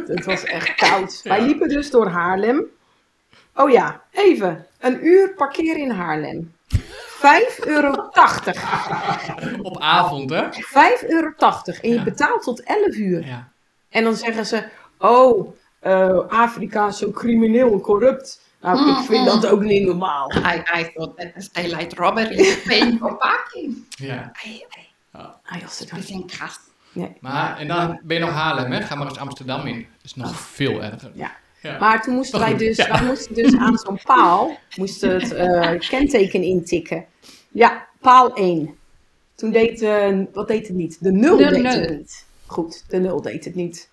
Het 0.08 0.26
was 0.26 0.44
echt 0.44 0.76
koud. 0.76 1.22
Wij 1.24 1.42
liepen 1.42 1.70
dus 1.70 1.92
door 1.92 2.08
Haarlem. 2.08 2.64
Oh 3.56 3.70
ja, 3.70 4.02
even. 4.12 4.66
Een 4.80 5.06
uur 5.06 5.34
parkeren 5.34 5.82
in 5.82 5.90
Haarlem. 5.92 6.54
5,80 6.76 7.68
euro. 7.68 7.99
Op 9.62 9.80
avond, 9.80 10.30
hè? 10.30 10.44
5,80 10.44 11.10
euro. 11.10 11.34
En 11.82 11.90
je 11.90 11.94
Ja. 11.94 12.04
betaalt 12.04 12.44
tot 12.44 12.64
11 12.64 12.96
uur. 12.96 13.26
Ja. 13.26 13.48
En 13.90 14.04
dan 14.04 14.16
zeggen 14.16 14.46
ze, 14.46 14.64
oh, 14.98 15.56
eh, 15.80 16.20
Afrika 16.30 16.88
is 16.88 16.98
zo 16.98 17.12
crimineel 17.12 17.72
en 17.72 17.82
corrupt. 17.82 18.42
Nou, 18.62 18.90
ik 18.90 19.06
vind 19.06 19.26
dat 19.26 19.46
ook 19.48 19.62
niet 19.62 19.86
normaal. 19.88 20.32
I, 20.32 20.64
I 20.80 20.92
thought 20.94 21.18
that 21.18 21.28
was 21.36 21.52
daylight 21.52 21.94
robbery 21.94 22.58
paying 22.68 23.00
for 23.00 23.16
parking. 23.18 23.86
ja. 23.90 24.32
I, 24.46 24.50
I, 24.50 24.88
Ah, 25.12 25.56
we 25.94 26.02
zijn 26.02 26.26
krass. 26.26 26.60
Nee. 26.92 27.18
Maar, 27.20 27.58
en 27.58 27.68
dan 27.68 28.00
ben 28.04 28.18
je 28.18 28.24
nog 28.24 28.34
Haarlem, 28.34 28.72
hè? 28.72 28.82
Ga 28.82 28.96
maar 28.96 29.08
eens 29.08 29.18
Amsterdam 29.18 29.66
in. 29.68 29.76
Dat 29.80 30.06
is 30.06 30.16
nog 30.16 30.36
veel 30.40 30.84
erger. 30.84 31.12
Ja. 31.14 31.32
Maar 31.80 32.02
toen 32.02 32.14
moesten 32.16 32.40
wij 32.40 32.58
dus, 32.58 32.88
wij 32.88 33.04
moesten 33.04 33.34
dus 33.34 33.56
aan 33.58 33.78
zo'n 33.78 34.00
paal, 34.04 34.58
moesten 34.76 35.10
het 35.14 35.32
uh, 35.34 35.80
kenteken 35.90 36.44
intikken. 36.44 37.06
Ja, 37.50 37.88
paal 38.00 38.34
1. 38.34 38.76
Toen 39.36 39.52
deed, 39.52 39.82
uh, 39.82 40.20
wat 40.34 40.48
deed 40.48 40.68
het 40.68 40.76
niet? 40.76 41.04
De 41.04 41.12
0 41.12 41.38
deed 41.38 41.64
het 41.64 41.90
niet. 41.98 42.26
Goed, 42.46 42.84
de 42.88 43.00
0 43.00 43.22
deed 43.22 43.46
het 43.46 43.56
niet. 43.56 43.90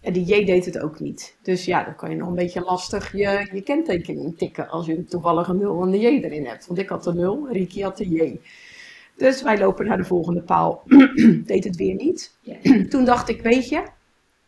En 0.00 0.12
de 0.12 0.24
J 0.24 0.44
deed 0.44 0.64
het 0.64 0.78
ook 0.78 1.00
niet. 1.00 1.36
Dus 1.42 1.64
ja, 1.64 1.84
dan 1.84 1.94
kan 1.94 2.10
je 2.10 2.16
nog 2.16 2.28
een 2.28 2.34
beetje 2.34 2.60
lastig 2.60 3.12
je, 3.12 3.48
je 3.52 3.62
kenteken 3.62 4.16
intikken 4.16 4.68
als 4.68 4.86
je 4.86 5.04
toevallig 5.04 5.48
een 5.48 5.58
0 5.58 5.82
en 5.82 5.90
de 5.90 5.98
J 5.98 6.06
erin 6.06 6.46
hebt. 6.46 6.66
Want 6.66 6.78
ik 6.78 6.88
had 6.88 7.04
de 7.04 7.14
0, 7.14 7.48
Ricky 7.50 7.80
had 7.80 7.96
de 7.96 8.08
J. 8.08 8.40
Dus 9.16 9.42
wij 9.42 9.58
lopen 9.58 9.86
naar 9.86 9.96
de 9.96 10.04
volgende 10.04 10.42
paal. 10.42 10.82
deed 11.46 11.64
het 11.64 11.76
weer 11.76 11.94
niet. 11.94 12.34
Toen 12.90 13.04
dacht 13.04 13.28
ik, 13.28 13.42
weet 13.42 13.68
je, 13.68 13.82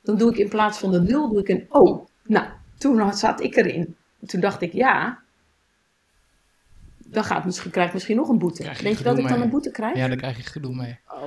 dan 0.03 0.17
doe 0.17 0.31
ik 0.31 0.39
in 0.39 0.49
plaats 0.49 0.79
van 0.79 0.91
de 0.91 1.01
0 1.01 1.29
doe 1.29 1.41
ik 1.41 1.49
een 1.49 1.67
O. 1.69 2.07
Nou, 2.23 2.47
toen 2.79 3.15
zat 3.15 3.43
ik 3.43 3.57
erin. 3.57 3.97
Toen 4.27 4.41
dacht 4.41 4.61
ik, 4.61 4.73
ja, 4.73 5.23
dan 7.07 7.25
gaat 7.25 7.45
misschien, 7.45 7.71
krijg 7.71 7.87
ik 7.87 7.95
misschien 7.95 8.17
nog 8.17 8.29
een 8.29 8.39
boete. 8.39 8.63
Denk 8.63 8.99
je 8.99 9.05
dat 9.05 9.19
ik 9.19 9.29
dan 9.29 9.43
een 9.43 9.51
boete 9.51 9.71
krijg? 9.71 9.97
Ja, 9.97 10.09
dan 10.09 10.17
krijg 10.17 10.37
je 10.37 10.43
gedoe 10.43 10.75
mee. 10.75 10.99
Oh, 11.09 11.23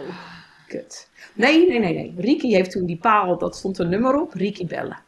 kut. 0.68 1.10
Nee, 1.34 1.68
nee, 1.68 1.80
nee, 1.80 1.94
nee. 1.94 2.14
Ricky 2.18 2.50
heeft 2.50 2.72
toen 2.72 2.86
die 2.86 2.98
paal, 2.98 3.38
dat 3.38 3.56
stond 3.56 3.80
een 3.80 3.90
nummer 3.90 4.22
op, 4.22 4.34
Ricky 4.34 4.66
bellen. 4.66 5.00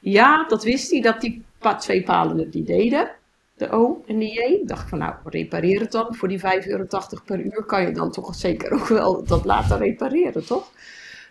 Ja, 0.00 0.44
dat 0.48 0.64
wist 0.64 0.90
hij, 0.90 1.00
dat 1.00 1.20
die 1.20 1.42
twee 1.78 2.02
palen 2.02 2.38
het 2.38 2.52
die 2.52 2.64
deden. 2.64 3.10
De 3.54 3.70
O 3.70 4.04
en 4.06 4.18
de 4.18 4.26
J. 4.26 4.66
Dacht 4.66 4.88
van 4.88 4.98
nou, 4.98 5.14
repareer 5.24 5.80
het 5.80 5.92
dan. 5.92 6.14
Voor 6.14 6.28
die 6.28 6.40
5,80 6.40 6.44
euro 6.66 6.86
per 7.24 7.40
uur 7.40 7.64
kan 7.66 7.82
je 7.82 7.92
dan 7.92 8.10
toch 8.10 8.34
zeker 8.34 8.72
ook 8.72 8.86
wel 8.86 9.24
dat 9.24 9.44
laten 9.44 9.78
repareren, 9.78 10.46
toch? 10.46 10.70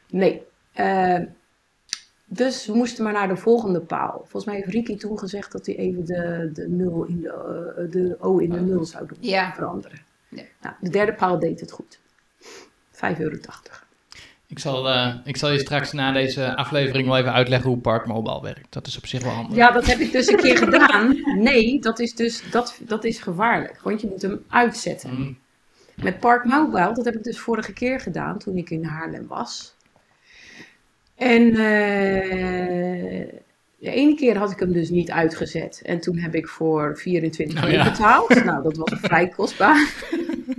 Nee. 0.10 0.42
Uh, 0.80 1.20
dus 2.34 2.66
we 2.66 2.74
moesten 2.74 3.04
maar 3.04 3.14
naar 3.14 3.28
de 3.28 3.36
volgende 3.36 3.80
paal. 3.80 4.18
Volgens 4.18 4.46
mij 4.46 4.56
heeft 4.56 4.68
Ricky 4.68 4.98
toen 4.98 5.20
gezegd 5.20 5.52
dat 5.52 5.66
hij 5.66 5.76
even 5.76 6.06
de, 6.06 6.50
de, 6.54 6.70
nul 6.70 7.04
in 7.04 7.22
de, 7.22 7.76
uh, 7.78 7.92
de 7.92 8.16
O 8.20 8.38
in 8.38 8.50
de 8.50 8.60
nul 8.62 8.86
zou 8.86 9.08
doen, 9.08 9.18
ja. 9.20 9.54
veranderen. 9.54 10.00
Ja. 10.30 10.44
Nou, 10.62 10.76
de 10.80 10.90
derde 10.90 11.14
paal 11.14 11.40
deed 11.40 11.60
het 11.60 11.72
goed. 11.72 12.00
5,80 12.94 13.18
euro. 13.18 13.38
Ik 14.48 14.60
zal, 14.60 14.90
uh, 14.90 15.16
ik 15.24 15.38
zal 15.38 15.52
je 15.52 15.60
straks 15.60 15.92
na 15.92 16.12
deze 16.12 16.56
aflevering 16.56 17.08
wel 17.08 17.18
even 17.18 17.34
uitleggen 17.34 17.70
hoe 17.70 17.80
Park 17.80 18.06
Mobile 18.06 18.42
werkt. 18.42 18.74
Dat 18.74 18.88
is 18.88 18.98
op 18.98 19.06
zich 19.06 19.24
wel 19.24 19.32
handig. 19.32 19.56
Ja, 19.56 19.72
dat 19.72 19.86
heb 19.86 20.00
ik 20.00 20.12
dus 20.12 20.28
een 20.28 20.38
keer 20.38 20.58
gedaan. 20.58 21.22
Nee, 21.38 21.80
dat 21.80 22.00
is 22.00 22.16
dus 22.16 22.44
dat, 22.52 22.80
dat 22.82 23.04
is 23.04 23.20
gevaarlijk. 23.20 23.82
Want 23.82 24.02
je 24.02 24.08
moet 24.08 24.22
hem 24.22 24.44
uitzetten. 24.50 25.16
Mm. 25.16 25.38
Met 25.96 26.20
Park 26.20 26.46
Mobile, 26.46 26.94
dat 26.94 27.06
heb 27.06 27.16
ik 27.16 27.24
dus 27.24 27.40
vorige 27.40 27.74
keer 27.74 28.00
gedaan 28.00 28.38
toen 28.38 28.58
ik 28.58 28.70
in 28.70 28.84
Haarlem 28.84 29.28
was. 29.28 29.76
En 31.22 31.42
uh, 31.42 31.56
de 33.78 33.92
ene 33.92 34.16
keer 34.16 34.38
had 34.38 34.52
ik 34.52 34.60
hem 34.60 34.72
dus 34.72 34.90
niet 34.90 35.12
uitgezet. 35.12 35.82
En 35.86 36.00
toen 36.00 36.18
heb 36.18 36.36
ik 36.36 36.48
voor 36.48 36.98
24 36.98 37.68
uur 37.70 37.84
betaald. 37.84 38.30
Nou, 38.46 38.64
dat 38.64 38.78
was 38.78 39.00
vrij 39.02 39.28
kostbaar. 39.28 39.94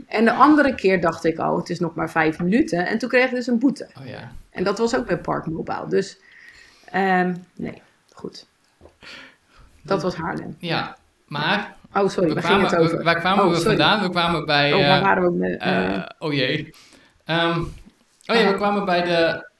en 0.09 0.25
de 0.25 0.33
andere 0.33 0.75
keer 0.75 1.01
dacht 1.01 1.25
ik, 1.25 1.39
oh, 1.39 1.57
het 1.57 1.71
is 1.71 1.81
nog 1.81 1.95
maar 1.95 2.11
vijf 2.11 2.39
minuten. 2.39 2.87
En 2.87 2.99
toen 2.99 3.09
kreeg 3.09 3.25
ik 3.25 3.35
dus 3.35 3.47
een 3.47 3.59
boete. 3.59 3.89
Oh, 4.01 4.07
ja. 4.07 4.33
En 4.51 4.65
dat 4.65 4.79
was 4.79 4.97
ook 4.97 5.07
bij 5.07 5.19
Park 5.19 5.47
Mobile. 5.47 5.87
Dus, 5.89 6.19
um, 6.95 7.45
nee, 7.57 7.83
goed. 8.13 8.47
Dat 9.83 10.03
was 10.03 10.15
Haarlem. 10.15 10.57
Ja, 10.59 10.97
maar... 11.27 11.77
Oh, 11.95 12.09
sorry, 12.09 12.35
waar 12.35 12.43
ging 12.43 12.63
het 12.63 12.77
over? 12.77 13.03
Waar 13.03 13.21
kwamen 13.21 13.45
oh, 13.45 13.51
we 13.51 13.61
vandaan? 13.61 14.03
We 14.03 14.11
kwamen 14.11 14.47
bij... 14.47 14.73
Oh, 14.73 14.87
waar 14.87 14.99
uh, 14.99 15.05
waren 15.05 15.39
we? 15.39 15.61
Uh, 15.65 16.05
oh 16.19 16.33
jee. 16.33 16.75
Um, 17.27 17.73
oh 18.27 18.37
ja, 18.37 18.51
we 18.51 18.55
kwamen 18.57 18.85
bij 18.85 19.03
de 19.03 19.51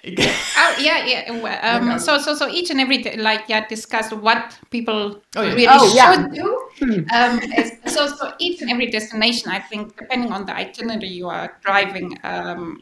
oh 0.06 0.76
yeah, 0.78 1.04
yeah. 1.04 1.60
Um, 1.62 1.98
so 1.98 2.18
so 2.18 2.34
so 2.34 2.48
each 2.48 2.70
and 2.70 2.80
every 2.80 2.98
day, 2.98 3.16
like 3.16 3.48
yeah 3.48 3.66
discuss 3.66 4.12
what 4.12 4.56
people 4.70 5.20
oh, 5.34 5.42
yeah. 5.42 5.54
really 5.54 5.66
oh, 5.68 5.92
yeah. 5.94 6.12
should 6.14 6.34
do. 6.34 6.60
Hmm. 6.78 7.00
Um, 7.12 7.40
so 7.86 8.06
so 8.06 8.32
each 8.38 8.62
and 8.62 8.70
every 8.70 8.86
destination, 8.90 9.50
I 9.50 9.58
think, 9.58 9.98
depending 9.98 10.32
on 10.32 10.46
the 10.46 10.54
itinerary 10.54 11.08
you 11.08 11.28
are 11.28 11.58
driving, 11.64 12.16
um, 12.22 12.80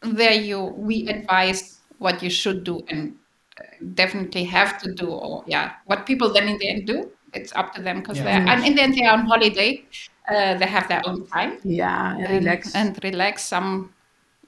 there 0.00 0.32
you 0.32 0.64
we 0.64 1.06
advise 1.08 1.80
what 1.98 2.22
you 2.22 2.30
should 2.30 2.64
do 2.64 2.82
and 2.88 3.16
uh, 3.60 3.64
definitely 3.94 4.44
have 4.44 4.78
to 4.78 4.92
do, 4.94 5.10
or 5.10 5.44
yeah, 5.46 5.72
what 5.84 6.06
people 6.06 6.32
then 6.32 6.48
in 6.48 6.56
the 6.58 6.68
end 6.68 6.86
do. 6.86 7.10
It's 7.34 7.54
up 7.54 7.74
to 7.74 7.82
them 7.82 8.00
because 8.00 8.16
yeah. 8.16 8.24
they're 8.24 8.48
and 8.48 8.64
in 8.64 8.74
the 8.74 8.82
end 8.82 8.94
they're 8.96 9.12
on 9.12 9.26
holiday. 9.26 9.84
Uh, 10.26 10.54
they 10.54 10.66
have 10.66 10.88
their 10.88 11.02
own 11.04 11.26
time. 11.26 11.58
Yeah, 11.62 12.16
and 12.16 12.30
relax 12.30 12.74
and 12.74 12.98
relax. 13.04 13.44
Some, 13.44 13.92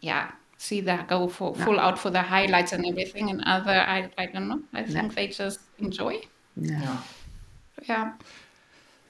yeah 0.01 0.33
see 0.61 0.83
that 0.83 1.09
go 1.09 1.29
for 1.29 1.55
full 1.55 1.79
out 1.79 1.99
for 1.99 2.11
the 2.11 2.23
highlights 2.23 2.73
and 2.73 2.85
everything, 2.85 3.31
and 3.31 3.43
other 3.45 3.77
I 3.89 4.11
I 4.19 4.27
don't 4.33 4.47
know. 4.47 4.61
I 4.75 4.85
think 4.85 5.15
they 5.15 5.27
just 5.27 5.61
enjoy. 5.79 6.25
Ja. 6.53 7.03
Ja. 7.83 8.17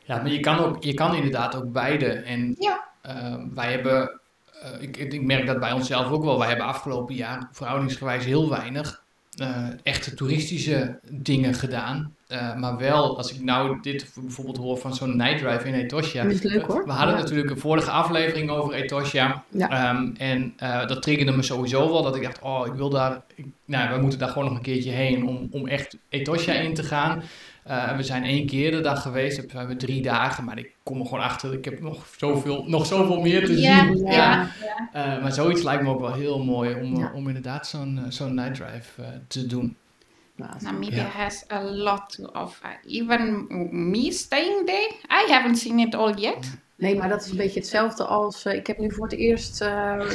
Ja, 0.05 0.17
maar 0.17 0.31
je 0.31 0.41
kan 0.41 0.59
ook, 0.59 0.83
je 0.83 0.95
kan 0.95 1.15
inderdaad 1.15 1.55
ook 1.55 1.73
beide. 1.73 2.13
En 2.13 2.55
ja. 2.59 2.89
Uh, 3.07 3.35
wij 3.55 3.71
hebben, 3.73 4.21
uh, 4.63 4.83
ik, 4.83 4.97
ik 4.97 5.23
merk 5.23 5.47
dat 5.47 5.61
bij 5.61 5.73
onszelf 5.73 6.11
ook 6.11 6.25
wel. 6.25 6.39
Wij 6.39 6.49
hebben 6.49 6.67
afgelopen 6.67 7.15
jaar 7.15 7.49
verhoudingsgewijs 7.53 8.25
heel 8.25 8.51
weinig 8.51 9.03
uh, 9.41 9.69
echte 9.83 10.15
toeristische 10.15 11.01
dingen 11.11 11.55
gedaan. 11.55 12.15
Uh, 12.33 12.57
maar 12.57 12.77
wel, 12.77 13.17
als 13.17 13.33
ik 13.35 13.41
nou 13.41 13.79
dit 13.83 14.13
bijvoorbeeld 14.15 14.57
hoor 14.57 14.79
van 14.79 14.95
zo'n 14.95 15.17
night 15.17 15.39
drive 15.39 15.69
in 15.69 15.75
Etosha. 15.75 16.23
Dat 16.23 16.33
is 16.33 16.43
leuk 16.43 16.67
hoor. 16.67 16.85
We 16.85 16.93
hadden 16.93 17.15
natuurlijk 17.15 17.51
een 17.51 17.59
vorige 17.59 17.91
aflevering 17.91 18.51
over 18.51 18.75
Etosha. 18.75 19.45
Ja. 19.49 19.91
Um, 19.91 20.15
en 20.19 20.55
uh, 20.63 20.87
dat 20.87 21.03
triggerde 21.03 21.33
me 21.33 21.43
sowieso 21.43 21.93
wel. 21.93 22.03
Dat 22.03 22.17
ik 22.17 22.23
dacht, 22.23 22.41
oh, 22.43 22.67
ik 22.67 22.73
wil 22.73 22.91
daar... 22.91 23.23
Ik, 23.35 23.47
nou, 23.65 23.95
we 23.95 24.01
moeten 24.01 24.19
daar 24.19 24.29
gewoon 24.29 24.45
nog 24.45 24.57
een 24.57 24.63
keertje 24.63 24.91
heen 24.91 25.27
om, 25.27 25.49
om 25.51 25.67
echt 25.67 25.97
Etosha 26.09 26.53
in 26.53 26.75
te 26.75 26.83
gaan. 26.83 27.23
Uh, 27.69 27.97
we 27.97 28.03
zijn 28.03 28.25
één 28.25 28.47
keer 28.47 28.71
de 28.71 28.81
dag 28.81 29.03
geweest, 29.03 29.53
we 29.53 29.59
hebben 29.59 29.79
drie 29.79 30.03
dagen, 30.03 30.45
maar 30.45 30.59
ik 30.59 30.75
kom 30.83 31.01
er 31.01 31.07
gewoon 31.07 31.25
achter. 31.25 31.53
Ik 31.53 31.65
heb 31.65 31.81
nog 31.81 32.07
zoveel, 32.17 32.65
nog 32.67 32.87
zoveel 32.87 33.21
meer 33.21 33.45
te 33.45 33.61
ja, 33.61 33.87
zien. 33.87 34.07
Ja, 34.07 34.13
ja. 34.13 35.17
Uh, 35.17 35.23
maar 35.23 35.33
zoiets 35.33 35.63
lijkt 35.63 35.83
me 35.83 35.89
ook 35.89 36.01
wel 36.01 36.13
heel 36.13 36.45
mooi 36.45 36.75
om, 36.75 37.11
om 37.15 37.27
inderdaad 37.27 37.67
zo'n 37.67 38.01
zo'n 38.09 38.35
night 38.35 38.55
drive 38.55 39.01
uh, 39.01 39.07
te 39.29 39.47
doen. 39.47 39.77
Namibia 40.63 41.09
has 41.09 41.45
a 41.49 41.63
lot 41.63 42.11
to 42.11 42.25
offer. 42.33 42.81
Even 42.87 43.47
me 43.93 44.11
staying 44.11 44.67
there, 44.67 44.91
I 45.11 45.33
haven't 45.33 45.57
seen 45.57 45.79
it 45.79 45.95
all 45.95 46.15
yet. 46.15 46.59
Nee, 46.77 46.97
maar 46.97 47.09
dat 47.09 47.25
is 47.25 47.31
een 47.31 47.37
beetje 47.37 47.61
hetzelfde 47.61 48.05
als. 48.05 48.47
Uh, 48.47 48.55
ik 48.55 48.67
heb 48.67 48.79
nu 48.79 48.93
voor 48.93 49.05
het 49.05 49.19
eerst 49.19 49.63
uh, 49.63 49.69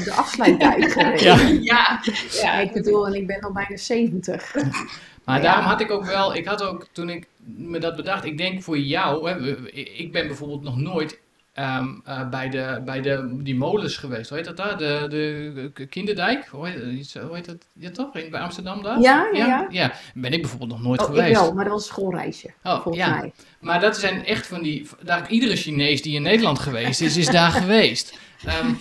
de 0.04 0.14
afsluitdijk 0.14 0.92
gereden. 0.92 1.64
ja. 1.64 2.00
ja. 2.04 2.14
ja, 2.42 2.60
ik 2.60 2.72
bedoel, 2.72 3.08
en 3.08 3.14
ik 3.14 3.28
ben 3.28 3.42
al 3.42 3.52
bijna 3.52 3.78
70. 3.78 4.56
Maar 5.26 5.42
daarom 5.42 5.66
had 5.66 5.82
ik 5.82 5.92
ook 5.92 6.06
wel, 6.06 6.36
ik 6.36 6.46
had 6.46 6.64
ook 6.64 6.88
toen 6.92 7.10
ik 7.10 7.28
me 7.38 7.80
dat 7.80 7.96
bedacht, 7.96 8.26
ik 8.26 8.38
denk 8.38 8.64
voor 8.64 8.78
jou, 8.78 9.30
hè, 9.30 9.58
ik 9.74 10.12
ben 10.12 10.28
bijvoorbeeld 10.28 10.64
nog 10.64 10.78
nooit 10.78 11.20
um, 11.60 12.02
uh, 12.08 12.30
bij, 12.30 12.50
de, 12.50 12.82
bij 12.86 13.02
de, 13.02 13.38
die 13.44 13.56
molens 13.56 13.98
geweest. 13.98 14.30
Hoe 14.30 14.38
heet 14.38 14.48
dat 14.48 14.58
daar? 14.58 14.78
De, 14.78 15.72
de 15.74 15.86
Kinderdijk? 15.86 16.48
Hoe 16.48 16.68
heet, 16.68 17.14
hoe 17.14 17.36
heet 17.36 17.46
dat? 17.46 17.68
Ja, 17.74 17.90
toch? 17.92 18.16
In, 18.16 18.32
bij 18.32 18.40
Amsterdam 18.40 18.84
daar? 18.84 19.00
Ja, 19.00 19.30
ja, 19.34 19.46
ja. 19.46 19.68
ja. 19.70 19.94
Ben 20.14 20.34
ik 20.34 20.42
bijvoorbeeld 20.42 20.72
nog 20.72 20.82
nooit 20.82 21.00
oh, 21.00 21.06
geweest. 21.06 21.28
Ik 21.28 21.36
wel, 21.36 21.54
maar 21.54 21.64
dat 21.64 21.74
was 21.74 21.82
een 21.82 21.94
schoolreisje. 21.94 22.54
Oh, 22.64 22.82
volgens 22.82 23.06
ja. 23.06 23.20
mij. 23.20 23.34
Maar 23.60 23.80
dat 23.80 23.98
zijn 23.98 24.26
echt 24.26 24.48
van 24.48 24.62
die. 24.62 24.90
Daar, 25.02 25.30
iedere 25.30 25.56
Chinees 25.56 26.02
die 26.02 26.16
in 26.16 26.22
Nederland 26.22 26.60
geweest 26.60 27.02
is, 27.02 27.18
is 27.18 27.28
daar 27.28 27.52
geweest. 27.52 28.18
Um, 28.64 28.78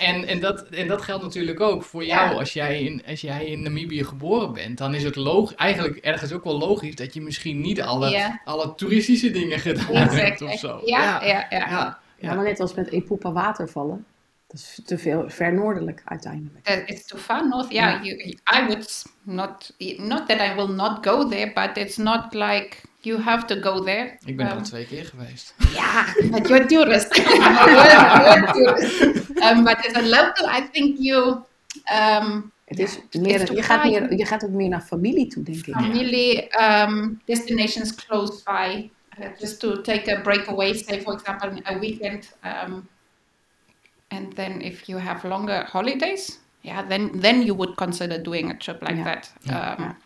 en, 0.00 0.26
en, 0.26 0.40
dat, 0.40 0.62
en 0.62 0.88
dat 0.88 1.02
geldt 1.02 1.22
natuurlijk 1.22 1.60
ook 1.60 1.82
voor 1.82 2.04
jou. 2.04 2.38
Als, 2.38 2.52
jij 2.52 2.82
in, 2.82 3.02
als 3.08 3.20
jij 3.20 3.44
in 3.44 3.62
Namibië 3.62 4.04
geboren 4.04 4.52
bent, 4.52 4.78
dan 4.78 4.94
is 4.94 5.02
het 5.02 5.16
logisch, 5.16 5.56
eigenlijk 5.56 5.96
ergens 5.96 6.32
ook 6.32 6.44
wel 6.44 6.58
logisch 6.58 6.94
dat 6.94 7.14
je 7.14 7.20
misschien 7.20 7.60
niet 7.60 7.82
alle, 7.82 8.38
alle 8.44 8.74
toeristische 8.74 9.30
dingen 9.30 9.58
gedaan 9.58 9.94
exact. 9.94 10.14
hebt 10.14 10.42
of 10.42 10.58
zo. 10.58 10.80
Ja, 10.84 11.24
ja, 11.24 11.46
ja. 11.50 11.98
Ja. 12.24 12.30
Ja, 12.30 12.36
maar 12.36 12.44
net 12.44 12.60
als 12.60 12.74
met 12.74 12.90
Epoepa 12.90 13.32
watervallen. 13.32 14.06
Dat 14.46 14.60
is 14.60 14.80
te 14.84 14.98
veel, 14.98 15.24
ver 15.30 15.52
noordelijk 15.52 16.02
uiteindelijk. 16.04 16.68
Uh, 16.68 16.76
it's 16.76 17.06
too 17.06 17.18
far 17.18 17.48
north. 17.48 17.70
Yeah, 17.70 18.04
you, 18.04 18.18
I 18.28 18.66
would 18.66 19.04
not, 19.22 19.74
not 19.96 20.28
that 20.28 20.40
I 20.40 20.54
will 20.54 20.74
not 20.74 21.06
go 21.06 21.28
there, 21.28 21.52
but 21.52 21.76
it's 21.76 21.96
not 21.96 22.34
like 22.34 22.76
you 23.00 23.20
have 23.20 23.46
to 23.46 23.60
go 23.60 23.84
there. 23.84 24.16
Ik 24.24 24.36
ben 24.36 24.46
um, 24.46 24.52
al 24.52 24.62
twee 24.62 24.86
keer 24.86 25.04
geweest. 25.04 25.54
Ja, 25.58 26.04
yeah, 26.16 26.30
but 26.30 26.48
you're 26.48 26.66
tourist. 26.66 27.16
you're 27.16 28.52
tourist. 28.52 29.00
Um, 29.42 29.64
but 29.64 29.86
as 29.86 29.94
a 29.94 30.02
local, 30.02 30.48
I 30.58 30.68
think 30.72 30.98
you... 30.98 31.42
Um, 31.92 32.52
het 32.64 32.78
is 32.78 32.98
meer, 33.20 33.54
je, 33.54 33.62
gaat 33.62 33.84
meer, 33.84 34.16
je 34.16 34.26
gaat 34.26 34.44
ook 34.44 34.50
meer 34.50 34.68
naar 34.68 34.80
familie 34.80 35.26
toe, 35.26 35.42
denk 35.42 35.66
ik. 35.66 35.74
Familie, 35.74 36.62
um, 36.62 37.20
destinations 37.24 37.94
close 37.94 38.40
by. 38.44 38.90
Uh, 39.18 39.28
just 39.40 39.60
to 39.60 39.82
take 39.82 40.08
a 40.08 40.20
breakaway, 40.22 40.72
say 40.74 41.00
for 41.00 41.14
example 41.14 41.50
a 41.64 41.78
weekend, 41.78 42.28
um, 42.42 42.88
and 44.08 44.34
then 44.34 44.60
if 44.60 44.88
you 44.88 44.98
have 44.98 45.28
longer 45.28 45.64
holidays, 45.64 46.38
yeah, 46.62 46.88
then 46.88 47.20
then 47.20 47.42
you 47.42 47.54
would 47.56 47.76
consider 47.76 48.22
doing 48.22 48.50
a 48.50 48.54
trip 48.54 48.82
like 48.82 48.96
ja. 48.96 49.04
that. 49.04 49.32
Ja. 49.40 49.78
Um, 49.78 49.96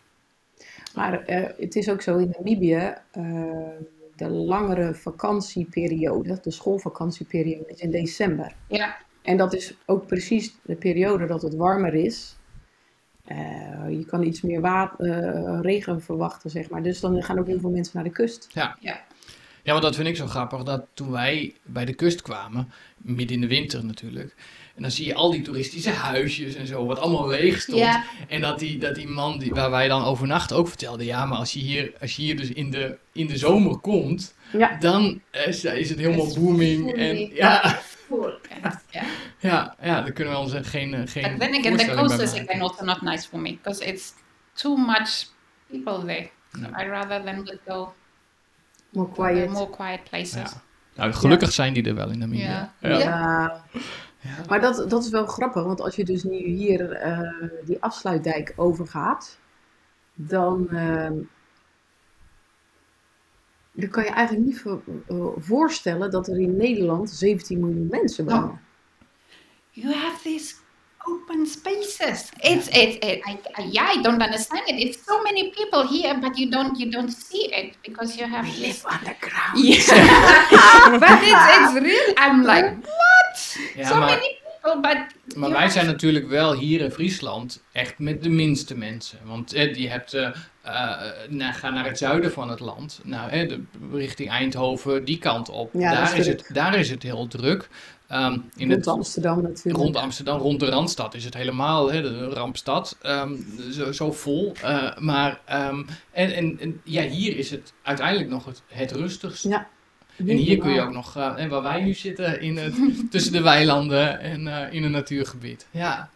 Maar 0.95 1.29
uh, 1.29 1.47
het 1.57 1.75
is 1.75 1.89
ook 1.89 2.01
zo 2.01 2.17
in 2.17 2.33
Namibië, 2.37 2.93
uh, 3.17 3.23
de 4.15 4.29
langere 4.29 4.93
vakantieperiode, 4.93 6.39
de 6.41 6.51
schoolvakantieperiode 6.51 7.67
is 7.67 7.79
in 7.79 7.91
december. 7.91 8.55
Ja. 8.67 8.97
En 9.21 9.37
dat 9.37 9.53
is 9.53 9.77
ook 9.85 10.07
precies 10.07 10.55
de 10.61 10.75
periode 10.75 11.25
dat 11.25 11.41
het 11.41 11.55
warmer 11.55 11.93
is 11.93 12.37
je 13.89 14.05
kan 14.07 14.23
iets 14.23 14.41
meer 14.41 14.61
water, 14.61 15.61
regen 15.61 16.01
verwachten, 16.01 16.49
zeg 16.49 16.69
maar. 16.69 16.83
Dus 16.83 16.99
dan 16.99 17.23
gaan 17.23 17.39
ook 17.39 17.47
heel 17.47 17.59
veel 17.59 17.69
mensen 17.69 17.95
naar 17.95 18.03
de 18.03 18.09
kust. 18.09 18.47
Ja. 18.53 18.77
ja. 18.79 19.01
Ja, 19.63 19.71
want 19.71 19.83
dat 19.83 19.95
vind 19.95 20.07
ik 20.07 20.15
zo 20.15 20.27
grappig. 20.27 20.63
Dat 20.63 20.85
toen 20.93 21.11
wij 21.11 21.53
bij 21.63 21.85
de 21.85 21.93
kust 21.93 22.21
kwamen, 22.21 22.71
midden 22.97 23.35
in 23.35 23.41
de 23.41 23.47
winter 23.47 23.85
natuurlijk. 23.85 24.35
En 24.75 24.81
dan 24.81 24.91
zie 24.91 25.05
je 25.05 25.13
al 25.13 25.31
die 25.31 25.41
toeristische 25.41 25.89
huisjes 25.89 26.55
en 26.55 26.67
zo, 26.67 26.85
wat 26.85 26.99
allemaal 26.99 27.27
leeg 27.27 27.61
stond. 27.61 27.99
En 28.27 28.41
dat 28.41 28.59
die, 28.59 28.77
dat 28.77 28.95
die 28.95 29.07
man 29.07 29.39
die, 29.39 29.53
waar 29.53 29.69
wij 29.69 29.87
dan 29.87 30.03
overnachten 30.03 30.57
ook 30.57 30.67
vertelde, 30.67 31.05
ja, 31.05 31.25
maar 31.25 31.37
als 31.37 31.53
je 31.53 31.59
hier, 31.59 31.93
als 32.01 32.15
je 32.15 32.21
hier 32.21 32.37
dus 32.37 32.49
in 32.49 32.71
de, 32.71 32.97
in 33.11 33.27
de 33.27 33.37
zomer 33.37 33.77
komt, 33.77 34.35
dan 34.79 35.21
is, 35.31 35.63
is, 35.63 35.89
het 35.89 35.99
helemaal 35.99 36.33
booming. 36.33 36.95
En, 36.95 37.17
ja. 37.17 37.79
Ja. 38.61 38.81
ja, 39.49 39.75
ja, 39.81 40.01
dan 40.01 40.13
kunnen 40.13 40.33
we 40.33 40.39
ons 40.39 40.53
geen, 40.61 40.93
eh, 40.93 41.01
geen 41.05 41.37
But 41.37 41.39
then 41.39 41.55
again, 41.55 41.77
the 41.77 41.93
coast 41.95 42.19
is 42.19 42.33
again 42.33 42.61
also 42.61 42.85
not 42.85 43.01
nice 43.01 43.27
for 43.27 43.39
me, 43.39 43.57
because 43.63 43.85
it's 43.85 44.13
too 44.53 44.75
much 44.75 45.25
people 45.69 46.05
there. 46.05 46.29
No. 46.51 46.67
I'd 46.67 46.89
rather 46.89 47.23
than 47.23 47.35
would 47.35 47.59
go 47.67 47.93
more 48.89 49.09
quiet, 49.09 49.49
more 49.49 49.69
quiet 49.69 50.03
places. 50.09 50.53
Nou, 50.95 51.13
gelukkig 51.13 51.51
zijn 51.51 51.73
die 51.73 51.83
er 51.83 51.95
wel 51.95 52.09
in 52.09 52.17
Namibië. 52.17 52.43
Ja. 52.43 52.73
ja. 52.79 53.63
Ja. 54.21 54.29
Maar 54.47 54.61
dat, 54.61 54.89
dat 54.89 55.03
is 55.03 55.09
wel 55.09 55.25
grappig, 55.25 55.63
want 55.63 55.81
als 55.81 55.95
je 55.95 56.05
dus 56.05 56.23
nu 56.23 56.37
hier 56.37 57.05
uh, 57.05 57.49
die 57.65 57.81
afsluitdijk 57.81 58.53
overgaat, 58.55 59.37
dan, 60.13 60.67
uh, 60.71 61.09
dan 63.71 63.89
kan 63.89 64.03
je 64.03 64.09
eigenlijk 64.09 64.45
niet 64.45 64.63
uh, 65.07 65.25
voorstellen 65.37 66.11
dat 66.11 66.27
er 66.27 66.39
in 66.39 66.55
Nederland 66.55 67.09
17 67.09 67.59
miljoen 67.59 67.87
mensen 67.89 68.25
wonen. 68.25 68.43
Oh. 68.43 68.57
You 69.71 69.93
have 69.93 70.21
these 70.23 70.55
open 71.07 71.45
spaces. 71.45 72.29
It's 72.41 72.67
it's 72.67 72.97
it, 73.01 73.21
I, 73.25 73.37
I, 73.57 73.63
yeah, 73.71 73.91
I 73.91 74.01
don't 74.01 74.21
understand 74.21 74.67
it. 74.67 74.77
It's 74.79 75.05
so 75.05 75.21
many 75.21 75.51
people 75.51 75.87
here, 75.87 76.19
but 76.19 76.37
you 76.37 76.49
don't 76.49 76.77
you 76.77 76.91
don't 76.91 77.11
see 77.11 77.45
it 77.51 77.77
because 77.81 78.17
you 78.17 78.27
have 78.27 78.45
we 78.45 78.67
live 78.67 78.85
underground. 78.85 79.55
Yeah, 79.55 80.99
but 81.03 81.19
it's 81.21 81.45
it's 81.55 81.73
real. 81.73 82.13
I'm 82.17 82.43
like 82.43 82.75
what? 82.81 83.57
Ja, 83.75 83.87
so 83.87 83.95
maar, 83.95 84.09
many 84.09 84.37
people, 84.43 84.81
but. 84.81 85.37
Maar 85.37 85.51
wij 85.51 85.69
zijn 85.69 85.85
natuurlijk 85.85 86.27
wel 86.27 86.53
hier 86.53 86.81
in 86.81 86.91
Friesland 86.91 87.63
echt 87.71 87.99
met 87.99 88.23
de 88.23 88.29
minste 88.29 88.77
mensen. 88.77 89.19
Want 89.23 89.53
eh, 89.53 89.75
je 89.75 89.89
hebt, 89.89 90.13
uh, 90.13 90.29
uh, 90.69 91.53
ga 91.53 91.69
naar 91.69 91.85
het 91.85 91.97
zuiden 91.97 92.31
van 92.31 92.49
het 92.49 92.59
land, 92.59 92.99
nou, 93.03 93.29
eh, 93.29 93.49
de, 93.49 93.63
richting 93.91 94.29
Eindhoven, 94.29 95.05
die 95.05 95.17
kant 95.17 95.49
op. 95.49 95.73
Ja, 95.73 95.93
daar, 95.93 96.17
is, 96.17 96.27
het, 96.27 96.49
daar 96.53 96.75
is 96.75 96.89
het 96.89 97.03
heel 97.03 97.27
druk. 97.27 97.69
Um, 98.11 98.49
in 98.55 98.71
rond 98.71 98.87
Amsterdam 98.87 99.41
natuurlijk. 99.41 99.83
Rond 99.83 99.95
Amsterdam, 99.95 100.39
rond 100.39 100.59
de 100.59 100.69
Randstad 100.69 101.13
is 101.13 101.25
het 101.25 101.33
helemaal 101.33 101.91
hè, 101.91 102.01
de 102.01 102.25
rampstad. 102.25 102.97
Um, 103.03 103.45
zo, 103.71 103.91
zo, 103.91 104.11
vol. 104.11 104.53
Uh, 104.63 104.97
maar 104.97 105.39
um, 105.51 105.85
en, 106.11 106.31
en, 106.31 106.57
en, 106.59 106.81
ja, 106.83 107.03
hier 107.03 107.37
is 107.37 107.51
het 107.51 107.73
uiteindelijk 107.81 108.29
nog 108.29 108.45
het, 108.45 108.61
het 108.67 108.91
rustigst. 108.91 109.43
Ja. 109.43 109.67
En 110.17 110.37
hier 110.37 110.57
kun 110.57 110.71
je 110.71 110.81
ook 110.81 110.93
nog, 110.93 111.17
uh, 111.17 111.33
en 111.35 111.49
waar 111.49 111.61
wij 111.61 111.81
nu 111.81 111.93
zitten, 111.93 112.41
in 112.41 112.57
het, 112.57 112.75
tussen 113.11 113.31
de 113.31 113.41
weilanden 113.41 114.19
en 114.19 114.47
uh, 114.47 114.73
in 114.73 114.83
een 114.83 114.91
natuurgebied. 114.91 115.67
Ja. 115.71 116.09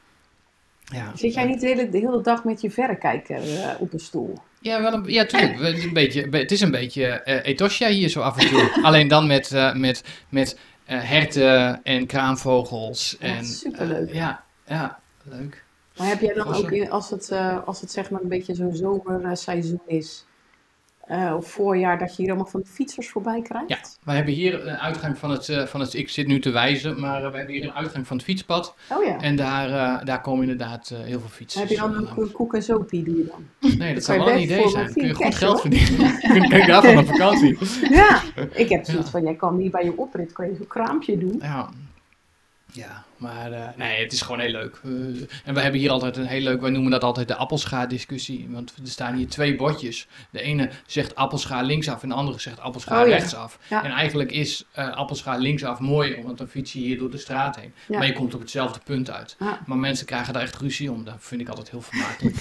Ja. 0.93 1.11
Zit 1.15 1.33
jij 1.33 1.45
niet 1.45 1.59
de 1.59 1.67
hele, 1.67 1.89
de 1.89 1.97
hele 1.97 2.21
dag 2.21 2.43
met 2.43 2.61
je 2.61 2.71
verrekijker 2.71 3.41
op 3.79 3.93
een 3.93 3.99
stoel? 3.99 4.37
Ja, 4.59 4.81
wel 4.81 4.93
een, 4.93 5.03
ja, 5.05 5.25
tuurlijk. 5.25 5.83
Een 5.83 5.93
beetje, 5.93 6.27
het 6.31 6.51
is 6.51 6.61
een 6.61 6.71
beetje 6.71 7.21
uh, 7.25 7.45
Etosha 7.45 7.87
hier 7.87 8.09
zo 8.09 8.21
af 8.21 8.37
en 8.37 8.47
toe. 8.47 8.79
Alleen 8.87 9.07
dan 9.07 9.27
met, 9.27 9.71
met, 9.73 10.03
met 10.29 10.57
uh, 10.89 11.03
herten 11.03 11.83
en 11.83 12.05
kraanvogels. 12.05 13.15
Ja, 13.19 13.27
en, 13.27 13.45
superleuk. 13.45 14.09
Uh, 14.09 14.15
ja, 14.15 14.43
ja, 14.65 14.99
leuk. 15.23 15.63
Maar 15.97 16.07
heb 16.07 16.21
jij 16.21 16.33
dan 16.33 16.53
ook, 16.53 16.71
in, 16.71 16.91
als, 16.91 17.09
het, 17.09 17.29
uh, 17.31 17.67
als 17.67 17.81
het 17.81 17.91
zeg 17.91 18.09
maar 18.09 18.21
een 18.21 18.27
beetje 18.27 18.55
zo'n 18.55 18.75
zomerseizoen 18.75 19.81
is, 19.87 20.25
uh, 21.13 21.35
of 21.35 21.47
voorjaar 21.47 21.97
dat 21.97 22.15
je 22.15 22.21
hier 22.21 22.31
allemaal 22.31 22.51
van 22.51 22.61
de 22.61 22.67
fietsers 22.67 23.09
voorbij 23.09 23.41
krijgt? 23.41 23.69
Ja, 23.69 23.77
wij 24.03 24.15
hebben 24.15 24.33
hier 24.33 24.67
een 24.67 24.77
uitgang 24.77 25.17
van 25.17 25.31
het, 25.31 25.47
uh, 25.47 25.63
van 25.63 25.79
het 25.79 25.93
ik 25.93 26.09
zit 26.09 26.27
nu 26.27 26.39
te 26.39 26.49
wijzen, 26.49 26.99
maar 26.99 27.31
we 27.31 27.37
hebben 27.37 27.55
hier 27.55 27.63
een 27.63 27.73
uitgang 27.73 28.07
van 28.07 28.17
het 28.17 28.25
fietspad. 28.25 28.75
Oh 28.89 29.05
ja. 29.05 29.21
En 29.21 29.35
daar, 29.35 30.05
daar 30.05 30.21
komen 30.21 30.41
inderdaad 30.41 30.89
heel 30.89 31.19
veel 31.19 31.29
fietsers. 31.29 31.61
heb 31.61 31.71
je 31.71 31.77
dan 31.77 32.09
ook 32.17 32.33
koek 32.33 32.53
en 32.53 32.63
zopie, 32.63 33.03
doe 33.03 33.17
je 33.17 33.25
dan? 33.25 33.77
Nee, 33.77 33.93
dat, 33.93 34.03
zou 34.13 34.19
wel 34.19 34.31
een 34.31 34.41
idee 34.41 34.69
zijn. 34.69 34.93
Kun 34.93 35.07
je 35.07 35.13
goed 35.13 35.35
geld 35.35 35.61
verdienen. 35.61 36.19
Kun 36.49 36.57
je 36.59 36.65
daarvan 36.65 36.97
op 36.97 37.07
vakantie. 37.07 37.57
ja, 37.89 38.21
ik 38.51 38.69
heb 38.69 38.85
zoiets 38.85 39.09
van, 39.09 39.23
jij 39.23 39.35
kan 39.35 39.57
hier 39.57 39.71
bij 39.71 39.83
je 39.83 39.97
oprit, 39.97 40.31
kan 40.31 40.47
je 40.47 40.55
zo'n 40.55 40.67
kraampje 40.67 41.17
doen. 41.17 41.39
Ja, 41.41 41.69
ja, 42.71 43.03
maar 43.23 43.51
uh, 43.51 43.67
nee, 43.75 44.03
het 44.03 44.11
is 44.11 44.21
gewoon 44.21 44.39
heel 44.39 44.51
leuk. 44.51 44.79
Uh, 44.83 44.93
en 45.45 45.53
we 45.53 45.59
hebben 45.59 45.79
hier 45.79 45.91
altijd 45.91 46.17
een 46.17 46.25
heel 46.25 46.41
leuk, 46.41 46.61
wij 46.61 46.69
noemen 46.69 46.91
dat 46.91 47.03
altijd 47.03 47.27
de 47.27 47.35
appelscha-discussie. 47.35 48.47
Want 48.49 48.73
er 48.83 48.89
staan 48.89 49.15
hier 49.15 49.27
twee 49.27 49.55
bordjes. 49.55 50.07
De 50.29 50.41
ene 50.41 50.69
zegt 50.85 51.15
appelscha 51.15 51.61
linksaf 51.61 52.03
en 52.03 52.09
de 52.09 52.15
andere 52.15 52.39
zegt 52.39 52.59
appelscha 52.59 53.01
oh, 53.01 53.07
rechtsaf. 53.07 53.59
Ja. 53.69 53.83
En 53.83 53.91
eigenlijk 53.91 54.31
is 54.31 54.65
uh, 54.77 54.95
appelscha 54.95 55.35
linksaf 55.35 55.79
mooi, 55.79 56.21
want 56.23 56.37
dan 56.37 56.47
fiets 56.47 56.73
je 56.73 56.79
hier 56.79 56.97
door 56.97 57.11
de 57.11 57.17
straat 57.17 57.55
heen. 57.55 57.73
Ja. 57.87 57.97
Maar 57.97 58.07
je 58.07 58.13
komt 58.13 58.33
op 58.33 58.39
hetzelfde 58.39 58.79
punt 58.83 59.11
uit. 59.11 59.37
Maar 59.65 59.77
mensen 59.77 60.05
krijgen 60.05 60.33
daar 60.33 60.41
echt 60.41 60.55
ruzie 60.55 60.91
om. 60.91 61.03
Dat 61.03 61.15
vind 61.19 61.41
ik 61.41 61.49
altijd 61.49 61.69
heel 61.69 61.81
vermakelijk. 61.81 62.35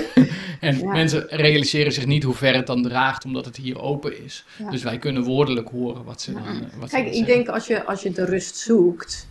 en 0.60 0.88
mensen 0.88 1.26
realiseren 1.28 1.92
zich 1.92 2.06
niet 2.06 2.22
hoe 2.22 2.34
ver 2.34 2.54
het 2.54 2.66
dan 2.66 2.82
draagt, 2.82 3.24
omdat 3.24 3.44
het 3.44 3.56
hier 3.56 3.80
open 3.80 4.24
is. 4.24 4.44
Dus 4.70 4.82
wij 4.82 4.98
kunnen 4.98 5.22
woordelijk 5.22 5.68
horen 5.68 6.04
wat 6.04 6.20
ze 6.20 6.32
dan 6.32 6.68
wat 6.78 6.90
Kijk, 6.90 7.08
ze 7.08 7.18
ik 7.18 7.26
denk 7.26 7.48
als 7.48 7.66
je, 7.66 7.84
als 7.84 8.02
je 8.02 8.12
de 8.12 8.24
rust 8.24 8.56
zoekt 8.56 9.28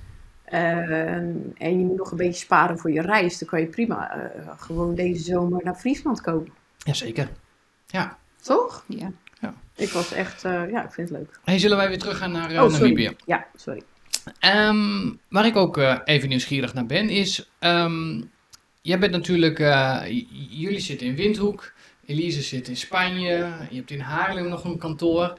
uh, 0.54 1.12
en 1.58 1.80
je 1.80 1.86
moet 1.86 1.98
nog 1.98 2.12
een 2.12 2.18
beetje 2.18 2.42
sparen 2.42 2.78
voor 2.78 2.92
je 2.92 3.02
reis, 3.02 3.38
dan 3.38 3.48
kan 3.48 3.60
je 3.60 3.68
prima 3.68 4.16
uh, 4.16 4.50
gewoon 4.58 4.96
deze 4.96 5.24
zomer 5.24 5.62
naar 5.64 5.76
Friesland 5.76 6.22
komen. 6.22 6.52
Jazeker. 6.78 7.30
Ja. 7.88 8.18
Toch? 8.42 8.84
Ja. 8.88 9.12
ja. 9.42 9.54
Ik 9.76 9.90
was 9.90 10.14
echt, 10.14 10.44
uh, 10.44 10.70
ja, 10.72 10.84
ik 10.84 10.92
vind 10.92 11.10
het 11.10 11.18
leuk. 11.18 11.40
Hey, 11.44 11.60
zullen 11.60 11.78
wij 11.78 11.88
weer 11.88 12.00
terug 12.00 12.18
gaan 12.18 12.32
naar 12.32 12.64
oh, 12.64 12.72
Namibië? 12.72 13.16
Ja, 13.26 13.48
sorry. 13.56 13.82
Um, 14.56 15.20
waar 15.30 15.46
ik 15.46 15.56
ook 15.56 15.78
even 16.04 16.30
nieuwsgierig 16.30 16.74
naar 16.74 16.86
ben, 16.86 17.10
is. 17.10 17.50
Um, 17.60 18.32
jij 18.82 19.00
bent 19.00 19.12
natuurlijk. 19.12 19.58
jullie 20.50 20.80
zitten 20.80 21.08
in 21.08 21.16
Windhoek. 21.16 21.72
Elise 22.06 22.42
zit 22.42 22.68
in 22.68 22.78
Spanje. 22.78 23.50
Je 23.70 23.76
hebt 23.76 23.92
in 23.92 24.00
Haarlem 24.00 24.48
nog 24.48 24.64
een 24.64 24.78
kantoor. 24.78 25.38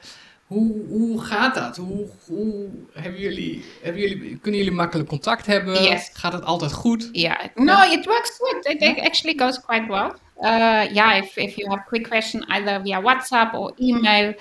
Hoe, 0.51 0.85
hoe 0.89 1.21
gaat 1.21 1.55
dat? 1.55 1.77
Hoe, 1.77 2.07
hoe 2.27 2.69
hebben 2.93 3.21
jullie, 3.21 3.63
hebben 3.81 4.01
jullie, 4.01 4.37
kunnen 4.37 4.59
jullie 4.59 4.75
makkelijk 4.75 5.09
contact 5.09 5.45
hebben? 5.45 5.83
Yes. 5.83 6.09
Gaat 6.13 6.33
het 6.33 6.43
altijd 6.45 6.71
goed? 6.71 7.09
Yeah. 7.11 7.39
No, 7.55 7.91
it 7.91 8.05
works 8.05 8.37
good. 8.37 8.65
It, 8.65 8.81
it 8.81 8.99
actually 8.99 9.39
goes 9.39 9.59
quite 9.59 9.85
well. 9.87 10.11
Uh, 10.37 10.93
yeah, 10.93 11.23
if, 11.23 11.37
if 11.37 11.55
you 11.55 11.69
have 11.69 11.83
quick 11.87 12.07
question 12.07 12.43
either 12.49 12.81
via 12.81 13.01
WhatsApp 13.01 13.53
or 13.53 13.73
email, 13.79 14.33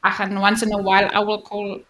and 0.00 0.38
once 0.38 0.64
in 0.64 0.72
a 0.72 0.82
while 0.82 1.08
I 1.12 1.24
will 1.24 1.42
call 1.42 1.80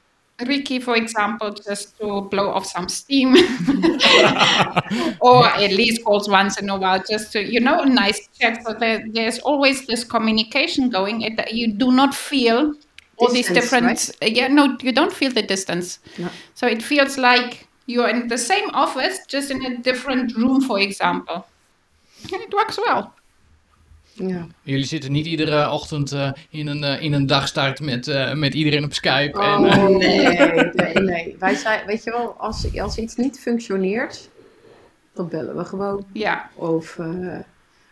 Ricky, 0.47 0.79
for 0.79 0.97
example, 0.97 1.53
just 1.53 1.99
to 1.99 2.23
blow 2.31 2.51
off 2.51 2.66
some 2.66 2.89
steam, 2.89 3.35
or 5.20 5.47
at 5.47 5.70
least 5.70 6.05
calls 6.05 6.29
once 6.29 6.59
in 6.61 6.68
a 6.68 6.77
while 6.77 7.03
just 7.09 7.33
to, 7.33 7.41
you 7.41 7.61
know, 7.61 7.81
a 7.81 7.87
nice 7.87 8.29
chat. 8.39 8.62
So 8.66 8.75
there, 8.75 9.03
there's 9.12 9.39
always 9.39 9.87
this 9.87 10.05
communication 10.05 10.91
going. 10.91 11.23
It, 11.23 11.53
you 11.53 11.73
do 11.73 11.91
not 11.91 12.14
feel 12.14 12.75
all 13.16 13.28
distance, 13.28 13.46
these 13.46 13.54
different 13.54 13.86
right? 13.86 14.10
Uh, 14.22 14.26
yeah 14.26 14.48
no 14.48 14.76
you 14.80 14.92
don't 14.92 15.12
feel 15.12 15.32
the 15.32 15.44
distance 15.44 15.98
no. 16.18 16.28
so 16.54 16.66
it 16.66 16.82
feels 16.82 17.16
like 17.16 17.66
you're 17.86 18.08
in 18.08 18.28
the 18.28 18.38
same 18.38 18.70
office 18.74 19.20
just 19.26 19.50
in 19.50 19.64
a 19.64 19.76
different 19.78 20.36
room 20.36 20.60
for 20.60 20.78
example 20.78 21.46
and 22.32 22.42
it 22.42 22.52
works 22.52 22.78
well 22.86 23.12
ja. 24.14 24.46
Jullie 24.62 24.84
zitten 24.84 25.12
niet 25.12 25.26
iedere 25.26 25.70
ochtend 25.70 26.12
uh, 26.12 26.32
in, 26.50 26.66
een, 26.66 26.82
uh, 26.82 27.02
in 27.02 27.12
een 27.12 27.26
dagstart 27.26 27.80
met, 27.80 28.06
uh, 28.06 28.32
met 28.34 28.54
iedereen 28.54 28.84
op 28.84 28.92
Skype. 28.92 29.38
Oh, 29.38 29.74
en, 29.74 29.96
nee, 29.96 30.36
nee, 30.72 30.94
nee. 30.94 31.36
Wij 31.38 31.54
zijn, 31.54 31.86
weet 31.86 32.04
je 32.04 32.10
wel, 32.10 32.34
als, 32.38 32.78
als 32.80 32.98
iets 32.98 33.16
niet 33.16 33.40
functioneert, 33.40 34.28
dan 35.12 35.28
bellen 35.28 35.56
we 35.56 35.64
gewoon. 35.64 36.04
Ja. 36.12 36.50
Of, 36.54 36.98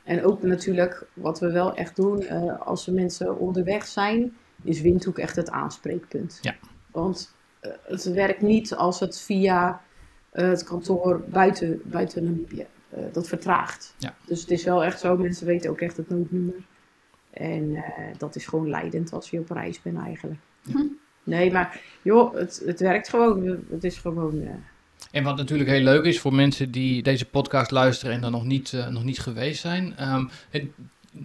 en 0.05 0.25
ook 0.25 0.43
natuurlijk, 0.43 1.07
wat 1.13 1.41
we 1.41 1.51
wel 1.51 1.75
echt 1.75 1.97
doen, 1.97 2.29
als 2.59 2.87
we 2.87 2.93
mensen 2.93 3.39
onderweg 3.39 3.87
zijn, 3.87 4.37
is 4.65 4.81
Windhoek 4.81 5.19
echt 5.19 5.37
het 5.37 5.51
aanspreekpunt. 5.51 6.39
Ja. 6.43 6.55
Want 6.91 7.35
uh, 7.63 7.71
het 7.83 8.05
werkt 8.05 8.43
niet 8.43 8.75
als 8.75 9.01
het 9.01 9.21
via 9.21 9.83
uh, 10.33 10.49
het 10.49 10.65
kantoor 10.65 11.25
buiten, 11.29 11.81
buiten 11.85 12.25
Namibië. 12.25 12.67
Uh, 12.99 13.05
dat 13.13 13.29
vertraagt. 13.29 13.95
Ja. 13.99 14.15
Dus 14.27 14.41
het 14.41 14.51
is 14.51 14.65
wel 14.65 14.85
echt 14.85 15.01
zo, 15.01 15.17
mensen 15.17 15.47
weten 15.47 15.71
ook 15.71 15.81
echt 15.81 15.97
het 15.97 16.09
noodnummer. 16.09 16.55
En 17.31 17.85
dat 18.19 18.37
is 18.37 18.47
gewoon 18.47 18.71
leidend 18.71 19.13
als 19.13 19.31
je 19.31 19.39
op 19.39 19.51
reis 19.51 19.83
bent 19.83 19.99
eigenlijk. 19.99 20.41
Hm. 20.63 20.87
Nee, 21.25 21.53
maar 21.53 21.81
joh, 22.03 22.35
het, 22.35 22.63
het 22.65 22.81
werkt 22.81 23.09
gewoon. 23.09 23.65
Het 23.71 23.85
is 23.85 23.99
gewoon... 23.99 24.49
En 25.11 25.25
wat 25.25 25.37
natuurlijk 25.37 25.71
heel 25.71 25.83
leuk 25.83 26.05
is 26.05 26.21
voor 26.21 26.35
mensen 26.35 26.71
die 26.71 27.03
deze 27.03 27.27
podcast 27.27 27.71
luisteren 27.71 28.15
en 28.15 28.21
dan 28.21 28.33
nog 28.33 28.45
niet, 28.45 28.87
nog 28.91 29.05
niet 29.05 29.19
geweest 29.19 29.61
zijn. 29.61 30.13
Um, 30.13 30.31
het, 30.51 30.65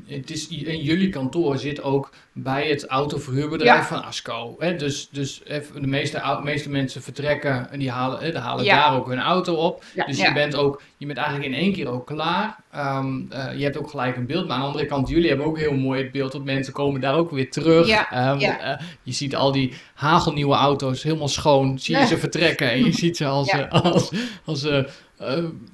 het 0.06 0.32
is, 0.32 0.48
in 0.48 0.82
jullie 0.82 1.10
kantoor 1.10 1.58
zit 1.58 1.82
ook 1.82 2.12
bij 2.32 2.68
het 2.68 2.86
autoverhuurbedrijf 2.86 3.88
van 3.88 4.04
Asco. 4.04 4.56
Hè? 4.60 4.76
Dus, 4.76 5.10
dus 5.12 5.42
de 5.74 5.88
meeste, 5.88 6.40
meeste 6.44 6.70
mensen 6.70 7.02
vertrekken 7.02 7.72
en 7.72 7.80
die 7.80 7.92
halen, 7.92 8.20
hè, 8.20 8.32
die 8.32 8.40
halen 8.40 8.66
daar 8.66 8.96
ook 8.96 9.08
hun 9.08 9.20
auto 9.20 9.54
op. 9.54 9.84
Dus 10.06 10.18
je 10.18 10.34
bent 10.34 10.56
ook, 10.56 10.82
je 10.98 11.06
bent 11.06 11.18
eigenlijk 11.18 11.48
in 11.48 11.60
één 11.60 11.74
keer 11.74 11.88
ook 11.88 12.06
klaar. 12.06 12.58
Ehm, 12.72 13.22
eh, 13.30 13.58
je 13.58 13.64
hebt 13.64 13.78
ook 13.78 13.90
gelijk 13.90 14.16
een 14.16 14.26
beeld. 14.26 14.48
Maar 14.48 14.56
aan 14.56 14.62
de 14.62 14.68
andere 14.68 14.86
kant, 14.86 15.10
jullie 15.10 15.28
hebben 15.28 15.46
ook 15.46 15.58
heel 15.58 15.74
mooi 15.74 16.02
het 16.02 16.12
beeld 16.12 16.32
dat 16.32 16.44
mensen 16.44 16.74
komen 16.74 17.02
daar 17.02 17.16
ook 17.16 17.32
weer 17.32 17.52
terug. 17.52 17.88
Um, 18.14 18.40
je 19.04 19.12
ziet 19.12 19.36
al 19.36 19.52
die 19.52 19.74
hagelnieuwe 19.94 20.56
auto's 20.56 21.04
helemaal 21.04 21.28
schoon. 21.28 21.80
Zie 21.80 21.98
je 21.98 22.06
ze 22.06 22.18
vertrekken 22.18 22.72
en 22.72 22.86
je 22.86 22.92
ziet 22.92 23.18
ze 23.18 23.26
als, 23.26 23.52
als, 23.70 24.12
als, 24.46 24.66
als 24.66 24.74
uh, 25.22 25.28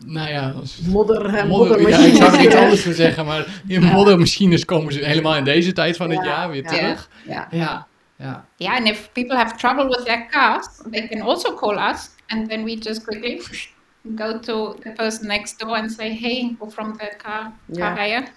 nou 0.06 0.30
ja, 0.30 0.54
modder, 0.88 1.24
modder, 1.24 1.48
moddermachines. 1.48 1.98
Ja, 1.98 2.06
ik 2.06 2.16
zou 2.16 2.34
er 2.34 2.39
niet 2.39 2.56
anders 2.56 2.84
voor 2.84 2.94
zeggen, 2.94 3.26
maar 3.26 3.62
in 3.68 3.84
moddermachines 3.84 4.66
komen 4.66 4.94
ze 4.94 5.06
helemaal 5.06 5.36
in 5.36 5.44
deze 5.44 5.72
tijd 5.72 5.98
van 5.98 6.10
het 6.10 6.26
jaar 6.26 6.50
weer 6.50 6.68
terug. 6.68 7.10
Ja. 7.28 7.48
Ja. 7.52 7.88
Ja. 8.16 8.46
yeah, 8.58 8.76
and 8.76 8.88
if 8.88 9.10
people 9.14 9.36
have 9.36 9.56
trouble 9.56 9.88
with 9.88 10.06
their 10.06 10.28
cars, 10.30 10.68
they 10.92 11.08
can 11.08 11.22
also 11.22 11.56
call 11.56 11.92
us, 11.92 12.10
and 12.28 12.50
then 12.50 12.64
we 12.64 12.76
just 12.76 13.04
quickly 13.04 13.42
go 14.16 14.39
to 14.39 14.76
the 14.84 14.92
person 14.96 15.28
next 15.28 15.60
door 15.60 15.76
and 15.76 15.92
say, 15.92 16.14
hey, 16.14 16.56
go 16.60 16.70
from 16.70 16.98
the 16.98 17.14
car, 17.18 17.52
car 17.74 17.96
rijden. 17.96 18.28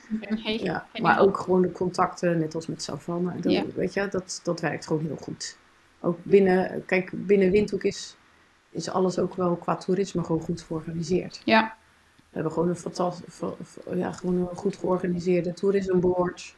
Hey, 0.43 0.59
ja, 0.63 0.87
maar 1.01 1.21
ook 1.21 1.39
gewoon 1.39 1.63
de 1.63 1.73
contacten, 1.73 2.39
net 2.39 2.55
als 2.55 2.67
met 2.67 2.83
Savannah, 2.83 3.35
weet 3.75 3.95
je, 3.95 4.09
dat, 4.09 4.41
dat 4.43 4.61
werkt 4.61 4.87
gewoon 4.87 5.05
heel 5.05 5.19
goed. 5.21 5.57
Ook 6.01 6.19
binnen, 6.23 6.85
kijk, 6.87 7.11
binnen 7.13 7.51
Windhoek 7.51 7.83
is 7.83 8.17
is 8.75 8.89
alles 8.89 9.19
ook 9.19 9.35
wel 9.35 9.57
qua 9.57 9.77
toerisme 9.77 10.25
gewoon 10.25 10.41
goed 10.41 10.63
georganiseerd. 10.63 11.41
Ja. 11.45 11.77
We 12.17 12.41
hebben 12.41 12.53
gewoon 12.53 12.69
een 12.69 12.77
fantastisch, 12.77 13.41
ja, 13.95 14.13
gewoon 14.13 14.37
een 14.37 14.57
goed 14.57 14.77
georganiseerde 14.77 15.53
tourism 15.53 15.99
board. 15.99 16.55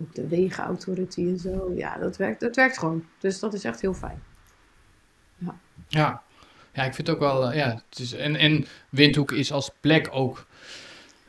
Ook 0.00 0.14
de 0.14 0.28
wegenautority 0.28 1.20
en 1.20 1.38
zo. 1.38 1.72
Ja, 1.74 1.98
dat 1.98 2.16
werkt, 2.16 2.40
dat 2.40 2.56
werkt 2.56 2.78
gewoon. 2.78 3.04
Dus 3.18 3.38
dat 3.38 3.54
is 3.54 3.64
echt 3.64 3.80
heel 3.80 3.94
fijn. 3.94 4.22
Ja. 5.38 5.58
Ja, 5.88 6.22
ja 6.72 6.84
ik 6.84 6.94
vind 6.94 7.06
het 7.06 7.16
ook 7.16 7.22
wel, 7.22 7.50
eh, 7.50 7.56
ja, 7.56 7.82
het 7.88 7.98
is, 7.98 8.12
en, 8.12 8.36
en 8.36 8.66
Windhoek 8.88 9.32
is 9.32 9.52
als 9.52 9.70
plek 9.80 10.08
ook 10.12 10.46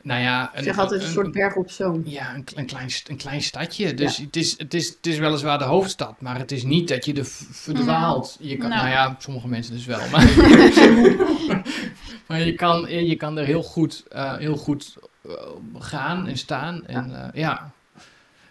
nou 0.03 0.21
ja, 0.21 0.51
een, 0.53 0.63
zeg 0.63 0.77
altijd 0.77 1.01
een, 1.01 1.09
soort 1.09 1.31
berg 1.31 1.55
op 1.55 1.71
zoom. 1.71 2.01
Ja, 2.05 2.35
een, 2.35 2.47
een, 2.55 2.65
klein, 2.65 2.89
een 3.07 3.17
klein 3.17 3.41
stadje. 3.41 3.93
Dus 3.93 4.17
het, 4.17 4.35
is, 4.35 4.57
het, 4.57 4.73
is, 4.73 4.87
het 4.87 5.07
is 5.07 5.17
weliswaar 5.17 5.57
de 5.57 5.63
hoofdstad, 5.63 6.21
maar 6.21 6.37
het 6.37 6.51
is 6.51 6.63
niet 6.63 6.87
dat 6.87 7.05
je 7.05 7.13
er 7.13 7.25
verdwaalt. 7.51 8.37
Je 8.39 8.57
kan, 8.57 8.69
nou. 8.69 8.81
nou. 8.81 8.93
ja, 8.93 9.15
sommige 9.19 9.47
mensen 9.47 9.73
dus 9.73 9.85
wel. 9.85 9.99
Maar, 10.11 10.33
maar 12.27 12.41
je, 12.41 12.53
kan, 12.55 13.05
je 13.05 13.15
kan 13.15 13.37
er 13.37 13.45
heel 13.45 13.63
goed, 13.63 14.03
uh, 14.15 14.37
heel 14.37 14.55
goed 14.55 14.97
uh, 15.27 15.33
gaan 15.77 16.27
en 16.27 16.37
staan. 16.37 16.85
En 16.87 17.09
ja. 17.09 17.31
Uh, 17.33 17.41
ja. 17.41 17.71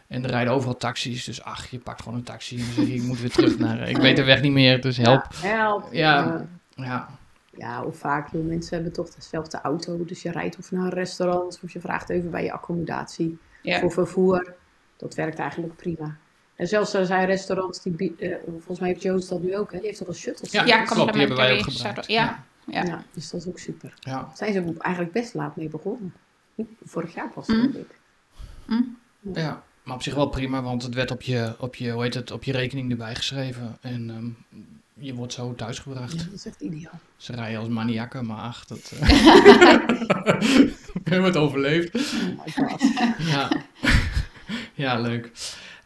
En 0.06 0.24
er 0.24 0.30
rijden 0.30 0.52
overal 0.52 0.76
taxis, 0.76 1.24
dus 1.24 1.42
ach, 1.42 1.70
je 1.70 1.78
pakt 1.78 2.02
gewoon 2.02 2.18
een 2.18 2.24
taxi 2.24 2.56
en 2.56 2.64
dan 2.64 2.74
zeg 2.74 2.86
je, 2.86 2.94
ik 2.94 3.02
moet 3.02 3.20
weer 3.20 3.30
terug 3.30 3.58
naar... 3.58 3.88
Ik 3.88 3.96
weet 3.96 4.16
de 4.16 4.24
weg 4.24 4.42
niet 4.42 4.52
meer, 4.52 4.80
dus 4.80 4.96
help. 4.96 5.26
Ja, 5.42 5.48
help. 5.48 5.88
Ja, 5.92 6.46
ja. 6.74 7.08
Ja, 7.56 7.84
of 7.84 7.96
vaak, 7.96 8.28
veel 8.28 8.42
mensen 8.42 8.74
hebben 8.74 8.92
toch 8.92 9.10
dezelfde 9.10 9.60
auto. 9.60 10.04
Dus 10.04 10.22
je 10.22 10.30
rijdt 10.30 10.58
of 10.58 10.70
naar 10.70 10.84
een 10.84 10.90
restaurant 10.90 11.60
of 11.62 11.72
je 11.72 11.80
vraagt 11.80 12.08
even 12.08 12.30
bij 12.30 12.44
je 12.44 12.52
accommodatie 12.52 13.38
voor 13.62 13.92
vervoer. 13.92 14.54
Dat 14.96 15.14
werkt 15.14 15.38
eigenlijk 15.38 15.76
prima. 15.76 16.16
En 16.56 16.66
zelfs 16.66 16.94
er 16.94 17.06
zijn 17.06 17.26
restaurants 17.26 17.82
die, 17.82 18.14
uh, 18.18 18.36
volgens 18.42 18.78
mij 18.78 18.88
heeft 18.88 19.02
Joost 19.02 19.28
dat 19.28 19.42
nu 19.42 19.56
ook, 19.56 19.72
hè? 19.72 19.78
die 19.78 19.86
heeft 19.86 19.98
toch 19.98 20.08
een 20.08 20.14
shuttles? 20.14 20.50
Ja, 20.50 20.64
ja 20.64 20.84
klopt, 20.84 21.12
die 21.12 21.20
hebben 21.20 21.38
wij 21.38 21.58
ook 21.58 21.62
gebruikt. 21.62 22.06
Ja. 22.06 22.44
Ja. 22.66 22.84
ja. 22.84 23.04
dus 23.12 23.30
dat 23.30 23.40
is 23.40 23.48
ook 23.48 23.58
super. 23.58 23.94
Ja. 24.00 24.30
Zijn 24.34 24.52
ze 24.52 24.74
eigenlijk 24.78 25.12
best 25.14 25.34
laat 25.34 25.56
mee 25.56 25.68
begonnen. 25.68 26.14
Vorig 26.84 27.14
jaar 27.14 27.30
pas, 27.30 27.46
mm. 27.46 27.60
denk 27.60 27.74
ik. 27.74 27.98
Mm. 28.66 28.98
Ja, 29.32 29.62
maar 29.82 29.94
op 29.94 30.02
zich 30.02 30.14
wel 30.14 30.28
prima, 30.28 30.62
want 30.62 30.82
het 30.82 30.94
werd 30.94 31.10
op 31.10 31.22
je, 31.22 31.54
op 31.58 31.74
je, 31.74 31.90
hoe 31.90 32.02
heet 32.02 32.14
het, 32.14 32.30
op 32.30 32.44
je 32.44 32.52
rekening 32.52 32.90
erbij 32.90 33.14
geschreven. 33.14 33.78
En 33.80 34.08
um, 34.08 34.36
je 35.00 35.14
wordt 35.14 35.32
zo 35.32 35.54
thuisgebracht. 35.54 36.12
Ja, 36.12 36.24
dat 36.24 36.32
is 36.32 36.46
echt 36.46 36.60
ideaal. 36.60 37.00
Ze 37.16 37.32
rijden 37.32 37.60
als 37.60 37.68
maniakken, 37.68 38.26
maar 38.26 38.40
ach, 38.40 38.64
dat... 38.66 38.92
Uh... 38.94 39.00
we 40.92 41.10
hebben 41.10 41.24
het 41.24 41.36
overleefd. 41.36 41.94
Oh 41.94 42.80
ja. 43.18 43.50
ja, 44.74 44.98
leuk. 44.98 45.32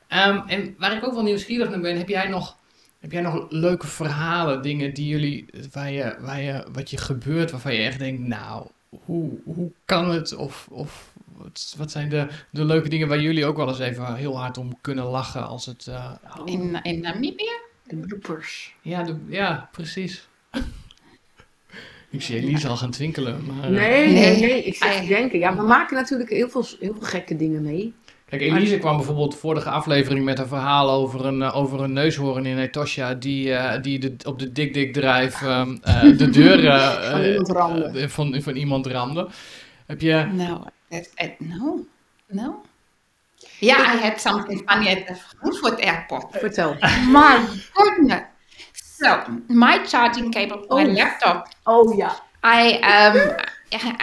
Um, 0.08 0.42
en 0.46 0.74
waar 0.78 0.96
ik 0.96 1.04
ook 1.04 1.14
wel 1.14 1.22
nieuwsgierig 1.22 1.70
naar 1.70 1.80
ben, 1.80 1.96
heb 1.96 2.08
jij 2.08 2.28
nog, 2.28 2.56
heb 2.98 3.12
jij 3.12 3.20
nog 3.20 3.46
leuke 3.48 3.86
verhalen, 3.86 4.62
dingen 4.62 4.94
die 4.94 5.06
jullie, 5.06 5.46
waar 5.72 5.90
je, 5.90 6.16
waar 6.20 6.40
je, 6.40 6.66
wat 6.72 6.90
je 6.90 6.96
gebeurt, 6.96 7.50
waarvan 7.50 7.74
je 7.74 7.82
echt 7.82 7.98
denkt, 7.98 8.20
nou, 8.20 8.68
hoe, 8.88 9.30
hoe 9.44 9.72
kan 9.84 10.10
het? 10.10 10.36
Of, 10.36 10.66
of 10.70 11.12
wat, 11.24 11.74
wat 11.76 11.90
zijn 11.90 12.08
de, 12.08 12.28
de 12.50 12.64
leuke 12.64 12.88
dingen 12.88 13.08
waar 13.08 13.20
jullie 13.20 13.46
ook 13.46 13.56
wel 13.56 13.68
eens 13.68 13.78
even 13.78 14.14
heel 14.14 14.38
hard 14.38 14.58
om 14.58 14.78
kunnen 14.80 15.04
lachen 15.04 15.46
als 15.46 15.66
het... 15.66 15.86
Uh, 15.88 16.10
in, 16.44 16.82
in 16.82 17.00
Namibië? 17.00 17.52
De 17.86 17.96
bloopers. 17.96 18.74
Ja, 18.80 19.02
de, 19.02 19.16
ja 19.28 19.68
precies. 19.72 20.28
ik 22.10 22.22
zie 22.22 22.36
Elise 22.36 22.68
al 22.68 22.76
gaan 22.76 22.90
twinkelen. 22.90 23.44
Maar, 23.46 23.70
nee, 23.70 24.12
nee, 24.12 24.40
nee. 24.40 24.64
Ik 24.64 24.74
zeg 24.74 25.06
denken. 25.06 25.38
Ja, 25.38 25.56
we 25.56 25.62
maken 25.62 25.96
natuurlijk 25.96 26.30
heel 26.30 26.48
veel, 26.48 26.66
heel 26.80 26.92
veel 26.92 27.08
gekke 27.08 27.36
dingen 27.36 27.62
mee. 27.62 27.94
Kijk, 28.28 28.40
Elise 28.40 28.78
kwam 28.78 28.96
bijvoorbeeld 28.96 29.36
vorige 29.36 29.70
aflevering 29.70 30.24
met 30.24 30.38
een 30.38 30.46
verhaal 30.46 30.90
over 30.90 31.24
een, 31.24 31.40
uh, 31.40 31.56
over 31.56 31.80
een 31.80 31.92
neushoorn 31.92 32.46
in 32.46 32.58
Etosha 32.58 33.14
die, 33.14 33.48
uh, 33.48 33.82
die 33.82 33.98
de, 33.98 34.14
op 34.26 34.38
de 34.38 34.52
dik 34.52 34.74
dik 34.74 34.92
drijf 34.92 35.42
uh, 35.42 35.66
de 36.16 36.30
deur 36.30 36.60
van, 37.10 37.22
iemand 37.22 37.48
ramde. 37.48 38.08
van, 38.08 38.42
van 38.42 38.56
iemand 38.56 38.86
ramde. 38.86 39.28
Heb 39.86 40.00
je... 40.00 40.26
Nou, 40.32 40.60
no, 41.38 41.86
no. 42.28 42.62
Yeah, 43.64 43.80
I 43.80 43.96
had 43.96 44.20
something 44.20 44.64
funny 44.66 44.88
at 44.88 45.06
the 45.08 45.14
Frankfurt 45.14 45.80
airport. 45.80 46.32
Vertel. 46.32 46.78
My 47.06 47.34
goodness. 47.74 48.26
So, 48.74 49.40
my 49.48 49.84
charging 49.84 50.30
cable 50.30 50.58
for 50.62 50.80
oh. 50.80 50.84
my 50.84 50.84
laptop. 50.84 51.48
Oh, 51.66 51.92
yeah. 51.96 52.16
I 52.42 52.78
um 52.94 53.36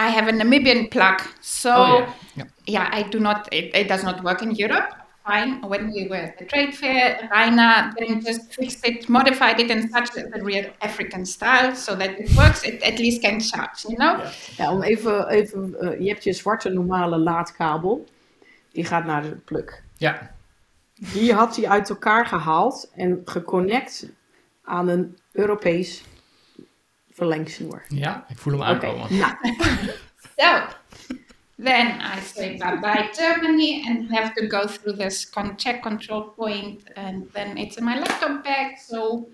I 0.06 0.10
have 0.10 0.28
a 0.28 0.32
Namibian 0.32 0.90
plug. 0.92 1.22
So, 1.42 1.74
oh, 1.74 2.00
yeah. 2.00 2.14
yeah. 2.36 2.46
yeah. 2.66 2.90
I 2.92 3.04
do 3.04 3.20
not, 3.20 3.48
it, 3.54 3.74
it, 3.74 3.88
does 3.88 4.04
not 4.04 4.24
work 4.24 4.42
in 4.42 4.52
Europe. 4.52 4.90
Fine. 5.26 5.62
When 5.62 5.92
we 5.92 6.08
were 6.08 6.16
at 6.16 6.40
the 6.40 6.46
trade 6.46 6.74
fair, 6.76 7.30
Raina 7.32 7.94
then 7.98 8.22
just 8.22 8.54
fixed 8.56 8.86
it, 8.86 9.08
modified 9.08 9.60
it 9.60 9.70
in 9.70 9.88
such 9.90 10.10
a 10.18 10.44
real 10.44 10.66
African 10.82 11.26
style, 11.26 11.76
so 11.76 11.96
that 11.96 12.20
it 12.20 12.36
works, 12.36 12.64
it 12.64 12.82
at 12.82 12.98
least 12.98 13.22
can 13.22 13.40
charge, 13.40 13.86
you 13.88 13.98
know? 13.98 14.18
Ja, 14.18 14.32
ja 14.58 14.72
om 14.72 14.82
even, 14.82 15.30
even 15.30 15.76
uh, 15.82 16.00
je 16.00 16.08
hebt 16.08 16.24
je 16.24 16.34
zwarte 16.34 16.70
normale 16.70 17.18
laadkabel. 17.18 18.06
Die 18.72 18.86
gaat 18.86 19.06
naar 19.06 19.22
de 19.22 19.36
pluk. 19.36 19.84
Ja. 19.98 20.36
Die 20.94 21.34
had 21.34 21.56
hij 21.56 21.70
uit 21.70 21.90
elkaar 21.90 22.26
gehaald 22.26 22.92
en 22.96 23.22
geconnect 23.26 24.10
aan 24.64 24.88
een 24.88 25.18
Europees 25.32 26.04
verlengsnoer. 27.12 27.84
Ja, 27.88 28.26
ik 28.28 28.38
voel 28.38 28.54
hem 28.54 28.64
aankomen. 28.64 29.04
Okay. 29.04 29.18
Nou. 29.18 29.36
so, 30.38 30.66
then 31.64 31.88
I 31.88 32.20
say 32.20 32.58
bye-bye 32.58 33.10
Germany 33.12 33.84
and 33.88 34.10
have 34.10 34.34
to 34.34 34.48
go 34.48 34.68
through 34.68 34.98
this 34.98 35.30
check 35.56 35.82
control 35.82 36.22
point 36.22 36.94
and 36.94 37.34
then 37.34 37.58
it's 37.58 37.78
in 37.78 37.84
my 37.84 37.96
laptop 37.96 38.44
bag. 38.44 38.78
So, 38.78 39.30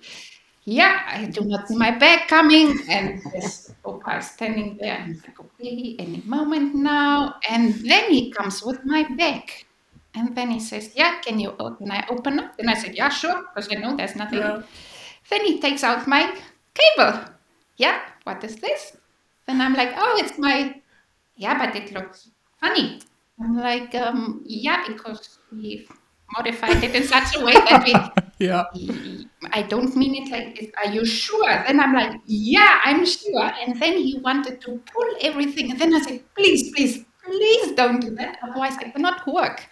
yeah, 0.68 1.04
I 1.08 1.26
do 1.28 1.46
not 1.46 1.70
see 1.70 1.78
my 1.78 1.92
bag 1.92 2.28
coming 2.28 2.78
and 2.90 3.22
this 3.32 3.74
Opa 3.86 4.20
is 4.20 4.32
standing 4.32 4.78
there 4.78 4.96
and 4.96 5.16
he's 5.16 5.24
like, 5.24 5.40
okay, 5.40 5.96
any 5.98 6.22
moment 6.26 6.76
now. 6.76 7.36
And 7.50 7.74
then 7.88 8.12
he 8.12 8.32
comes 8.34 8.62
with 8.62 8.84
my 8.84 9.04
bag. 9.16 9.50
And 10.14 10.36
then 10.36 10.52
he 10.52 10.60
says, 10.60 10.92
yeah, 10.94 11.22
can 11.22 11.40
you, 11.40 11.52
can 11.54 11.90
I 11.90 12.06
open 12.10 12.42
up? 12.42 12.60
And 12.60 12.70
I 12.70 12.74
said, 12.74 12.98
yeah, 12.98 13.08
sure, 13.08 13.46
because 13.48 13.72
I 13.72 13.76
know 13.76 13.96
there's 13.96 14.18
nothing. 14.18 14.40
Yeah. 14.40 14.62
Then 15.30 15.46
he 15.46 15.62
takes 15.62 15.86
out 15.86 16.06
my 16.06 16.38
cable. 16.74 17.22
Yeah, 17.78 18.02
what 18.26 18.44
is 18.44 18.58
this? 18.58 18.98
Then 19.46 19.62
I'm 19.62 19.74
like, 19.74 19.94
oh, 19.96 20.18
it's 20.20 20.38
my, 20.38 20.82
yeah, 21.38 21.58
but 21.58 21.78
it 21.78 21.94
looks 21.94 22.30
funny. 22.60 23.00
I'm 23.42 23.56
like, 23.56 23.96
um, 23.96 24.44
yeah, 24.46 24.84
because 24.86 25.40
we 25.50 25.88
modified 26.36 26.84
it 26.84 26.96
in 26.96 27.04
such 27.04 27.36
a 27.36 27.44
way 27.44 27.54
that 27.54 27.84
we, 27.84 27.94
yeah, 28.46 28.66
I 29.52 29.62
don't 29.64 29.96
mean 29.96 30.24
it 30.24 30.32
like 30.32 30.60
this. 30.60 30.72
Are 30.84 30.92
you 30.92 31.06
sure? 31.06 31.48
Then 31.66 31.80
I'm 31.80 31.94
like, 31.94 32.20
yeah, 32.26 32.80
I'm 32.84 33.06
sure. 33.06 33.52
And 33.66 33.80
then 33.80 33.98
he 33.98 34.20
wanted 34.20 34.62
to 34.62 34.82
pull 34.94 35.10
everything. 35.22 35.72
And 35.72 35.80
then 35.80 35.94
I 35.94 36.02
said, 36.02 36.24
please, 36.36 36.72
please, 36.74 37.06
please 37.24 37.72
don't 37.74 38.00
do 38.00 38.12
that. 38.16 38.40
Otherwise, 38.44 38.78
it 38.82 38.94
will 38.94 39.02
not 39.02 39.26
work. 39.28 39.66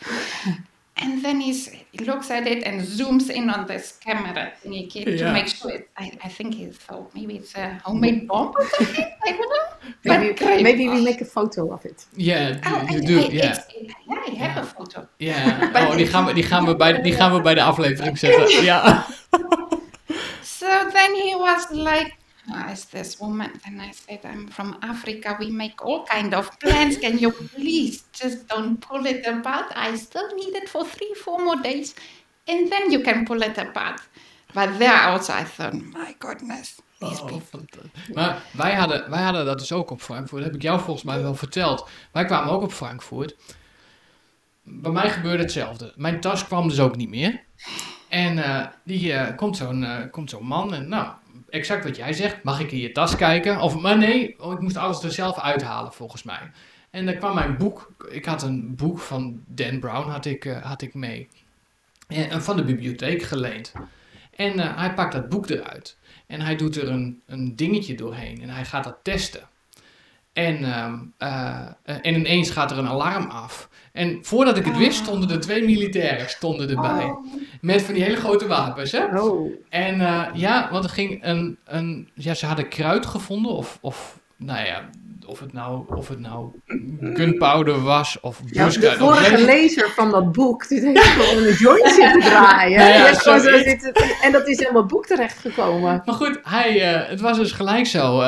And 0.98 1.22
then 1.24 1.41
he's, 1.41 1.68
he 1.91 2.06
looks 2.06 2.32
at 2.32 2.48
it 2.48 2.64
and 2.64 2.82
zooms 2.82 3.30
in 3.30 3.50
on 3.50 3.68
this 3.68 4.00
camera 4.00 4.54
thingy 4.64 4.89
yeah. 4.93 5.18
to 5.18 5.34
make 5.34 5.48
sure 5.48 5.72
it, 5.72 5.89
I, 5.98 6.18
I 6.24 6.30
think 6.30 6.56
he 6.56 6.68
thought 6.68 7.14
maybe 7.14 7.36
it's 7.36 7.54
a 7.56 7.82
homemade 7.84 8.28
bomb 8.28 8.54
or 8.58 8.66
something. 8.66 9.12
I 9.26 9.32
don't 9.32 9.39
know. 9.41 9.66
Maybe, 10.04 10.34
but, 10.34 10.64
maybe 10.64 10.89
we 10.89 11.02
make 11.04 11.22
a 11.22 11.26
photo 11.26 11.72
of 11.72 11.86
it. 11.86 12.06
Yeah, 12.16 12.60
oh, 12.66 12.88
you 12.91 13.02
do. 13.02 13.20
yeah. 13.32 13.64
yeah, 13.80 13.93
I 14.10 14.30
have 14.32 14.64
a 14.64 14.66
photo. 14.66 15.08
Yeah. 15.20 15.72
oh, 15.76 15.96
die 15.96 16.08
gaan, 16.08 16.26
we, 16.26 16.34
die, 16.34 16.43
gaan 16.43 16.66
we 16.66 16.76
bij, 16.76 17.02
die 17.02 17.14
gaan 17.14 17.34
we 17.34 17.41
bij 17.41 17.54
de 17.54 17.62
aflevering 17.62 18.18
zetten. 18.18 18.64
Ja. 18.64 19.06
so 20.41 20.89
then 20.91 21.14
he 21.16 21.36
was 21.38 21.70
like, 21.70 22.16
as 22.54 22.86
this 22.86 23.20
woman, 23.20 23.52
and 23.66 23.82
I 23.82 23.91
said, 23.91 24.20
I'm 24.24 24.48
from 24.48 24.78
Africa. 24.82 25.36
We 25.39 25.50
make 25.50 25.84
all 25.86 26.06
kind 26.06 26.34
of 26.34 26.60
plans. 26.60 26.98
Can 26.98 27.18
you 27.18 27.32
please 27.32 28.04
just 28.14 28.48
don't 28.48 28.80
pull 28.80 29.06
it 29.06 29.26
apart? 29.26 29.72
I 29.76 29.96
still 29.96 30.34
need 30.36 30.56
it 30.56 30.70
for 30.70 30.86
three, 30.86 31.14
four 31.14 31.39
more 31.43 31.62
days, 31.62 31.96
and 32.48 32.72
then 32.72 32.91
you 32.91 33.02
can 33.02 33.26
pull 33.26 33.41
it 33.41 33.58
apart. 33.58 34.02
But 34.54 34.80
there 34.80 34.93
also, 34.93 35.34
I 35.34 35.43
thought, 35.43 35.74
my 35.74 36.16
goodness, 36.20 36.82
these 37.00 37.22
Oh, 37.22 37.28
people. 37.28 37.89
Maar 38.14 38.41
wij 38.52 38.76
hadden, 38.76 39.10
wij 39.10 39.22
hadden 39.24 39.46
dat 39.46 39.60
dus 39.60 39.72
ook 39.72 39.91
op 39.91 40.02
Frankfurt. 40.02 40.41
Dat 40.41 40.43
heb 40.52 40.56
ik 40.56 40.62
jou 40.62 40.80
volgens 40.80 41.06
mij 41.06 41.22
wel 41.22 41.36
verteld. 41.36 41.89
Wij 42.12 42.26
kwamen 42.26 42.54
ook 42.54 42.62
op 42.62 42.72
Frankfurt. 42.72 43.36
Bij 44.64 44.91
mij 44.91 45.10
gebeurde 45.10 45.43
hetzelfde. 45.43 45.93
Mijn 45.96 46.20
tas 46.20 46.46
kwam 46.46 46.68
dus 46.68 46.80
ook 46.80 46.96
niet 46.96 47.10
meer. 47.10 47.43
En 48.10 48.43
eh, 48.43 48.68
die 48.84 49.14
eh, 49.14 49.36
komt 49.36 49.58
zo'n 49.58 49.84
eh, 49.84 50.12
komt 50.12 50.30
zo'n 50.30 50.46
man 50.46 50.74
en 50.74 50.88
nou, 50.88 51.08
exact 51.56 51.84
wat 51.84 51.95
jij 51.95 52.14
zegt. 52.14 52.43
Mag 52.43 52.60
ik 52.60 52.72
in 52.72 52.78
je 52.78 52.91
tas 52.91 53.16
kijken? 53.16 53.60
Of, 53.60 53.80
maar 53.80 53.97
nee, 53.97 54.39
oh, 54.39 54.53
ik 54.53 54.60
moest 54.60 54.78
alles 54.78 55.03
er 55.03 55.12
zelf 55.12 55.39
uithalen 55.39 55.93
volgens 55.93 56.24
mij. 56.24 56.51
En 56.89 57.06
dan 57.06 57.18
kwam 57.18 57.36
mijn 57.36 57.58
boek. 57.58 57.93
Ik 58.10 58.26
had 58.26 58.43
een 58.43 58.76
boek 58.76 58.99
van 58.99 59.41
Dan 59.45 59.80
Brown 59.80 60.10
had 60.10 60.26
ik, 60.26 60.45
eh, 60.45 60.62
had 60.62 60.82
ik 60.82 60.93
mee. 60.93 61.28
En, 62.08 62.30
en 62.30 62.43
van 62.43 62.56
de 62.56 62.64
bibliotheek 62.64 63.22
geleend. 63.22 63.74
En 64.36 64.60
eh, 64.60 64.78
hij 64.78 64.93
pakt 64.93 65.14
dat 65.14 65.30
boek 65.30 65.49
eruit. 65.49 65.97
En 66.28 66.41
hij 66.41 66.56
doet 66.56 66.76
er 66.76 66.89
een, 66.89 67.22
een 67.26 67.56
dingetje 67.56 67.95
doorheen. 67.95 68.41
En 68.41 68.49
hij 68.49 68.66
gaat 68.66 68.84
dat 68.84 68.97
testen. 69.01 69.47
En, 70.36 70.64
ehm, 70.64 70.94
eh, 71.18 71.96
en 72.02 72.16
ineens 72.16 72.50
gaat 72.50 72.72
er 72.72 72.78
een 72.78 72.88
alarm 72.88 73.30
af. 73.30 73.70
En 73.92 74.20
voordat 74.22 74.58
ik 74.58 74.66
het 74.66 74.78
wist, 74.78 74.98
stonden 74.98 75.30
er 75.30 75.40
twee 75.40 75.64
militairen 75.66 76.30
stonden 76.30 76.70
erbij. 76.70 77.16
Met 77.62 77.82
van 77.82 77.94
die 77.94 78.04
hele 78.04 78.16
grote 78.16 78.48
wapens, 78.48 78.92
hè? 78.92 79.20
Oh, 79.20 79.52
En 79.70 80.02
eh, 80.02 80.24
ja, 80.34 80.70
want 80.72 80.84
er 80.84 80.90
ging 80.90 81.26
een, 81.26 81.58
een... 81.66 82.10
Ja, 82.14 82.34
ze 82.34 82.46
hadden 82.46 82.68
kruid 82.68 83.06
gevonden. 83.06 83.52
Of, 83.52 83.78
of 83.82 84.20
nou 84.38 84.66
ja, 84.66 84.90
of 85.26 85.40
het 85.40 85.54
nou, 85.54 85.84
of 85.96 86.08
het 86.08 86.20
nou 86.20 86.50
gunpowder 87.00 87.82
was. 87.82 88.18
Of 88.22 88.42
ja, 88.46 88.70
de 88.70 88.96
vorige 88.98 89.46
lezer 89.46 89.90
van 89.90 90.12
dat 90.12 90.32
boek, 90.32 90.68
die 90.68 90.80
heeft 90.82 91.00
gewoon 91.02 91.44
een 91.44 91.54
joint 91.54 91.88
zitten 91.92 92.22
draaien. 92.22 92.88
Ja, 92.88 93.14
zo 93.14 93.38
zitten- 93.38 93.94
en 94.22 94.32
dat 94.32 94.48
is 94.48 94.60
helemaal 94.60 94.82
het 94.82 94.92
boek 94.92 95.06
terechtgekomen. 95.06 96.02
Maar 96.06 96.16
goed, 96.16 96.40
hij, 96.44 96.94
eh, 96.94 97.10
het 97.10 97.22
was 97.22 97.38
dus 97.38 97.52
gelijk 97.52 97.86
zo. 97.86 98.22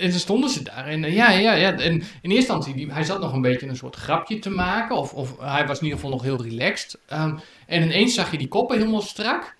En 0.00 0.10
dan 0.10 0.18
stonden 0.18 0.50
ze 0.50 0.62
daar. 0.62 0.86
En 0.86 1.04
eh, 1.04 1.14
ja, 1.14 1.30
ja, 1.30 1.52
ja. 1.52 1.72
En 1.72 1.92
in 1.92 2.02
eerste 2.22 2.34
instantie, 2.36 2.74
die, 2.74 2.92
hij 2.92 3.04
zat 3.04 3.20
nog 3.20 3.32
een 3.32 3.40
beetje 3.40 3.66
een 3.66 3.76
soort 3.76 3.96
grapje 3.96 4.38
te 4.38 4.50
maken. 4.50 4.96
Of, 4.96 5.12
of 5.12 5.38
hij 5.40 5.66
was 5.66 5.78
in 5.78 5.84
ieder 5.84 5.98
geval 5.98 6.14
nog 6.14 6.22
heel 6.22 6.42
relaxed. 6.42 6.98
Ehm, 7.06 7.36
en 7.66 7.82
ineens 7.82 8.14
zag 8.14 8.30
je 8.30 8.38
die 8.38 8.48
koppen 8.48 8.78
helemaal 8.78 9.02
strak. 9.02 9.56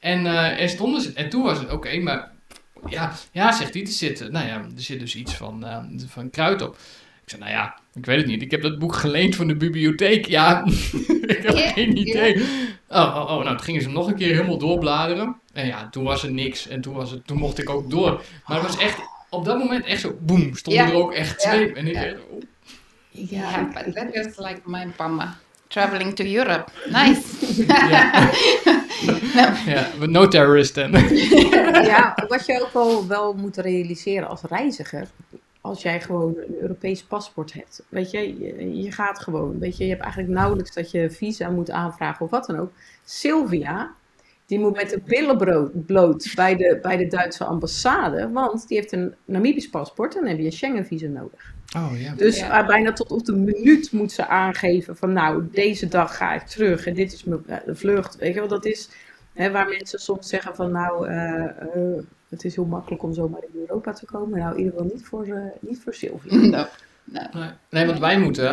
En, 0.00 0.26
en 0.58 0.68
stonden 0.68 1.00
ze. 1.00 1.12
En 1.12 1.28
toen 1.28 1.42
was 1.42 1.58
het 1.58 1.70
oké, 1.70 1.98
maar. 1.98 2.32
Ja, 2.88 3.12
ja, 3.32 3.52
zegt 3.52 3.74
hij, 3.74 3.82
er 3.82 3.88
zit, 3.88 4.30
nou 4.30 4.46
ja, 4.46 4.54
er 4.54 4.82
zit 4.82 5.00
dus 5.00 5.16
iets 5.16 5.34
van, 5.34 5.66
eh, 5.66 5.78
van 6.06 6.30
kruid 6.30 6.62
op. 6.62 6.76
Ik 7.22 7.30
zei, 7.30 7.40
nou 7.42 7.52
ja, 7.52 7.78
ik 7.94 8.06
weet 8.06 8.16
het 8.16 8.26
niet. 8.26 8.42
Ik 8.42 8.50
heb 8.50 8.62
dat 8.62 8.78
boek 8.78 8.94
geleend 8.94 9.36
van 9.36 9.46
de 9.46 9.56
bibliotheek. 9.56 10.26
Ja, 10.26 10.64
ik 11.26 11.42
heb 11.42 11.56
geen 11.56 11.96
idee. 11.96 12.42
Oh, 12.88 13.16
oh, 13.16 13.36
oh, 13.36 13.44
nou, 13.44 13.48
toen 13.48 13.60
gingen 13.60 13.80
ze 13.80 13.86
hem 13.86 13.96
nog 13.96 14.06
een 14.06 14.14
keer 14.14 14.34
helemaal 14.34 14.58
doorbladeren. 14.58 15.36
En 15.52 15.66
ja, 15.66 15.88
toen 15.88 16.04
was 16.04 16.22
er 16.22 16.32
niks. 16.32 16.68
En 16.68 16.80
toen, 16.80 16.94
was 16.94 17.10
het, 17.10 17.26
toen 17.26 17.38
mocht 17.38 17.58
ik 17.58 17.70
ook 17.70 17.90
door. 17.90 18.22
Maar 18.46 18.56
het 18.56 18.66
was 18.66 18.78
echt, 18.78 18.98
op 19.34 19.44
dat 19.44 19.58
moment 19.58 19.84
echt 19.84 20.00
zo, 20.00 20.16
boem, 20.20 20.54
stonden 20.56 20.82
Ja. 20.86 20.90
er 20.90 20.96
ook 20.96 21.12
echt 21.12 21.42
Ja. 21.42 21.50
twee. 21.50 21.72
En 21.72 21.86
ik 21.86 21.94
Ja. 21.94 22.02
dacht, 22.04 22.14
oh, 22.30 22.42
Yeah, 23.16 23.72
but 23.74 23.94
that 23.94 24.12
is 24.14 24.36
like 24.38 24.60
my 24.64 24.86
bummer. 24.96 25.34
Traveling 25.68 26.14
to 26.16 26.24
Europe. 26.24 26.70
Nice. 26.90 27.22
ja. 27.90 28.30
ja, 29.74 29.86
but 29.98 30.10
no 30.10 30.28
terrorist 30.28 30.74
then. 30.74 30.90
Ja, 31.92 32.14
wat 32.28 32.46
je 32.46 32.60
ook 32.62 32.72
wel, 32.72 33.06
wel 33.06 33.34
moet 33.34 33.56
realiseren 33.56 34.28
als 34.28 34.42
reiziger. 34.42 35.06
Als 35.60 35.82
jij 35.82 36.00
gewoon 36.00 36.34
een 36.36 36.54
Europees 36.60 37.02
paspoort 37.02 37.52
hebt. 37.52 37.82
Weet 37.88 38.10
je, 38.10 38.38
je, 38.38 38.82
je 38.82 38.92
gaat 38.92 39.18
gewoon. 39.20 39.58
Weet 39.58 39.76
je, 39.76 39.84
je 39.84 39.90
hebt 39.90 40.02
eigenlijk 40.02 40.32
nauwelijks 40.32 40.74
dat 40.74 40.90
je 40.90 41.10
visa 41.10 41.48
moet 41.50 41.70
aanvragen 41.70 42.24
of 42.24 42.30
wat 42.30 42.46
dan 42.46 42.58
ook. 42.58 42.70
Sylvia, 43.04 43.90
die 44.54 44.62
moet 44.62 44.76
met 44.76 44.90
de 44.90 45.00
billen 45.06 45.72
bloot 45.86 46.32
bij 46.34 46.56
de, 46.56 46.78
bij 46.82 46.96
de 46.96 47.06
Duitse 47.06 47.44
ambassade. 47.44 48.30
Want 48.32 48.68
die 48.68 48.78
heeft 48.78 48.92
een 48.92 49.14
Namibisch 49.24 49.68
paspoort 49.70 50.14
en 50.14 50.20
dan 50.20 50.28
heb 50.30 50.38
je 50.38 50.44
een 50.44 50.52
Schengen-visa 50.52 51.06
nodig. 51.06 51.52
Oh 51.76 52.00
ja. 52.00 52.14
Dus 52.14 52.38
Ja. 52.38 52.60
eh, 52.60 52.66
bijna 52.66 52.92
tot 52.92 53.10
op 53.10 53.24
de 53.24 53.32
minuut 53.32 53.92
moet 53.92 54.12
ze 54.12 54.26
aangeven 54.26 54.96
van 54.96 55.12
nou, 55.12 55.48
deze 55.52 55.88
dag 55.88 56.16
ga 56.16 56.34
ik 56.34 56.42
terug 56.42 56.86
en 56.86 56.94
dit 56.94 57.12
is 57.12 57.24
mijn 57.24 57.46
eh, 57.46 57.58
vlucht. 57.74 58.16
Weet 58.16 58.34
je 58.34 58.40
wel, 58.40 58.48
dat 58.48 58.64
is 58.64 58.88
hè, 59.32 59.50
waar 59.50 59.68
mensen 59.68 59.98
soms 59.98 60.28
zeggen 60.28 60.54
van 60.54 60.70
nou, 60.70 61.08
eh, 61.08 61.44
het 62.28 62.44
is 62.44 62.54
heel 62.54 62.64
makkelijk 62.64 63.02
om 63.02 63.14
zomaar 63.14 63.40
in 63.52 63.60
Europa 63.60 63.92
te 63.92 64.06
komen. 64.06 64.38
Nou, 64.38 64.52
in 64.52 64.58
ieder 64.58 64.72
geval 64.72 64.90
niet 64.94 65.04
voor, 65.06 65.24
eh, 65.26 65.42
niet 65.60 65.80
voor 65.82 65.94
Sylvia. 65.94 66.34
no. 66.56 66.66
No. 67.04 67.20
Nee, 67.32 67.50
nee, 67.70 67.86
want 67.86 67.98
wij 67.98 68.18
moeten 68.18 68.44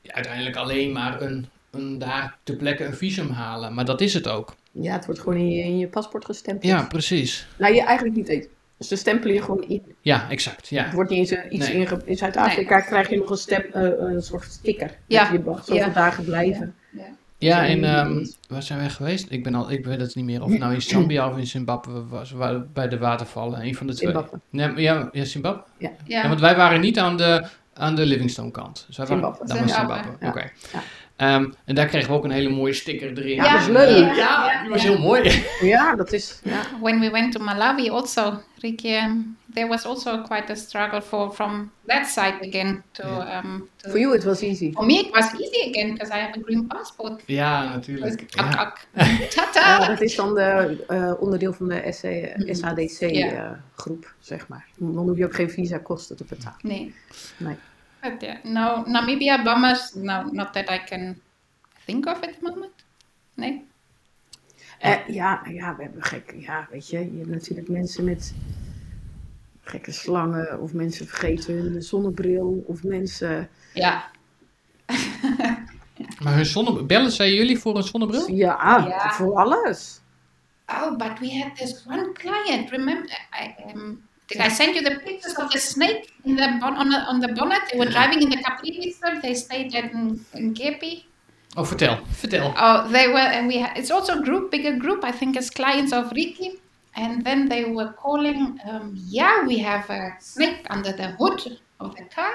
ja, 0.00 0.12
uiteindelijk 0.14 0.56
alleen 0.56 0.92
maar 0.92 1.22
een, 1.22 1.46
een, 1.70 1.98
daar 1.98 2.38
ter 2.42 2.56
plekke 2.56 2.84
een 2.84 2.94
visum 2.94 3.28
halen. 3.30 3.74
Maar 3.74 3.84
dat 3.84 4.00
is 4.00 4.14
het 4.14 4.28
ook. 4.28 4.54
Ja, 4.80 4.92
het 4.92 5.04
wordt 5.06 5.20
gewoon 5.20 5.38
in 5.38 5.48
je, 5.50 5.62
in 5.62 5.78
je 5.78 5.88
paspoort 5.88 6.24
gestempeld. 6.24 6.72
Ja, 6.72 6.82
precies. 6.82 7.46
Nou, 7.58 7.74
je 7.74 7.82
eigenlijk 7.82 8.16
niet 8.16 8.28
eens. 8.28 8.46
Ze 8.78 8.96
stempelen 8.96 9.34
je 9.34 9.42
gewoon 9.42 9.64
in. 9.68 9.82
Ja, 10.00 10.30
exact. 10.30 10.68
Ja. 10.68 10.84
Het 10.84 10.92
wordt 10.92 11.10
niet 11.10 11.18
eens 11.18 11.30
eh, 11.30 11.52
iets 11.52 11.68
Nee. 11.68 11.76
inge... 11.76 12.00
In 12.04 12.16
Zuid-Afrika 12.16 12.80
krijg 12.80 13.10
je 13.10 13.16
nog 13.16 13.30
een, 13.30 13.36
stem, 13.36 13.64
eh, 13.72 13.82
een 13.82 14.22
soort 14.22 14.44
sticker. 14.44 14.90
Ja. 15.06 15.22
Dat 15.22 15.32
je 15.32 15.38
mag 15.44 15.58
zoveel 15.58 15.76
Ja. 15.76 15.88
dagen 15.88 16.24
blijven. 16.24 16.74
Ja, 17.38 17.60
Dus, 17.60 17.68
en 17.70 17.84
eh, 17.84 17.98
ehm, 17.98 18.24
waar 18.48 18.62
zijn 18.62 18.78
wij 18.78 18.88
geweest? 18.90 19.26
Ik, 19.30 19.42
ben 19.44 19.54
al, 19.54 19.70
ik 19.70 19.84
weet 19.84 20.00
het 20.00 20.14
niet 20.14 20.24
meer 20.24 20.42
of 20.42 20.50
het 20.50 20.58
nou 20.58 20.74
in 20.74 20.82
Zambia 20.92 21.30
of 21.30 21.36
in 21.36 21.46
Zimbabwe 21.46 22.06
was, 22.06 22.30
waar, 22.30 22.66
bij 22.66 22.88
de 22.88 22.98
watervallen. 22.98 23.60
Een 23.64 23.74
van 23.74 23.86
de 23.86 23.94
twee. 23.94 24.10
Zimbabwe. 24.10 24.40
Nee, 24.50 24.74
ja, 24.76 25.08
ja, 25.12 25.24
Zimbabwe? 25.24 25.62
Ja. 25.78 25.90
Ja, 26.04 26.28
want 26.28 26.40
wij 26.40 26.56
waren 26.56 26.80
niet 26.80 26.98
aan 26.98 27.16
de, 27.16 27.46
aan 27.74 27.94
de 27.94 28.06
Livingstone 28.06 28.50
kant. 28.50 28.84
Dus 28.86 28.96
wij 28.96 29.06
waren, 29.06 29.22
Zimbabwe. 29.22 29.46
Dat 29.46 29.58
was 29.58 29.72
Zimbabwe. 29.76 29.94
Zimbabwe, 30.02 30.24
Ja. 30.24 30.30
oké. 30.30 30.50
Ja. 30.72 30.82
Ehm, 31.16 31.50
en 31.64 31.74
daar 31.74 31.86
kregen 31.86 32.08
we 32.10 32.14
ook 32.16 32.24
een 32.24 32.30
hele 32.30 32.48
mooie 32.48 32.72
sticker 32.72 33.18
erin. 33.18 33.34
Ja, 33.34 33.52
dat 33.52 33.60
is 33.60 33.66
leuk. 33.66 33.88
Eh, 33.88 34.16
Ja, 34.16 34.50
ja, 34.52 34.60
die 34.62 34.70
was 34.70 34.82
heel 34.82 34.98
mooi. 34.98 35.42
Ja, 35.60 35.94
dat 35.94 36.12
is... 36.12 36.40
Ja. 36.44 36.62
When 36.80 37.00
we 37.00 37.10
went 37.10 37.32
to 37.32 37.40
Malawi, 37.44 37.90
also, 37.90 38.40
Ricky, 38.60 38.94
um, 38.94 39.36
there 39.54 39.66
was 39.68 39.84
also 39.84 40.22
quite 40.22 40.52
a 40.52 40.54
struggle 40.54 41.02
for 41.02 41.32
from 41.34 41.70
that 41.86 42.06
side 42.06 42.34
again 42.40 42.82
to. 42.92 43.02
Um, 43.04 43.68
to 43.76 43.90
For 43.90 43.98
you 43.98 44.14
it 44.14 44.24
was 44.24 44.42
easy. 44.42 44.72
For 44.72 44.86
me, 44.86 44.94
it 44.94 45.10
was 45.10 45.32
easy 45.32 45.68
again 45.68 45.92
because 45.92 46.12
I 46.16 46.18
have 46.20 46.34
a 46.38 46.40
green 46.42 46.66
passport. 46.66 47.22
Ja, 47.26 47.64
natuurlijk. 47.74 48.20
ak, 48.20 48.30
Ja. 48.52 48.58
ak. 48.58 48.86
Ja, 49.20 49.26
Tata! 49.28 49.86
dat 49.86 50.00
is 50.00 50.14
dan 50.14 50.34
de 50.34 50.84
eh, 50.88 51.12
onderdeel 51.18 51.52
van 51.52 51.68
de 51.68 51.82
SC, 51.90 52.02
Mhm. 52.36 52.54
SADC-groep, 52.54 54.02
Ja. 54.04 54.10
zeg 54.20 54.48
maar. 54.48 54.66
Dan 54.78 55.08
hoef 55.08 55.16
je 55.16 55.24
ook 55.24 55.34
geen 55.34 55.50
visa-kosten 55.50 56.16
te 56.16 56.24
betalen. 56.28 56.58
Nee. 56.62 56.94
Nee. 57.36 57.54
But 58.02 58.20
yeah, 58.22 58.44
no, 58.44 58.84
Namibia 58.86 59.42
bummers, 59.44 59.94
no, 59.94 60.22
not 60.32 60.52
that 60.52 60.70
I 60.70 60.78
can 60.84 61.20
think 61.84 62.06
of 62.06 62.22
at 62.22 62.34
the 62.38 62.38
moment. 62.42 62.72
Nee. 63.34 63.64
Eh, 64.78 64.98
ja, 65.08 65.42
ja, 65.48 65.76
we 65.76 65.82
hebben 65.82 66.02
gek. 66.02 66.34
Ja, 66.38 66.68
weet 66.70 66.88
je, 66.88 66.98
je 66.98 67.18
hebt 67.18 67.30
natuurlijk 67.30 67.68
mensen 67.68 68.04
met 68.04 68.34
gekke 69.60 69.92
slangen, 69.92 70.60
of 70.60 70.72
mensen 70.72 71.06
vergeten 71.06 71.54
hun 71.54 71.82
zonnebril, 71.82 72.64
of 72.66 72.82
mensen. 72.82 73.48
Ja. 73.74 74.04
Maar 76.22 76.34
hun 76.34 76.46
zonnebril, 76.46 76.86
bellen 76.86 77.10
zij 77.12 77.34
jullie 77.34 77.58
voor 77.58 77.76
een 77.76 77.82
zonnebril? 77.82 78.30
Ja, 78.30 78.84
Ja. 78.88 79.10
voor 79.12 79.34
alles. 79.36 80.00
Oh, 80.66 80.96
but 80.96 81.18
we 81.18 81.42
had 81.42 81.56
this 81.56 81.84
one 81.86 82.12
client. 82.12 82.70
Remember, 82.70 83.10
I, 83.42 83.54
um, 83.74 84.08
I 84.40 84.48
send 84.48 84.74
you 84.74 84.82
the 84.82 84.96
pictures 84.96 85.34
of 85.38 85.50
the 85.52 85.58
snake 85.58 86.12
in 86.24 86.36
the 86.36 86.58
bon- 86.60 86.76
on, 86.76 86.90
the, 86.90 86.98
on 86.98 87.20
the 87.20 87.28
bonnet? 87.28 87.62
They 87.72 87.78
were 87.78 87.86
driving 87.86 88.22
in 88.22 88.30
the 88.30 88.42
Capri 88.42 88.76
Resort. 88.84 89.22
They 89.22 89.34
stayed 89.34 89.74
at 89.74 89.92
Kepi. 89.92 91.04
Oh, 91.56 91.62
vertel, 91.62 92.04
vertel. 92.20 92.52
Oh, 92.56 92.88
they 92.88 93.08
were, 93.08 93.18
and 93.18 93.46
we. 93.46 93.60
Ha- 93.60 93.72
it's 93.76 93.90
also 93.90 94.18
a 94.18 94.22
group, 94.22 94.50
bigger 94.50 94.76
group. 94.76 95.04
I 95.04 95.12
think 95.12 95.36
as 95.36 95.48
clients 95.50 95.92
of 95.92 96.10
Ricky. 96.12 96.60
And 96.96 97.24
then 97.24 97.48
they 97.48 97.64
were 97.66 97.92
calling. 97.92 98.58
Um, 98.64 98.94
yeah, 98.96 99.46
we 99.46 99.58
have 99.58 99.88
a 99.90 100.16
snake 100.18 100.66
under 100.70 100.92
the 100.92 101.08
hood 101.12 101.58
of 101.78 101.94
the 101.96 102.04
car. 102.04 102.34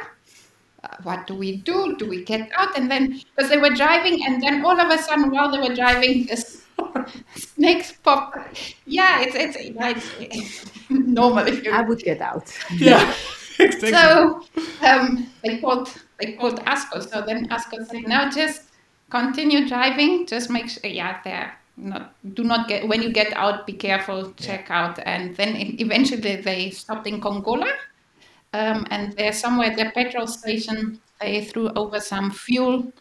Uh, 0.83 0.95
what 1.03 1.27
do 1.27 1.35
we 1.35 1.57
do? 1.57 1.95
Do 1.97 2.07
we 2.07 2.23
get 2.23 2.49
out? 2.57 2.75
And 2.77 2.89
then 2.89 3.21
because 3.35 3.49
they 3.49 3.57
were 3.57 3.69
driving, 3.69 4.25
and 4.25 4.41
then 4.41 4.65
all 4.65 4.79
of 4.79 4.89
a 4.89 4.97
sudden, 4.97 5.29
while 5.29 5.51
they 5.51 5.59
were 5.67 5.75
driving, 5.75 6.25
this 6.25 6.60
snakes 7.35 7.93
pop. 8.03 8.33
Yeah, 8.85 9.21
it's 9.21 9.35
it's, 9.35 9.57
yeah, 9.75 9.99
it's 10.19 10.65
normal 10.89 11.47
if 11.47 11.63
you 11.63 11.71
I 11.71 11.81
would 11.81 11.99
get 11.99 12.21
out. 12.21 12.51
Yeah. 12.77 13.13
ik 13.57 13.79
denk 13.79 13.95
so 13.95 14.41
um, 14.83 15.27
they 15.41 15.59
called 15.59 15.89
they 16.17 16.33
called 16.33 16.59
Asko. 16.65 17.01
So 17.01 17.21
then 17.21 17.47
Asko 17.49 17.85
said, 17.85 18.07
"Now 18.07 18.29
just 18.29 18.61
continue 19.09 19.67
driving. 19.67 20.27
Just 20.27 20.49
make 20.49 20.69
sure, 20.69 20.89
yeah, 20.91 21.21
there. 21.23 21.57
Not 21.75 22.13
do 22.33 22.43
not 22.43 22.67
get 22.67 22.87
when 22.87 23.01
you 23.01 23.11
get 23.11 23.33
out. 23.33 23.65
Be 23.65 23.73
careful. 23.73 24.33
Check 24.37 24.69
out." 24.69 24.99
And 25.05 25.35
then 25.35 25.55
eventually 25.79 26.35
they 26.41 26.71
stopped 26.71 27.07
in 27.07 27.21
Congola, 27.21 27.71
um, 28.53 28.85
and 28.89 29.13
there 29.13 29.33
somewhere 29.33 29.71
at 29.71 29.77
the 29.77 29.91
petrol 29.93 30.27
station 30.27 30.99
they 31.19 31.45
threw 31.45 31.69
over 31.75 31.99
some 31.99 32.31
fuel 32.31 32.91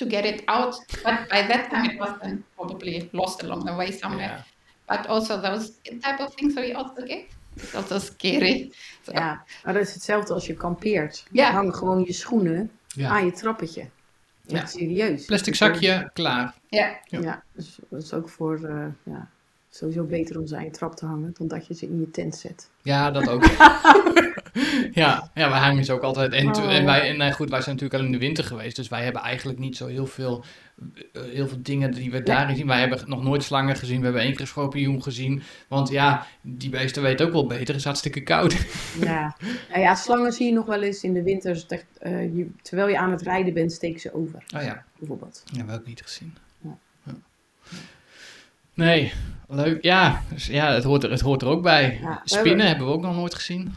to 0.00 0.06
get 0.08 0.24
it 0.24 0.42
out. 0.46 0.84
But 1.04 1.28
by 1.28 1.46
that 1.46 1.70
time 1.70 1.84
it 1.90 1.98
was 2.04 2.10
then 2.20 2.44
probably 2.54 3.08
lost 3.12 3.42
along 3.42 3.64
the 3.66 3.74
way 3.76 3.90
somewhere. 3.92 4.44
But 4.86 5.06
also 5.06 5.40
those 5.40 5.72
type 6.00 6.20
of 6.22 6.34
things 6.34 6.54
we 6.54 6.74
also 6.74 7.02
get. 7.06 7.24
Dat 7.72 7.88
was 7.88 8.04
scary. 8.06 8.70
Ja, 9.12 9.44
maar 9.64 9.74
dat 9.74 9.82
is 9.82 9.94
hetzelfde 9.94 10.34
als 10.34 10.46
je 10.46 10.54
kampeert. 10.54 11.24
Ja. 11.32 11.50
Hang 11.52 11.76
gewoon 11.76 12.04
je 12.04 12.12
schoenen 12.12 12.70
Ja. 12.86 13.08
aan 13.10 13.24
je 13.24 13.32
trappetje. 13.32 13.88
Ja. 14.46 14.56
Echt 14.56 14.70
serieus. 14.70 15.24
Plastic 15.24 15.54
zakje, 15.54 16.10
klaar. 16.12 16.54
Ja. 16.68 16.98
Ja. 17.04 17.20
Ja, 17.20 17.42
dus 17.52 17.78
dat 17.88 18.02
is 18.02 18.12
ook 18.12 18.28
voor 18.28 18.60
eh, 18.64 18.86
ja, 19.02 19.28
sowieso 19.70 20.04
beter 20.04 20.38
om 20.38 20.46
ze 20.46 20.56
aan 20.56 20.64
je 20.64 20.70
trap 20.70 20.96
te 20.96 21.06
hangen 21.06 21.34
dan 21.38 21.48
dat 21.48 21.66
je 21.66 21.74
ze 21.74 21.86
in 21.86 22.00
je 22.00 22.10
tent 22.10 22.34
zet. 22.36 22.70
Ja, 22.82 23.10
dat 23.10 23.28
ook. 23.28 23.44
ja, 24.92 25.30
ja, 25.34 25.50
wij 25.50 25.58
hangen 25.58 25.84
ze 25.84 25.92
ook 25.92 26.02
altijd. 26.02 26.32
En, 26.32 26.48
Oh. 26.56 26.74
en, 26.74 26.84
wij, 26.84 27.08
en 27.10 27.16
nou 27.16 27.32
goed, 27.32 27.50
wij 27.50 27.60
zijn 27.60 27.74
natuurlijk 27.74 28.00
al 28.02 28.06
in 28.06 28.12
de 28.12 28.18
winter 28.26 28.44
geweest. 28.44 28.76
Dus 28.76 28.88
wij 28.88 29.04
hebben 29.04 29.22
eigenlijk 29.22 29.58
niet 29.58 29.76
zo 29.76 29.86
heel 29.86 30.06
veel, 30.06 30.44
eh, 31.12 31.22
heel 31.22 31.48
veel 31.48 31.58
dingen 31.62 31.92
die 31.92 32.10
we 32.10 32.22
daarin 32.22 32.56
zien. 32.56 32.66
Wij 32.66 32.80
hebben 32.80 33.02
nog 33.06 33.22
nooit 33.22 33.42
slangen 33.42 33.76
gezien. 33.76 33.98
We 33.98 34.04
hebben 34.04 34.22
één 34.22 34.30
keer 34.32 34.40
een 34.40 34.46
schorpioen 34.46 35.02
gezien. 35.02 35.42
Want 35.68 35.88
ja, 35.88 36.26
die 36.40 36.70
beesten 36.70 37.02
weten 37.02 37.26
ook 37.26 37.32
wel 37.32 37.46
beter. 37.46 37.66
Het 37.66 37.76
is 37.76 37.84
hartstikke 37.84 38.22
koud. 38.22 38.56
Ja. 39.00 39.36
nou 39.70 39.80
ja, 39.80 39.94
slangen 39.94 40.32
zie 40.32 40.46
je 40.46 40.52
nog 40.52 40.66
wel 40.66 40.82
eens 40.82 41.02
in 41.02 41.12
de 41.14 41.22
winter. 41.22 41.64
echt, 41.68 41.84
eh, 41.98 42.36
je, 42.36 42.50
terwijl 42.62 42.88
je 42.88 42.98
aan 42.98 43.10
het 43.10 43.22
rijden 43.22 43.54
bent, 43.54 43.72
steken 43.72 44.00
ze 44.00 44.14
over, 44.14 44.42
Oh 44.56 44.62
ja, 44.62 44.84
bijvoorbeeld. 44.98 45.42
dat 45.46 45.56
hebben 45.56 45.74
we 45.74 45.80
ook 45.80 45.86
niet 45.86 46.02
gezien. 46.02 46.36
Ja. 46.60 46.76
Ja. 47.04 47.12
Nee, 48.74 49.12
leuk. 49.48 49.82
Ja, 49.82 50.22
dus 50.32 50.46
ja 50.46 50.72
het, 50.72 50.84
hoort 50.84 51.02
er, 51.04 51.10
het 51.10 51.20
hoort 51.20 51.42
er 51.42 51.48
ook 51.48 51.62
bij. 51.62 51.98
Ja, 52.02 52.20
Spinnen 52.24 52.66
hebben 52.66 52.86
we 52.86 52.92
ook 52.92 53.02
nog 53.02 53.14
nooit 53.14 53.34
gezien. 53.34 53.74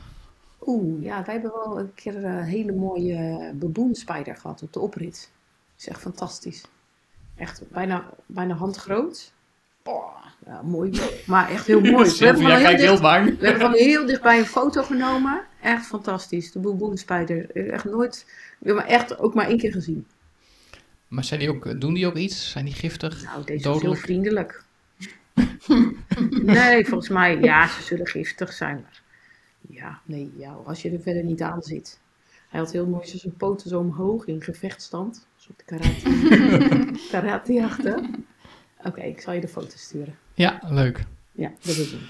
Oeh, 0.66 1.04
ja, 1.04 1.24
wij 1.26 1.34
hebben 1.34 1.52
wel 1.52 1.80
een 1.80 1.94
keer 1.94 2.24
een 2.24 2.44
hele 2.44 2.72
mooie 2.72 3.52
baboonspider 3.56 4.36
gehad 4.38 4.62
op 4.62 4.74
de 4.74 4.80
oprit. 4.80 5.32
is 5.78 5.88
echt 5.88 6.02
fantastisch. 6.02 6.64
Echt 7.36 7.62
bijna, 7.72 8.10
bijna 8.26 8.54
handgroot. 8.54 9.34
Oh. 9.84 10.24
Ja, 10.46 10.62
mooi. 10.62 11.02
Maar 11.26 11.50
echt 11.50 11.68
heel 11.68 11.82
mooi. 11.82 12.10
We 12.20 12.26
hebben, 12.26 12.46
heel 12.76 13.00
we 13.00 13.46
hebben 13.46 13.60
van 13.60 13.74
heel 13.74 14.06
dichtbij 14.06 14.40
een 14.40 14.46
foto 14.46 14.84
genomen. 14.84 15.44
Echt 15.62 15.86
fantastisch. 15.86 16.52
De 16.52 16.60
baboonspider. 16.60 17.52
Echt 17.72 17.86
nooit, 17.86 18.26
hebben 18.64 18.88
echt 18.88 19.20
ook 19.20 19.34
maar 19.34 19.48
één 19.48 19.58
keer 19.58 19.72
gezien. 19.72 20.08
Maar 21.08 21.24
zijn 21.24 21.40
die 21.40 21.50
ook, 21.50 21.82
doen 21.82 21.94
die 21.94 22.08
ook 22.08 22.16
iets? 22.16 22.52
Zijn 22.52 22.66
die 22.66 22.74
giftig? 22.74 23.24
Nou, 23.24 23.44
deze 23.44 23.70
is 23.70 23.82
heel 23.82 23.96
vriendelijk. 23.96 24.64
nee, 26.44 26.86
volgens 26.86 27.10
mij, 27.10 27.40
ja, 27.40 27.68
ze 27.68 27.82
zullen 27.82 28.08
giftig 28.08 28.54
zijn. 28.54 28.76
Maar 28.76 29.03
ja, 29.70 30.00
nee, 30.06 30.32
ja, 30.38 30.52
als 30.66 30.82
je 30.82 30.92
er 30.92 31.02
verder 31.02 31.24
niet 31.24 31.42
aan 31.42 31.62
zit. 31.64 32.00
Hij 32.50 32.60
had 32.60 32.72
heel 32.72 32.88
mooi 32.88 33.08
zijn 33.08 33.36
poten 33.38 33.70
zo 33.70 33.80
omhoog 33.80 34.26
in 34.26 34.42
gevechtstand. 34.42 35.28
Zo 35.36 35.50
op 35.52 35.58
de 35.58 35.64
karate, 35.66 37.00
karatejachten. 37.12 38.26
Oké, 38.84 39.02
ik 39.02 39.22
zal 39.22 39.34
je 39.34 39.42
de 39.42 39.48
foto 39.48 39.74
sturen. 39.78 40.16
Ja, 40.34 40.60
leuk. 40.68 41.04
Ja, 41.32 41.52
dat 41.62 41.76
is 41.78 41.92
hem. 41.92 42.02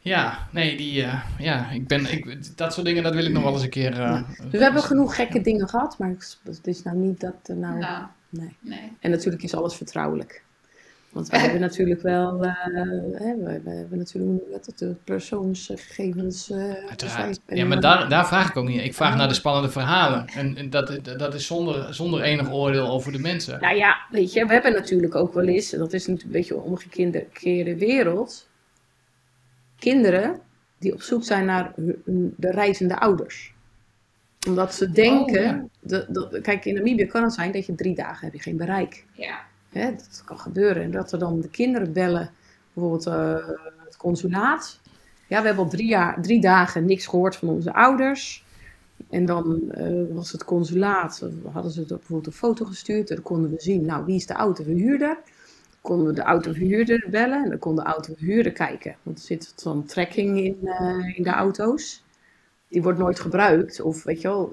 Ja, 0.00 0.48
nee, 0.52 0.76
die, 0.76 1.02
eh, 1.02 1.24
ja, 1.38 1.70
ik 1.70 1.86
ben, 1.86 2.12
ik, 2.12 2.56
dat 2.56 2.72
soort 2.72 2.86
dingen, 2.86 3.02
dat 3.02 3.14
wil 3.14 3.24
ik 3.24 3.32
nog 3.32 3.42
wel 3.42 3.52
eens 3.52 3.62
een 3.62 3.70
keer. 3.70 4.00
eh, 4.00 4.22
Dus 4.40 4.50
we 4.50 4.58
hebben 4.62 4.82
genoeg 4.82 5.14
gekke 5.14 5.40
dingen 5.40 5.68
gehad, 5.68 5.98
maar 5.98 6.14
het 6.44 6.66
is 6.66 6.82
nou 6.82 6.96
niet 6.96 7.20
dat 7.20 7.34
er 7.42 7.56
nou... 7.56 7.78
Nou, 7.78 8.06
Nee. 8.30 8.56
nee. 8.60 8.92
En 9.00 9.10
natuurlijk 9.10 9.42
is 9.42 9.54
alles 9.54 9.74
vertrouwelijk. 9.74 10.42
Want 11.18 11.30
we 11.30 11.38
hebben 11.38 11.60
natuurlijk 11.68 12.02
wel, 12.02 12.44
eh, 12.44 12.52
hè, 13.12 13.36
we, 13.36 13.60
we 13.64 13.70
hebben 13.70 13.98
natuurlijk 13.98 14.42
wat 14.50 14.66
het, 14.66 14.78
de 14.78 14.94
persoonsgegevens. 15.04 16.50
eh, 16.50 16.58
Uiteraard. 16.88 17.40
en- 17.46 17.56
Ja, 17.56 17.64
maar 17.64 17.80
daar, 17.80 18.08
daar 18.08 18.26
vraag 18.26 18.48
ik 18.48 18.56
ook 18.56 18.68
niet. 18.68 18.80
Ik 18.84 18.94
vraag 18.94 19.16
naar 19.16 19.28
de 19.28 19.34
spannende 19.34 19.70
verhalen. 19.70 20.26
En, 20.26 20.56
en 20.56 20.70
dat, 20.70 20.98
dat 21.18 21.34
is 21.34 21.46
zonder, 21.46 21.94
zonder 21.94 22.22
enig 22.22 22.52
oordeel 22.52 22.88
over 22.88 23.12
de 23.12 23.18
mensen. 23.18 23.60
Nou 23.60 23.76
ja, 23.76 23.96
weet 24.10 24.32
je, 24.32 24.46
we 24.46 24.52
hebben 24.52 24.72
natuurlijk 24.72 25.14
ook 25.14 25.34
wel 25.34 25.46
eens, 25.46 25.72
en 25.72 25.78
dat 25.78 25.92
is 25.92 26.06
natuurlijk 26.06 26.24
een 26.34 26.40
beetje 26.40 26.54
een 26.54 26.60
omgekeerde 26.60 27.76
wereld, 27.78 28.48
kinderen 29.78 30.40
die 30.78 30.92
op 30.92 31.02
zoek 31.02 31.24
zijn 31.24 31.44
naar 31.44 31.72
hun- 31.76 32.34
de 32.36 32.50
reizende 32.50 32.98
ouders. 32.98 33.52
Omdat 34.48 34.74
ze 34.74 34.90
denken, 34.90 35.38
Oh, 35.38 35.44
ja. 35.44 35.64
dat, 35.80 36.06
dat, 36.14 36.40
kijk 36.40 36.64
in 36.64 36.74
Namibië 36.74 37.06
kan 37.06 37.22
het 37.22 37.32
zijn 37.32 37.52
dat 37.52 37.66
je 37.66 37.74
drie 37.74 37.94
dagen 37.94 38.24
heb 38.24 38.34
je 38.34 38.40
geen 38.42 38.56
bereik. 38.56 39.04
Ja. 39.12 39.38
Hè, 39.68 39.90
dat 39.90 40.22
kan 40.24 40.38
gebeuren. 40.38 40.82
En 40.82 40.90
dat 40.90 41.12
er 41.12 41.18
dan 41.18 41.40
de 41.40 41.48
kinderen 41.48 41.92
bellen, 41.92 42.30
bijvoorbeeld 42.72 43.06
eh, 43.06 43.48
het 43.84 43.96
consulaat. 43.96 44.80
Ja, 45.28 45.40
we 45.40 45.46
hebben 45.46 45.64
al 45.64 45.70
drie, 45.70 45.88
jaar, 45.88 46.22
drie 46.22 46.40
dagen 46.40 46.84
niks 46.84 47.06
gehoord 47.06 47.36
van 47.36 47.48
onze 47.48 47.72
ouders. 47.72 48.46
En 49.10 49.26
dan 49.26 49.70
eh, 49.70 50.14
was 50.14 50.32
het 50.32 50.44
consulaat, 50.44 51.22
eh, 51.22 51.52
hadden 51.52 51.72
ze 51.72 51.84
bijvoorbeeld 51.84 52.26
een 52.26 52.32
foto 52.32 52.64
gestuurd. 52.64 53.08
En 53.08 53.14
dan 53.14 53.24
konden 53.24 53.50
we 53.50 53.60
zien, 53.60 53.84
nou, 53.84 54.04
wie 54.04 54.16
is 54.16 54.26
de 54.26 54.34
autoverhuurder? 54.34 55.18
Konden 55.80 56.06
we 56.06 56.12
de 56.12 56.22
autoverhuurder 56.22 57.06
bellen 57.10 57.44
en 57.44 57.50
dan 57.50 57.58
kon 57.58 57.76
de 57.76 57.82
autoverhuurder 57.82 58.52
kijken. 58.52 58.96
Want 59.02 59.18
er 59.18 59.24
zit 59.24 59.52
zo'n 59.56 59.84
tracking 59.84 60.38
in, 60.38 60.56
in 61.14 61.22
de 61.22 61.30
auto's. 61.30 62.04
Die 62.68 62.82
wordt 62.82 62.98
nooit 62.98 63.20
gebruikt. 63.20 63.80
Of 63.80 64.04
weet 64.04 64.20
je 64.20 64.28
wel, 64.28 64.52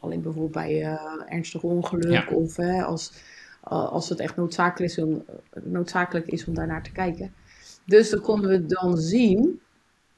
alleen 0.00 0.22
bijvoorbeeld 0.22 0.52
bij 0.52 0.98
ernstig 1.26 1.62
ongeluk. 1.62 2.28
Ja. 2.28 2.36
Of 2.36 2.58
als, 2.58 3.12
als 3.68 4.08
het 4.08 4.20
echt 4.20 4.36
noodzakelijk 4.36 4.92
is, 4.92 4.98
om, 4.98 5.24
noodzakelijk 5.62 6.26
is 6.26 6.44
om 6.44 6.54
daarnaar 6.54 6.82
te 6.82 6.92
kijken. 6.92 7.34
Dus 7.84 8.10
dan 8.10 8.20
konden 8.20 8.50
we 8.50 8.66
dan 8.66 8.96
zien 8.96 9.60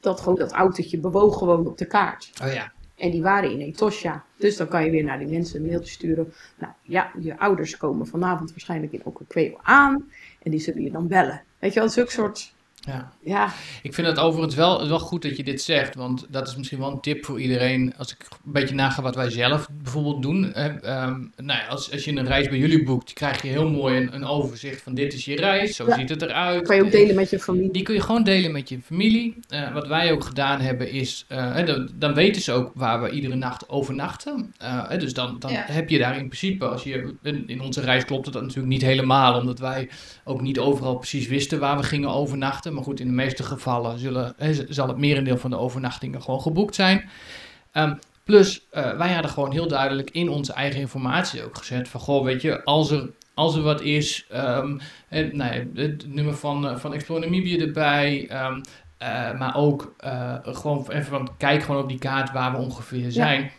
dat 0.01 0.21
gewoon 0.21 0.39
dat 0.39 0.53
autootje 0.53 0.99
bewoog 0.99 1.39
gewoon 1.39 1.67
op 1.67 1.79
de 1.79 1.87
kaart. 1.87 2.31
Oh 2.43 2.53
ja. 2.53 2.73
En 2.97 3.11
die 3.11 3.23
waren 3.23 3.51
in 3.51 3.61
Etosha. 3.61 4.25
Dus 4.37 4.57
dan 4.57 4.69
kan 4.69 4.85
je 4.85 4.91
weer 4.91 5.05
naar 5.05 5.19
die 5.19 5.29
mensen 5.29 5.61
een 5.61 5.67
mailtje 5.67 5.93
sturen. 5.93 6.33
Nou 6.59 6.73
ja, 6.83 7.11
je 7.21 7.39
ouders 7.39 7.77
komen 7.77 8.07
vanavond 8.07 8.51
waarschijnlijk 8.51 8.93
in 8.93 9.01
Okwekweo 9.05 9.59
aan. 9.63 10.11
En 10.43 10.51
die 10.51 10.61
zullen 10.61 10.83
je 10.83 10.91
dan 10.91 11.09
bellen. 11.09 11.43
Weet 11.59 11.73
je 11.73 11.81
wel, 11.81 11.89
zulke 11.89 12.11
soort... 12.11 12.55
ja. 12.87 13.13
Ja, 13.21 13.53
Ik 13.83 13.95
vind 13.95 14.07
het 14.07 14.19
overigens 14.19 14.55
wel, 14.55 14.89
wel 14.89 14.99
goed 14.99 15.23
dat 15.23 15.37
je 15.37 15.43
dit 15.43 15.63
zegt. 15.63 15.95
Want 15.95 16.27
dat 16.29 16.49
is 16.49 16.57
misschien 16.57 16.79
wel 16.79 16.91
een 16.91 17.01
tip 17.01 17.25
voor 17.25 17.41
iedereen. 17.41 17.95
Als 17.97 18.13
ik 18.13 18.27
een 18.45 18.53
beetje 18.53 18.75
naga 18.75 19.03
wat 19.03 19.15
wij 19.15 19.31
zelf 19.31 19.69
bijvoorbeeld 19.83 20.23
doen. 20.23 20.51
Hè, 20.53 20.69
ehm, 20.69 21.21
nou 21.37 21.59
ja, 21.61 21.67
als, 21.69 21.93
als 21.93 22.05
je 22.05 22.11
een 22.17 22.27
reis 22.27 22.49
bij 22.49 22.59
jullie 22.59 22.85
boekt, 22.85 23.13
krijg 23.13 23.43
je 23.43 23.49
heel 23.49 23.69
mooi 23.71 23.97
een, 23.97 24.15
een 24.15 24.25
overzicht 24.25 24.83
van 24.83 24.95
dit 24.95 25.13
is 25.15 25.25
je 25.25 25.37
reis. 25.37 25.77
Zo 25.77 25.87
Ja. 25.87 25.95
ziet 25.99 26.09
het 26.09 26.23
eruit. 26.23 26.67
kan 26.67 26.77
je 26.77 26.83
ook 26.85 26.91
delen 26.91 27.15
met 27.15 27.31
je 27.31 27.39
familie. 27.39 27.71
Die 27.73 27.83
kun 27.83 27.95
je 27.95 28.01
gewoon 28.01 28.23
delen 28.25 28.53
met 28.53 28.69
je 28.69 28.79
familie. 28.85 29.37
Eh, 29.49 29.73
wat 29.73 29.87
wij 29.87 30.13
ook 30.13 30.25
gedaan 30.25 30.61
hebben 30.61 30.91
is, 30.91 31.25
eh, 31.29 31.55
hè, 31.55 31.65
dan, 31.65 31.91
dan 31.95 32.15
weten 32.15 32.43
ze 32.43 32.53
ook 32.53 32.71
waar 32.75 33.03
we 33.03 33.11
iedere 33.11 33.35
nacht 33.35 33.69
overnachten. 33.69 34.55
Eh, 34.59 34.89
hè, 34.89 34.97
dus 34.99 35.15
dan, 35.15 35.37
dan 35.39 35.53
Ja. 35.53 35.65
heb 35.67 35.89
je 35.91 35.99
daar 35.99 36.17
in 36.19 36.27
principe, 36.29 36.67
als 36.67 36.83
je, 36.83 37.15
in, 37.23 37.45
in 37.49 37.61
onze 37.61 37.81
reis 37.81 38.05
klopte 38.05 38.31
dat 38.31 38.43
natuurlijk 38.43 38.69
niet 38.69 38.83
helemaal, 38.83 39.39
omdat 39.41 39.59
wij 39.59 39.89
ook 40.25 40.41
niet 40.41 40.59
overal 40.59 40.97
precies 40.97 41.27
wisten 41.27 41.59
waar 41.61 41.77
we 41.77 41.83
gingen 41.83 42.11
overnachten. 42.11 42.75
Maar 42.77 42.85
goed, 42.85 43.01
in 43.01 43.07
de 43.07 43.13
meeste 43.13 43.43
gevallen 43.43 43.99
zullen, 43.99 44.35
zal 44.69 44.89
het 44.89 44.97
merendeel 44.97 45.39
van 45.39 45.51
de 45.51 45.59
overnachtingen 45.59 46.23
gewoon 46.23 46.41
geboekt 46.41 46.75
zijn. 46.75 47.09
Ehm, 47.73 47.95
plus, 48.25 48.67
eh, 48.71 48.97
wij 48.97 49.13
hadden 49.13 49.31
gewoon 49.31 49.53
heel 49.53 49.69
duidelijk 49.69 50.11
in 50.11 50.29
onze 50.29 50.53
eigen 50.53 50.81
informatie 50.81 51.45
ook 51.45 51.57
gezet 51.57 51.89
van, 51.89 52.01
goh, 52.01 52.25
weet 52.25 52.43
je, 52.43 52.65
als 52.65 52.91
er, 52.91 53.11
als 53.35 53.57
er 53.57 53.63
wat 53.63 53.81
is, 53.81 54.27
ehm, 54.31 54.79
en, 55.09 55.37
nou 55.37 55.55
ja, 55.55 55.83
het 55.83 56.15
nummer 56.15 56.35
van, 56.35 56.69
eh, 56.69 56.77
van 56.77 56.95
Explore 56.95 57.21
Namibia 57.21 57.59
erbij. 57.59 58.27
ehm, 58.29 58.61
eh, 58.99 59.39
maar 59.39 59.57
ook 59.57 59.95
gewoon 60.43 60.91
even 60.91 61.05
van 61.05 61.29
kijk 61.37 61.63
gewoon 61.63 61.83
op 61.83 61.89
die 61.89 61.99
kaart 61.99 62.33
waar 62.33 62.53
we 62.53 62.59
ongeveer 62.59 63.13
zijn. 63.13 63.51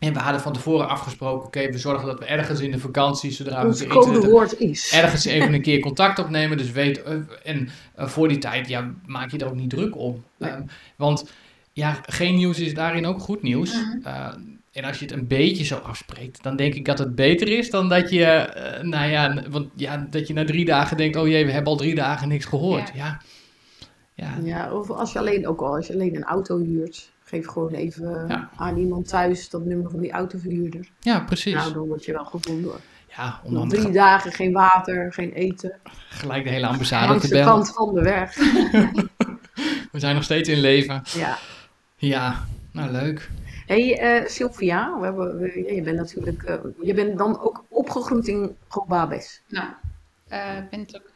En 0.00 0.12
we 0.12 0.18
hadden 0.18 0.40
van 0.40 0.52
tevoren 0.52 0.88
afgesproken, 0.88 1.46
oké, 1.46 1.70
we 1.70 1.78
zorgen 1.78 2.06
dat 2.06 2.18
we 2.18 2.24
ergens 2.24 2.60
in 2.60 2.70
de 2.70 2.78
vakantie, 2.78 3.30
zodra 3.30 3.62
we 3.62 3.68
internet 3.68 3.96
codewoord 3.96 4.60
is. 4.60 4.92
ergens 4.92 5.24
even 5.24 5.54
een 5.54 5.62
keer 5.62 5.80
contact 5.80 6.18
opnemen. 6.18 6.56
Dus 6.56 6.70
weet, 6.70 7.02
eh, 7.02 7.14
en 7.42 7.68
eh, 7.94 8.06
voor 8.06 8.28
die 8.28 8.38
tijd, 8.38 8.68
ja, 8.68 8.90
maak 9.06 9.30
je 9.30 9.38
er 9.38 9.46
ook 9.46 9.54
niet 9.54 9.70
druk 9.70 9.96
om. 9.96 10.24
Nee. 10.36 10.50
Ehm, 10.50 10.62
want 10.96 11.30
ja, 11.72 11.98
geen 12.02 12.34
nieuws 12.34 12.58
is 12.58 12.74
daarin 12.74 13.06
ook 13.06 13.20
goed 13.20 13.42
nieuws. 13.42 13.72
Mhm. 13.72 14.06
Eh, 14.06 14.34
en 14.72 14.84
als 14.84 14.98
je 14.98 15.04
het 15.04 15.14
een 15.14 15.26
beetje 15.26 15.64
zo 15.64 15.76
afspreekt, 15.76 16.42
dan 16.42 16.56
denk 16.56 16.74
ik 16.74 16.84
dat 16.84 16.98
het 16.98 17.14
beter 17.14 17.48
is 17.48 17.70
dan 17.70 17.88
dat 17.88 18.10
je, 18.10 18.24
eh, 18.24 18.82
nou 18.82 19.10
ja, 19.10 19.42
want 19.50 19.68
ja, 19.74 20.06
dat 20.10 20.26
je 20.26 20.34
na 20.34 20.44
drie 20.44 20.64
dagen 20.64 20.96
denkt, 20.96 21.16
oh 21.16 21.28
jee, 21.28 21.44
we 21.44 21.52
hebben 21.52 21.72
al 21.72 21.78
drie 21.78 21.94
dagen 21.94 22.28
niks 22.28 22.44
gehoord. 22.44 22.90
Ja, 22.94 23.20
ja, 24.14 24.38
Ja, 24.42 24.72
of 24.72 24.90
als 24.90 25.12
je 25.12 25.18
alleen, 25.18 25.46
ook 25.46 25.60
al 25.60 25.74
als 25.74 25.86
je 25.86 25.92
alleen 25.92 26.16
een 26.16 26.24
auto 26.24 26.58
huurt, 26.58 27.10
geef 27.30 27.46
gewoon 27.46 27.72
even 27.72 28.24
Ja. 28.28 28.50
aan 28.56 28.76
iemand 28.76 29.08
thuis 29.08 29.48
dat 29.50 29.64
nummer 29.64 29.90
van 29.90 30.00
die 30.00 30.10
autoverhuurder. 30.12 30.88
ja 31.00 31.20
precies. 31.20 31.54
Nou, 31.54 31.72
dan 31.72 31.86
word 31.86 32.04
je 32.04 32.12
wel 32.12 32.24
gevonden 32.24 32.70
hoor. 32.70 32.80
ja, 33.16 33.40
om 33.44 33.52
Nog 33.52 33.60
dan 33.68 33.78
drie 33.80 33.90
dagen, 33.92 34.32
geen 34.32 34.52
water, 34.52 35.12
geen 35.12 35.32
eten. 35.32 35.78
gelijk 36.08 36.44
de 36.44 36.50
hele 36.50 36.66
ambassade 36.66 37.20
te 37.20 37.26
de 37.26 37.32
bellen. 37.32 37.46
kant 37.46 37.72
van 37.74 37.94
de 37.94 38.02
weg. 38.02 38.34
We 39.92 39.98
zijn 39.98 40.14
nog 40.14 40.24
steeds 40.24 40.48
in 40.48 40.60
leven. 40.60 41.02
Ja. 41.04 41.38
Ja, 41.96 42.44
nou 42.72 42.90
leuk. 42.90 43.30
hey, 43.66 43.98
eh, 43.98 44.26
Sylvia, 44.28 44.98
we 44.98 45.04
hebben, 45.04 45.38
we- 45.38 45.62
ja, 45.66 45.72
je 45.74 45.82
bent 45.82 45.96
natuurlijk, 45.96 46.42
eh, 46.42 46.56
je 46.80 46.94
bent 46.94 47.18
dan 47.18 47.40
ook 47.40 47.64
opgegroeid 47.68 48.28
in 48.28 48.56
Gobabes. 48.68 49.42
Nou, 49.48 49.68
uh, 50.32 50.38
Windhoek. 50.70 51.10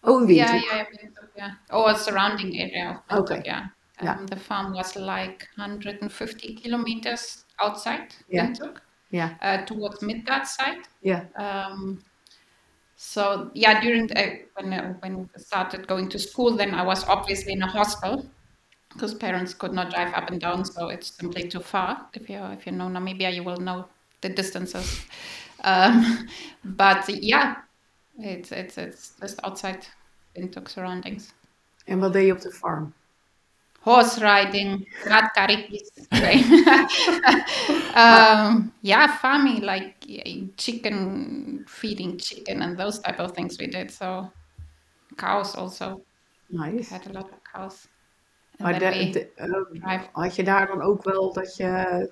Oh, 0.00 0.28
in 0.28 0.34
Yeah, 0.34 0.50
Windhoek. 0.50 0.70
yeah, 0.70 0.86
Windhoek, 0.90 1.28
yeah. 1.34 1.50
Oh, 1.68 1.86
a 1.88 1.94
surrounding 1.94 2.60
area 2.62 2.90
of 2.90 2.96
Windhoek, 3.08 3.28
Okay. 3.30 3.62
Yeah. 4.02 4.12
Um, 4.12 4.18
Yeah. 4.18 4.26
The 4.26 4.36
farm 4.36 4.72
was 4.72 4.94
like 4.96 5.48
150 5.56 6.54
kilometers 6.54 7.44
outside 7.58 8.14
Yeah. 8.28 8.46
Windhoek, 8.46 8.80
Ja, 9.10 9.30
uh, 9.42 9.64
towards 9.64 10.00
Midgard 10.02 10.46
side. 10.46 10.82
ja, 11.00 11.20
Um, 11.36 11.98
so 12.96 13.50
yeah, 13.54 13.80
during 13.80 14.06
the, 14.08 14.46
when 14.54 14.72
uh, 14.72 14.94
when 15.02 15.16
we 15.16 15.26
started 15.36 15.86
going 15.86 16.08
to 16.10 16.18
school, 16.18 16.56
then 16.56 16.74
I 16.74 16.82
was 16.84 17.04
obviously 17.08 17.52
in 17.52 17.62
a 17.62 17.66
hostel 17.66 18.24
because 18.92 19.14
parents 19.18 19.54
could 19.54 19.72
not 19.72 19.90
drive 19.90 20.14
up 20.14 20.30
and 20.30 20.40
down, 20.40 20.64
so 20.64 20.88
it's 20.88 21.16
simply 21.18 21.48
too 21.48 21.60
far. 21.60 22.08
If 22.12 22.28
you 22.30 22.38
if 22.52 22.66
you 22.66 22.72
know 22.72 22.88
Namibia, 22.88 23.30
you 23.34 23.44
will 23.44 23.60
know 23.60 23.84
the 24.20 24.28
distances. 24.28 25.04
Um, 25.64 26.26
but 26.64 27.08
yeah, 27.08 27.54
it's 28.18 28.52
it's 28.52 28.78
it's 28.78 29.12
just 29.20 29.40
outside 29.44 29.86
Windhoek 30.34 30.68
surroundings. 30.68 31.32
Wat 31.86 32.12
deed 32.12 32.26
je 32.26 32.32
op 32.32 32.40
de 32.40 32.50
farm? 32.50 32.92
Horse 33.86 34.18
riding, 34.18 34.84
radkarikjes. 35.04 35.94
um, 37.94 38.72
yeah, 38.82 39.06
farming 39.06 39.62
like 39.62 39.94
chicken, 40.56 41.64
feeding 41.68 42.18
chicken 42.18 42.62
and 42.62 42.76
those 42.76 42.98
type 42.98 43.20
of 43.20 43.30
things 43.32 43.56
we 43.58 43.68
did. 43.68 43.92
So 43.92 44.32
cows 45.16 45.54
also. 45.54 46.02
Nice. 46.50 46.90
We 46.90 46.96
had 46.96 47.06
a 47.06 47.12
lot 47.12 47.30
of 47.30 47.38
cows. 47.52 47.86
Maar 48.58 48.78
de, 48.78 49.10
de, 49.10 49.28
uh, 49.82 50.02
had 50.12 50.36
je 50.36 50.44
daar 50.44 50.66
dan 50.66 50.82
ook 50.82 51.04
wel 51.04 51.32
dat 51.32 51.56
je, 51.56 52.10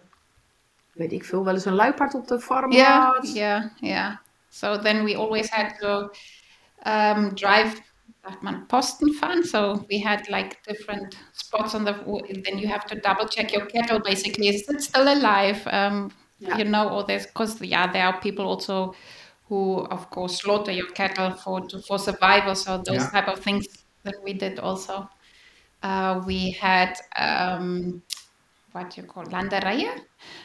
weet 0.92 1.12
ik 1.12 1.24
veel, 1.24 1.44
wel 1.44 1.54
eens 1.54 1.64
een 1.64 1.74
luipaard 1.74 2.14
op 2.14 2.28
de 2.28 2.40
farm 2.40 2.72
yeah, 2.72 3.04
had? 3.04 3.32
Yeah, 3.32 3.64
yeah. 3.76 4.16
So 4.48 4.78
then 4.78 5.04
we 5.04 5.16
always 5.16 5.50
had 5.50 5.78
to 5.78 6.10
um, 6.86 7.34
drive 7.34 7.82
that 8.26 8.42
man 8.42 8.66
posten 8.66 9.12
fun. 9.14 9.44
So 9.44 9.84
we 9.88 9.98
had 9.98 10.28
like 10.28 10.62
different 10.64 11.16
spots 11.32 11.74
on 11.74 11.84
the. 11.84 11.92
Then 12.44 12.58
you 12.58 12.66
have 12.68 12.86
to 12.86 12.96
double 13.00 13.28
check 13.28 13.52
your 13.52 13.66
cattle. 13.66 14.00
Basically, 14.00 14.48
is 14.48 14.68
it 14.68 14.82
still 14.82 15.12
alive? 15.12 15.66
Um, 15.66 16.10
yeah. 16.38 16.58
You 16.58 16.64
know, 16.64 16.88
or 16.90 17.04
there's 17.04 17.26
because 17.26 17.60
yeah, 17.60 17.90
there 17.90 18.06
are 18.06 18.20
people 18.20 18.46
also 18.46 18.94
who, 19.48 19.86
of 19.90 20.10
course, 20.10 20.40
slaughter 20.40 20.72
your 20.72 20.90
cattle 20.90 21.32
for 21.32 21.62
for 21.86 21.98
survival. 21.98 22.54
So 22.54 22.78
those 22.78 22.96
yeah. 22.96 23.10
type 23.10 23.28
of 23.28 23.38
things 23.40 23.66
that 24.02 24.16
we 24.22 24.32
did 24.32 24.58
also. 24.58 25.08
Uh, 25.82 26.22
we 26.26 26.50
had 26.52 26.98
um, 27.16 28.02
what 28.72 28.96
you 28.96 29.02
call 29.02 29.24
landerijen, 29.24 30.00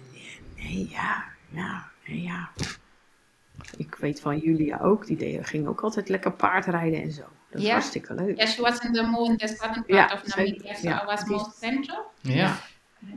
nee, 0.56 0.88
ja, 0.90 1.24
ja, 1.50 1.86
nee, 2.08 2.22
ja. 2.24 2.50
Ik 3.78 3.96
weet 3.96 4.20
van 4.22 4.38
Julia 4.38 4.80
ook, 4.80 5.06
die 5.06 5.18
deed, 5.18 5.48
ging 5.48 5.68
ook 5.68 5.82
altijd 5.82 6.10
lekker 6.10 6.32
paardrijden 6.32 7.02
en 7.02 7.12
zo. 7.12 7.22
Dat 7.50 7.62
is 7.62 7.68
Ja. 7.68 7.72
hartstikke 7.74 8.14
leuk. 8.14 8.36
Yeah, 8.38 8.48
she 8.50 8.62
was 8.62 8.80
in 8.80 8.94
the 8.94 9.04
more 9.04 9.26
in 9.32 9.38
the 9.38 9.48
southern 9.48 9.86
part 9.86 9.88
Ja, 9.88 10.12
of 10.14 10.36
Namibia, 10.36 10.74
so 10.74 10.88
ja. 10.90 11.04
I 11.04 11.06
was 11.06 11.26
more 11.26 11.52
central. 11.60 12.06
Ja. 12.22 12.58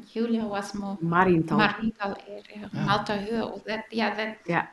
Julia 0.07 0.47
was 0.47 0.73
more 0.73 0.97
Mariental. 1.01 1.57
Marital 1.57 2.17
area, 2.29 2.69
Ja. 2.73 2.85
Malta 2.85 3.15
or 3.43 3.63
that, 3.65 3.85
yeah, 3.89 4.17
that, 4.17 4.35
Ja. 4.45 4.71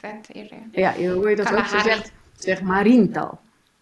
that 0.00 0.28
area. 0.34 0.58
ja, 0.72 0.92
je 0.92 1.08
hoor 1.08 1.30
je 1.30 1.36
dat 1.36 1.52
ook? 1.54 1.64
Zegt, 1.66 2.06
ze 2.06 2.12
zegt 2.36 2.62
Mariental. 2.62 3.40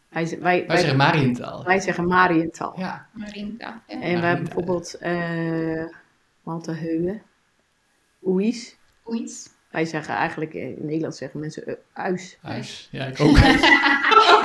Wij, 0.09 0.27
z- 0.27 0.39
wij, 0.39 0.67
Wij 0.67 0.77
zeggen 0.77 0.97
Mariental. 0.97 1.65
wij 1.65 1.81
zeggen 1.81 2.07
Mariental. 2.07 2.79
Ja. 2.79 3.07
Marintal, 3.13 3.69
yeah. 3.69 3.77
En 3.87 3.99
we 3.99 4.05
hebben 4.07 4.21
Mariental. 4.21 4.45
bijvoorbeeld 4.45 4.97
uh, 5.03 5.85
Malteheuwen, 6.43 7.23
Oeis. 8.23 8.77
Oeis. 9.07 9.49
Wij 9.71 9.85
zeggen 9.85 10.15
eigenlijk, 10.15 10.55
eh, 10.55 10.69
in 10.69 10.87
Nederland 10.87 11.17
zeggen 11.17 11.41
mensen 11.41 11.63
uh, 11.67 11.75
uis. 11.93 12.39
Huis. 12.41 12.89
Ja, 12.91 13.07
ik 13.07 13.21
ook. 13.21 13.39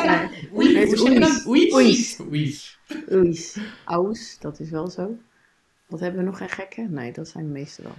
Ja, 0.04 0.30
oeis. 0.54 1.46
Oeis? 1.46 2.20
Oeis. 2.20 2.78
Oeis. 3.12 3.58
Aus, 3.86 4.38
dat 4.40 4.60
is 4.60 4.70
wel 4.70 4.88
zo. 4.88 5.18
Wat 5.88 6.00
hebben 6.00 6.20
we 6.20 6.26
nog 6.26 6.38
geen 6.38 6.50
gekken? 6.50 6.94
Nee, 6.94 7.12
dat 7.12 7.28
zijn 7.28 7.46
de 7.46 7.52
meeste 7.52 7.82
wel. 7.82 7.96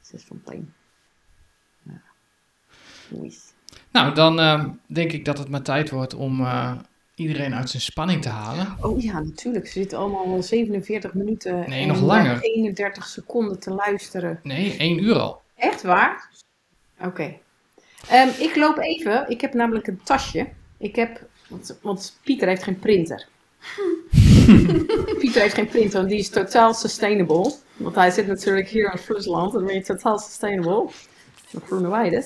Zes 0.00 0.22
van 0.22 0.40
plein. 0.44 0.74
Ja. 1.82 2.02
Oeis. 3.12 3.52
Nou, 3.92 4.14
dan 4.14 4.40
eh, 4.40 4.64
denk 4.86 5.12
ik 5.12 5.24
dat 5.24 5.38
het 5.38 5.48
maar 5.48 5.62
tijd 5.62 5.90
wordt 5.90 6.14
om 6.14 6.40
eh, 6.40 6.72
iedereen 7.14 7.54
uit 7.54 7.70
zijn 7.70 7.82
spanning 7.82 8.22
te 8.22 8.28
halen. 8.28 8.76
Oh 8.80 9.02
ja, 9.02 9.20
natuurlijk. 9.20 9.66
Ze 9.66 9.72
zitten 9.72 9.98
allemaal 9.98 10.42
47 10.42 11.14
minuten 11.14 11.64
Nee, 11.68 11.82
en 11.82 11.88
nog 11.88 12.00
langer. 12.00 12.40
31 12.40 13.06
seconden 13.06 13.58
te 13.60 13.70
luisteren. 13.70 14.40
Nee, 14.42 14.76
één 14.76 15.02
uur 15.02 15.18
al. 15.18 15.42
Echt 15.60 15.82
waar? 15.82 16.28
Oké. 17.00 17.36
Ehm, 18.08 18.28
ik 18.38 18.56
loop 18.56 18.78
even. 18.78 19.30
Ik 19.30 19.40
heb 19.40 19.54
namelijk 19.54 19.86
een 19.86 20.02
tasje. 20.02 20.48
Ik 20.78 20.96
heb, 20.96 21.20
want, 21.48 21.78
want 21.82 22.18
Pieter 22.24 22.48
heeft 22.48 22.62
geen 22.62 22.78
printer. 22.78 23.26
Pieter 25.20 25.40
heeft 25.40 25.54
geen 25.54 25.68
printer, 25.68 25.98
want 25.98 26.08
die 26.08 26.18
is 26.18 26.28
totaal 26.28 26.74
sustainable. 26.74 27.54
Want 27.76 27.94
hij 27.94 28.10
zit 28.10 28.26
natuurlijk 28.26 28.68
hier 28.68 28.92
in 28.92 28.98
Friesland, 28.98 29.52
dan 29.52 29.64
ben 29.64 29.74
je 29.74 29.82
totaal 29.82 30.18
sustainable. 30.18 30.88
De 31.50 31.60
groene. 31.60 32.24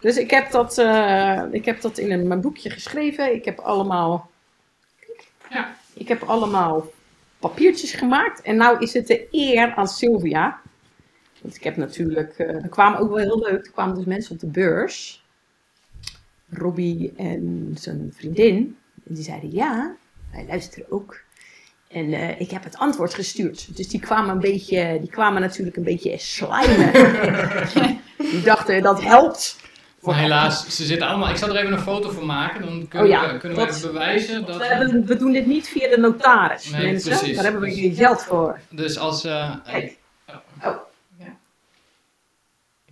Dus 0.00 0.16
ik 0.16 0.30
heb 0.30 0.50
dat, 0.50 0.78
eh, 0.78 1.42
ik 1.50 1.64
heb 1.64 1.80
dat 1.80 1.98
in 1.98 2.12
een, 2.12 2.28
mijn 2.28 2.40
boekje 2.40 2.70
geschreven. 2.70 3.34
Ik 3.34 3.44
heb 3.44 3.58
allemaal, 3.58 4.30
Ja. 5.50 5.76
ik 5.94 6.08
heb 6.08 6.22
allemaal 6.22 6.90
papiertjes 7.38 7.92
gemaakt. 7.92 8.42
En 8.42 8.56
nou 8.56 8.78
is 8.78 8.92
het 8.92 9.06
de 9.06 9.26
eer 9.30 9.74
aan 9.74 9.88
Sylvia. 9.88 10.60
Want 11.44 11.56
ik 11.56 11.64
heb 11.64 11.76
natuurlijk, 11.76 12.34
eh, 12.38 12.48
er 12.62 12.68
kwamen 12.68 12.98
ook 12.98 13.08
wel 13.08 13.18
heel 13.18 13.38
leuk, 13.38 13.66
er 13.66 13.72
kwamen 13.72 13.94
dus 13.94 14.04
mensen 14.04 14.32
op 14.32 14.40
de 14.40 14.46
beurs. 14.46 15.22
Robbie 16.50 17.12
en 17.16 17.70
zijn 17.78 18.12
vriendin. 18.16 18.76
En 19.08 19.14
die 19.14 19.24
zeiden 19.24 19.52
ja, 19.52 19.94
wij 20.32 20.44
luisteren 20.48 20.92
ook. 20.92 21.20
En 21.88 22.12
eh, 22.12 22.40
ik 22.40 22.50
heb 22.50 22.64
het 22.64 22.76
antwoord 22.78 23.14
gestuurd. 23.14 23.76
Dus 23.76 23.88
die 23.88 24.00
kwamen 24.00 24.30
een 24.30 24.40
beetje, 24.40 24.96
die 25.00 25.10
kwamen 25.10 25.40
natuurlijk 25.40 25.76
een 25.76 25.82
beetje 25.84 26.18
slijmen. 26.18 26.92
die 28.32 28.42
dachten 28.42 28.82
dat 28.82 29.02
helpt. 29.02 29.56
Maar 30.00 30.18
helaas, 30.18 30.76
ze 30.76 30.84
zitten 30.84 31.06
allemaal... 31.08 31.30
Ik 31.30 31.36
zal 31.36 31.48
er 31.48 31.56
even 31.56 31.72
een 31.72 31.78
foto 31.78 32.10
van 32.10 32.26
maken. 32.26 32.60
Dan 32.62 32.88
kunnen 32.88 33.08
Oh 33.08 33.14
ja, 33.14 33.32
we, 33.32 33.38
kunnen 33.38 33.58
we 33.58 33.64
dat- 33.66 33.76
even 33.76 33.92
bewijzen 33.92 34.46
dat... 34.46 34.56
We, 34.56 34.64
hebben- 34.64 35.06
we 35.06 35.16
doen 35.16 35.32
dit 35.32 35.46
niet 35.46 35.68
via 35.68 35.88
de 35.88 35.98
notaris, 35.98 36.70
Nee, 36.70 36.84
mensen. 36.84 37.10
precies, 37.10 37.34
Daar 37.34 37.44
hebben 37.44 37.62
we 37.62 37.74
geen 37.74 37.94
geld 37.94 38.22
voor. 38.22 38.60
Dus 38.70 38.98
als... 38.98 39.24
eh, 39.24 39.54
Kijk. 39.64 39.96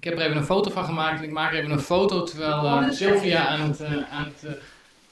Ik 0.02 0.08
heb 0.08 0.18
er 0.18 0.24
even 0.24 0.36
een 0.36 0.44
foto 0.44 0.70
van 0.70 0.84
gemaakt. 0.84 1.22
Ik 1.22 1.30
maak 1.30 1.52
even 1.52 1.70
een 1.70 1.80
foto 1.80 2.22
terwijl 2.22 2.64
uh, 2.64 2.90
Sylvia 2.90 3.46
aan 3.46 3.60
het, 3.60 3.80
uh, 3.80 4.12
aan 4.12 4.24
het 4.24 4.58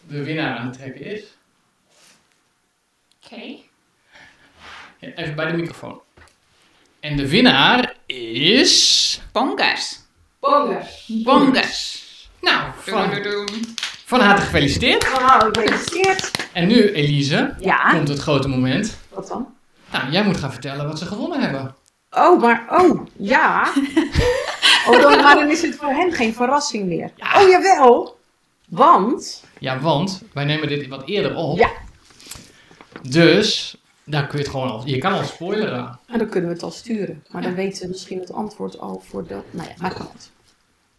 de 0.06 0.24
winnaar 0.24 0.56
aan 0.58 0.66
het 0.66 0.74
trekken 0.74 1.04
is. 1.04 1.22
Oké. 3.24 3.34
Okay. 3.34 5.14
even 5.14 5.34
bij 5.34 5.50
de 5.50 5.56
microfoon. 5.56 6.00
En 7.00 7.16
de 7.16 7.28
winnaar 7.28 7.94
is... 8.06 9.20
Bongers. 9.32 9.98
Bongers. 10.40 11.06
Bongers. 11.06 12.04
Nou, 12.40 12.70
van, 12.78 13.10
van 14.04 14.20
harte 14.20 14.42
gefeliciteerd. 14.42 15.04
Van 15.04 15.22
harte 15.22 15.60
gefeliciteerd. 15.60 16.48
En 16.52 16.66
nu, 16.66 16.92
Elise, 16.92 17.54
ja? 17.58 17.90
komt 17.90 18.08
het 18.08 18.18
grote 18.18 18.48
moment. 18.48 18.98
Wat 19.08 19.28
dan? 19.28 19.54
Nou, 19.92 20.10
jij 20.10 20.24
moet 20.24 20.36
gaan 20.36 20.52
vertellen 20.52 20.86
wat 20.86 20.98
ze 20.98 21.06
gewonnen 21.06 21.40
hebben. 21.40 21.74
Oh, 22.10 22.40
maar, 22.40 22.66
oh, 22.70 23.06
ja. 23.16 23.72
oh, 24.88 25.02
dan, 25.02 25.22
maar 25.22 25.34
dan 25.34 25.50
is 25.50 25.62
het 25.62 25.76
voor 25.76 25.88
hen 25.88 26.12
geen 26.12 26.34
verrassing 26.34 26.86
meer. 26.86 27.12
Oh, 27.36 27.48
jawel. 27.48 28.18
Want? 28.68 29.44
Ja, 29.58 29.80
want 29.80 30.22
wij 30.32 30.44
nemen 30.44 30.68
dit 30.68 30.88
wat 30.88 31.08
eerder 31.08 31.36
op. 31.36 31.58
Ja. 31.58 31.70
Dus, 33.02 33.76
daar 34.04 34.26
kun 34.26 34.38
je 34.38 34.44
het 34.44 34.52
gewoon 34.52 34.70
al, 34.70 34.86
je 34.86 34.98
kan 34.98 35.12
al 35.12 35.24
spoileren. 35.24 35.98
En 36.06 36.18
dan 36.18 36.28
kunnen 36.28 36.48
we 36.48 36.54
het 36.54 36.64
al 36.64 36.70
sturen. 36.70 37.24
Maar 37.30 37.42
dan 37.42 37.54
weten 37.54 37.76
ze 37.76 37.88
misschien 37.88 38.20
het 38.20 38.32
antwoord 38.32 38.78
al 38.78 39.02
voor 39.06 39.26
de, 39.26 39.40
nou 39.50 39.68
ja, 39.68 39.74
maakt 39.78 39.98
niet 39.98 40.30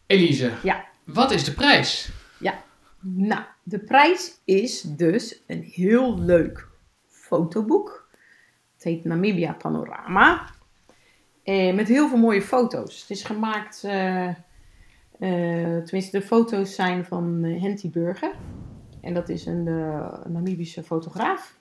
Elise. 0.06 0.52
Ja. 0.64 0.86
Wat 1.04 1.32
is 1.32 1.44
de 1.44 1.54
prijs? 1.54 2.10
Ja. 2.40 2.64
Nou, 3.00 3.42
de 3.64 3.80
prijs 3.80 4.40
is 4.46 4.82
dus 4.82 5.42
een 5.48 5.64
heel 5.64 6.20
leuk 6.20 6.68
fotoboek. 7.08 8.08
Het 8.74 8.84
heet 8.84 9.04
Namibia 9.04 9.54
Panorama. 9.54 10.50
Eh, 11.44 11.74
met 11.74 11.88
heel 11.88 12.10
veel 12.10 12.18
mooie 12.18 12.42
foto's. 12.42 13.02
Het 13.02 13.10
is 13.10 13.24
gemaakt, 13.24 13.84
uh, 13.86 14.28
uh, 14.28 14.34
tenminste 15.84 16.10
de 16.12 16.22
foto's 16.22 16.76
zijn 16.76 17.06
van 17.06 17.44
uh, 17.44 17.62
Henty 17.62 17.90
Burger. 17.90 18.32
En 19.02 19.14
dat 19.14 19.30
is 19.30 19.46
een 19.46 19.64
Namibische 20.28 20.84
fotograaf. 20.84 21.56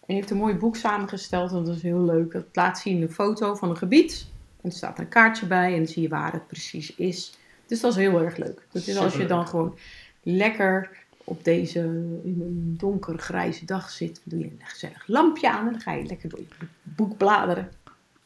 En 0.00 0.06
hij 0.06 0.14
heeft 0.14 0.30
een 0.30 0.36
mooi 0.36 0.54
boek 0.54 0.76
samengesteld. 0.76 1.50
En 1.50 1.64
dat 1.64 1.76
is 1.76 1.82
heel 1.82 2.04
leuk. 2.04 2.32
Het 2.32 2.46
laat 2.52 2.78
zien 2.78 3.02
een 3.02 3.10
foto 3.10 3.54
van 3.54 3.70
een 3.70 3.76
gebied. 3.76 4.26
En 4.62 4.70
er 4.70 4.76
staat 4.76 4.98
een 4.98 5.08
kaartje 5.08 5.46
bij 5.46 5.70
en 5.70 5.76
dan 5.76 5.86
zie 5.86 6.02
je 6.02 6.08
waar 6.08 6.32
het 6.32 6.46
precies 6.46 6.94
is. 6.94 7.38
Dus 7.66 7.80
dat 7.80 7.90
is 7.90 7.96
heel 7.96 8.20
erg 8.22 8.36
leuk. 8.36 8.66
Dat 8.72 8.86
is 8.86 8.96
als 8.96 9.16
je 9.16 9.26
dan 9.26 9.46
gewoon 9.46 9.78
lekker 10.22 10.90
op 11.24 11.44
deze 11.44 11.78
in 12.24 12.40
een 12.40 12.74
donker 12.78 13.18
grijze 13.18 13.64
dag 13.64 13.90
zit. 13.90 14.20
doe 14.24 14.38
je 14.38 14.44
een 14.44 14.60
gezellig 14.62 15.06
lampje 15.06 15.50
aan 15.50 15.66
en 15.66 15.72
dan 15.72 15.80
ga 15.80 15.92
je 15.92 16.04
lekker 16.04 16.28
door 16.28 16.38
je 16.38 16.66
boek 16.82 17.16
bladeren. 17.16 17.68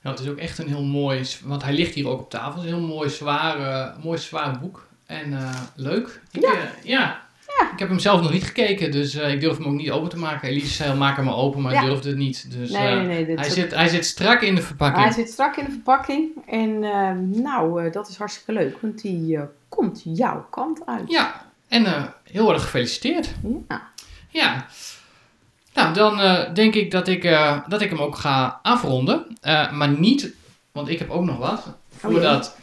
Ja, 0.04 0.10
het 0.10 0.20
is 0.20 0.28
ook 0.28 0.38
echt 0.38 0.58
een 0.58 0.68
heel 0.68 0.82
mooi, 0.82 1.26
want 1.44 1.62
hij 1.62 1.72
ligt 1.72 1.94
hier 1.94 2.08
ook 2.08 2.20
op 2.20 2.30
tafel. 2.30 2.54
Het 2.54 2.64
is 2.64 2.70
een 2.70 2.78
heel 2.78 2.86
mooi 2.86 3.10
zwaar, 3.10 3.94
mooi 4.02 4.18
zwaar 4.18 4.58
boek. 4.58 4.86
En 5.06 5.32
uh, 5.32 5.60
leuk. 5.74 6.20
Ik, 6.30 6.40
ja. 6.40 6.52
Uh, 6.52 6.58
ja. 6.82 7.22
ja. 7.58 7.72
Ik 7.72 7.78
heb 7.78 7.88
hem 7.88 7.98
zelf 7.98 8.20
nog 8.20 8.32
niet 8.32 8.44
gekeken, 8.44 8.90
dus 8.90 9.14
uh, 9.14 9.32
ik 9.32 9.40
durf 9.40 9.56
hem 9.56 9.66
ook 9.66 9.72
niet 9.72 9.90
open 9.90 10.08
te 10.08 10.18
maken. 10.18 10.48
Elise 10.48 10.72
zei, 10.74 10.94
maak 10.94 11.16
hem 11.16 11.24
maar 11.24 11.36
open, 11.36 11.62
maar 11.62 11.72
ja. 11.72 11.80
ik 11.80 11.86
durfde 11.86 12.08
het 12.08 12.18
niet. 12.18 12.50
Dus 12.50 12.70
nee, 12.70 12.94
nee, 12.94 13.26
nee, 13.26 13.36
hij, 13.36 13.50
zit, 13.50 13.74
hij 13.74 13.88
zit 13.88 14.06
strak 14.06 14.42
in 14.42 14.54
de 14.54 14.62
verpakking. 14.62 15.04
Hij 15.04 15.12
zit 15.12 15.30
strak 15.30 15.56
in 15.56 15.64
de 15.64 15.70
verpakking. 15.70 16.30
En 16.46 16.78
nou, 17.42 17.90
dat 17.90 18.08
is 18.08 18.16
hartstikke 18.16 18.52
leuk, 18.52 18.76
want 18.80 19.02
die 19.02 19.38
komt 19.68 20.02
jouw 20.04 20.46
kant 20.50 20.86
uit. 20.86 21.10
Ja, 21.10 21.46
en 21.68 22.14
heel 22.22 22.52
erg 22.52 22.62
gefeliciteerd. 22.62 23.30
Ja. 23.68 23.82
Ja. 24.28 24.66
Nou, 25.74 25.94
dan 25.94 26.20
uh, 26.20 26.54
denk 26.54 26.74
ik 26.74 26.90
dat 26.90 27.08
ik, 27.08 27.24
uh, 27.24 27.58
dat 27.68 27.80
ik 27.80 27.90
hem 27.90 27.98
ook 27.98 28.16
ga 28.16 28.60
afronden. 28.62 29.26
Uh, 29.42 29.72
maar 29.72 29.88
niet, 29.88 30.32
want 30.72 30.88
ik 30.88 30.98
heb 30.98 31.10
ook 31.10 31.24
nog 31.24 31.38
wat. 31.38 31.66
Voordat 31.96 32.56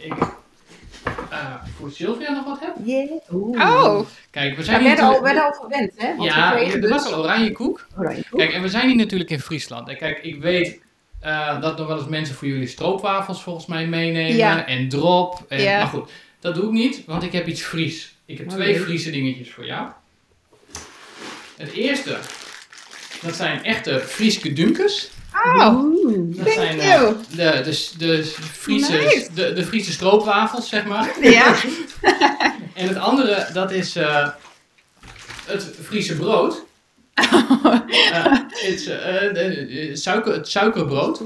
oh, 0.00 0.06
ik 0.06 0.14
voor 1.78 1.90
Sylvia 1.90 2.32
nog 2.32 2.44
wat 2.44 2.60
heb. 2.60 2.74
Yeah. 2.84 3.10
Oh. 3.30 4.06
Kijk, 4.30 4.56
we 4.56 4.64
zijn 4.64 4.82
ja, 4.82 4.86
werden, 4.86 5.04
al, 5.04 5.22
werden 5.22 5.44
al 5.44 5.52
gewend, 5.52 5.92
hè? 5.96 6.16
Want 6.16 6.30
ja, 6.30 6.58
er 6.58 6.80
dus... 6.80 6.90
was 6.90 7.12
al 7.12 7.22
oranje 7.22 7.52
koek. 7.52 7.86
oranje 7.98 8.24
koek. 8.30 8.38
Kijk, 8.38 8.52
en 8.52 8.62
we 8.62 8.68
zijn 8.68 8.86
hier 8.86 8.96
natuurlijk 8.96 9.30
in 9.30 9.40
Friesland. 9.40 9.88
En 9.88 9.96
kijk, 9.96 10.18
ik 10.18 10.40
weet 10.40 10.80
dat 11.60 11.78
nog 11.78 11.86
wel 11.86 11.98
eens 11.98 12.08
mensen 12.08 12.34
voor 12.34 12.48
jullie 12.48 12.66
stroopwafels 12.66 13.42
volgens 13.42 13.66
mij 13.66 13.86
meenemen. 13.86 14.36
Ja. 14.36 14.66
En 14.66 14.88
drop. 14.88 15.44
En, 15.48 15.60
ja. 15.60 15.78
Maar 15.78 15.86
goed, 15.86 16.10
dat 16.40 16.54
doe 16.54 16.64
ik 16.64 16.70
niet, 16.70 17.04
want 17.06 17.22
ik 17.22 17.32
heb 17.32 17.46
iets 17.46 17.62
Fries. 17.62 18.14
Ik 18.24 18.38
heb 18.38 18.46
Oh, 18.48 18.54
twee. 18.54 18.80
Friese 18.80 19.10
dingetjes 19.10 19.50
voor 19.50 19.66
jou. 19.66 19.88
Het 21.56 21.72
eerste, 21.72 22.18
dat 23.22 23.36
zijn 23.36 23.64
echte 23.64 24.00
Frieske 24.06 24.52
dunkers. 24.52 25.08
Oh. 25.56 25.74
Dat 26.36 26.44
Thank 26.44 26.52
zijn 26.58 26.76
you. 26.76 27.06
eh, 27.06 27.14
de, 27.36 27.60
de, 27.64 27.96
de, 27.98 28.24
Friese, 28.52 28.92
Nice. 28.92 29.28
de, 29.34 29.52
de 29.52 29.64
Friese 29.64 29.92
stroopwafels, 29.92 30.68
zeg 30.68 30.84
maar. 30.84 31.10
ja. 31.22 31.54
En 32.74 32.88
het 32.88 32.96
andere, 32.96 33.46
dat 33.52 33.70
is 33.70 33.96
eh, 33.96 34.28
het 35.46 35.70
Friese 35.82 36.16
brood. 36.16 36.64
Het, 37.14 38.62
is, 38.62 38.86
eh, 38.86 39.20
de- 39.20 39.32
de- 39.68 39.96
suiker, 39.96 40.32
het 40.32 40.48
suikerbrood. 40.48 41.22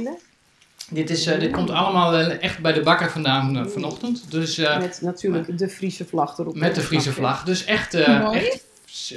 Dit, 0.90 1.10
is, 1.10 1.26
eh, 1.26 1.40
dit 1.40 1.50
komt 1.52 1.70
allemaal 1.70 2.14
echt 2.16 2.58
bij 2.58 2.72
de 2.72 2.80
bakker 2.80 3.10
vandaan 3.10 3.70
vanochtend. 3.70 4.30
Dus 4.30 4.58
eh, 4.58 4.78
Met 4.78 4.98
natuurlijk 5.02 5.58
de 5.58 5.68
Friese 5.68 6.04
vlag 6.04 6.38
erop. 6.38 6.54
met 6.56 6.74
de 6.74 6.80
Friese 6.80 7.12
vlag. 7.12 7.44
Dus 7.44 7.64
echt, 7.64 7.94
eh, 7.94 8.22
Mooi. 8.22 8.38
echt 8.38 8.60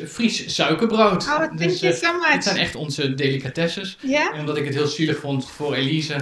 Fries 0.07 0.55
suikerbrood. 0.55 1.23
Oh, 1.23 1.35
thank 1.35 1.57
dus, 1.57 1.79
you 1.79 1.93
eh, 1.93 1.99
so 1.99 2.31
dit 2.31 2.43
zijn 2.43 2.57
echt 2.57 2.75
onze 2.75 3.15
delicatesses. 3.15 3.97
Ja. 4.01 4.33
En 4.33 4.39
omdat 4.39 4.57
ik 4.57 4.65
het 4.65 4.73
heel 4.73 4.87
zielig 4.87 5.19
vond 5.19 5.49
voor 5.49 5.73
Elise, 5.73 6.15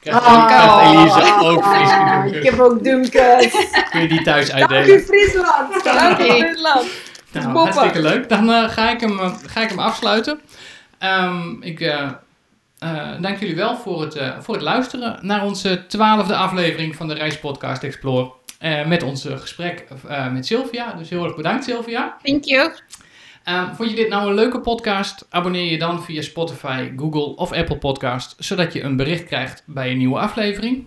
krijgt, 0.00 0.20
krijgt 0.20 0.80
Elise 0.80 1.34
ook 1.40 1.64
Friese 1.64 1.94
Ah, 1.94 2.26
ik 2.26 2.42
heb 2.42 2.60
ook 2.60 2.84
Dunkers. 2.84 3.52
Kun 3.90 4.00
je 4.00 4.08
die 4.08 4.22
thuis 4.22 4.48
Dank 4.48 4.70
u 4.70 4.74
uitdelen? 4.74 5.00
Friesland. 5.00 5.84
Dank 5.84 6.18
u. 6.18 6.24
Friesland. 6.24 6.86
Nou, 7.32 7.52
Boppen. 7.52 7.72
hartstikke 7.72 8.08
leuk. 8.08 8.28
Dan 8.28 8.50
eh, 8.52 8.68
ga, 8.68 8.90
ik 8.90 9.00
hem, 9.00 9.18
eh, 9.18 9.34
ga 9.46 9.60
ik 9.62 9.68
hem 9.68 9.78
afsluiten. 9.78 10.40
Ehm, 10.98 11.62
ik 11.62 11.78
dank 13.20 13.38
jullie 13.38 13.56
wel 13.56 13.76
voor 13.76 14.00
het, 14.00 14.18
voor 14.40 14.54
het 14.54 14.62
luisteren 14.62 15.18
naar 15.20 15.44
onze 15.44 15.86
twaalfde 15.88 16.36
aflevering 16.36 16.96
van 16.96 17.08
de 17.08 17.14
Reispodcast 17.14 17.82
Explore. 17.82 18.32
Eh, 18.58 18.86
met 18.86 19.02
ons 19.02 19.24
eh, 19.24 19.38
gesprek 19.38 19.86
eh, 20.08 20.32
met 20.32 20.46
Sylvia. 20.46 20.92
Dus 20.92 21.10
heel 21.10 21.24
erg 21.24 21.36
bedankt 21.36 21.64
Sylvia. 21.64 22.16
Thank 22.22 22.44
you. 22.44 22.72
Ehm, 23.44 23.74
vond 23.74 23.90
je 23.90 23.96
dit 23.96 24.08
nou 24.08 24.28
een 24.28 24.34
leuke 24.34 24.60
podcast? 24.60 25.26
Abonneer 25.30 25.70
je 25.70 25.78
dan 25.78 26.02
via 26.02 26.22
Spotify, 26.22 26.92
Google 26.96 27.36
of 27.36 27.52
Apple 27.52 27.78
Podcast, 27.78 28.34
zodat 28.38 28.72
je 28.72 28.82
een 28.82 28.96
bericht 28.96 29.24
krijgt 29.24 29.62
bij 29.66 29.90
een 29.90 29.98
nieuwe 29.98 30.18
aflevering. 30.18 30.86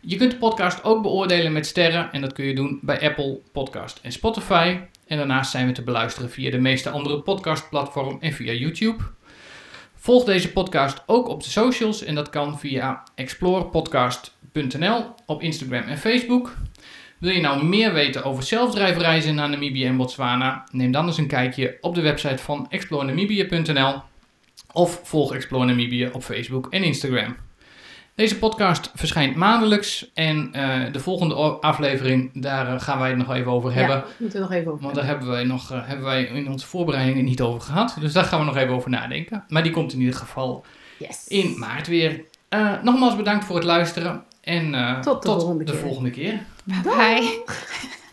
Je 0.00 0.16
kunt 0.16 0.30
de 0.30 0.36
podcast 0.36 0.84
ook 0.84 1.02
beoordelen 1.02 1.52
met 1.52 1.66
sterren 1.66 2.12
en 2.12 2.20
dat 2.20 2.32
kun 2.32 2.44
je 2.44 2.54
doen 2.54 2.78
bij 2.82 3.00
Apple 3.00 3.40
Podcast 3.52 3.98
en 4.02 4.12
Spotify. 4.12 4.78
En 5.06 5.16
daarnaast 5.16 5.50
zijn 5.50 5.66
we 5.66 5.72
te 5.72 5.82
beluisteren 5.82 6.30
via 6.30 6.50
de 6.50 6.58
meeste 6.58 6.90
andere 6.90 7.20
podcastplatformen 7.20 8.20
en 8.20 8.32
via 8.32 8.52
YouTube. 8.52 9.02
Volg 9.94 10.24
deze 10.24 10.52
podcast 10.52 11.02
ook 11.06 11.28
op 11.28 11.42
de 11.42 11.48
socials 11.48 12.02
en 12.02 12.14
dat 12.14 12.30
kan 12.30 12.58
via 12.58 13.02
explorepodcast.nl 13.14 15.04
op 15.26 15.42
Instagram 15.42 15.82
en 15.82 15.98
Facebook. 15.98 16.52
Wil 17.24 17.32
je 17.32 17.40
nou 17.40 17.64
meer 17.64 17.92
weten 17.92 18.24
over 18.24 18.42
zelfdrijfreizen 18.42 19.34
naar 19.34 19.48
Namibië 19.48 19.84
en 19.86 19.96
Botswana? 19.96 20.64
Neem 20.70 20.92
dan 20.92 21.06
eens 21.06 21.18
een 21.18 21.26
kijkje 21.26 21.78
op 21.80 21.94
de 21.94 22.00
website 22.00 22.38
van 22.38 22.66
explorenamibia.nl 22.70 24.02
of 24.72 25.00
volg 25.02 25.34
Explore 25.34 25.64
Namibië 25.64 26.10
op 26.12 26.22
Facebook 26.22 26.66
en 26.70 26.82
Instagram. 26.82 27.36
Deze 28.14 28.38
podcast 28.38 28.90
verschijnt 28.94 29.36
maandelijks 29.36 30.10
en 30.14 30.48
eh, 30.52 30.92
de 30.92 31.00
volgende 31.00 31.34
aflevering, 31.60 32.30
daar 32.34 32.74
eh, 32.74 32.80
gaan 32.80 32.98
wij 32.98 33.08
het 33.08 33.18
nog 33.18 33.32
even 33.32 33.52
over 33.52 33.74
hebben. 33.74 33.96
Ja, 33.96 34.04
moeten 34.18 34.40
we 34.40 34.46
nog 34.46 34.54
even 34.54 34.72
over 34.72 34.82
Want 34.82 34.94
daar 34.94 35.06
hebben 35.06 35.28
wij, 35.28 35.44
nog, 35.44 35.70
eh, 35.70 35.86
hebben 35.86 36.04
wij 36.04 36.24
in 36.24 36.50
onze 36.50 36.66
voorbereidingen 36.66 37.24
niet 37.24 37.40
over 37.40 37.60
gehad. 37.60 37.96
Dus 38.00 38.12
daar 38.12 38.24
gaan 38.24 38.38
we 38.38 38.44
nog 38.44 38.56
even 38.56 38.74
over 38.74 38.90
nadenken. 38.90 39.44
Maar 39.48 39.62
die 39.62 39.72
komt 39.72 39.92
in 39.92 39.98
ieder 40.00 40.14
geval 40.14 40.64
Yes. 40.98 41.26
in 41.28 41.58
maart 41.58 41.86
weer. 41.86 42.24
Eh, 42.54 42.72
nogmaals 42.82 43.16
bedankt 43.16 43.44
voor 43.44 43.54
het 43.56 43.64
luisteren. 43.64 44.22
En 44.40 44.74
eh, 44.74 45.00
Tot 45.00 45.22
de 45.22 45.28
volgende 45.28 45.64
de 45.64 45.72
keer. 45.72 45.80
volgende 45.80 46.10
keer. 46.10 46.40
Bye. 46.64 47.42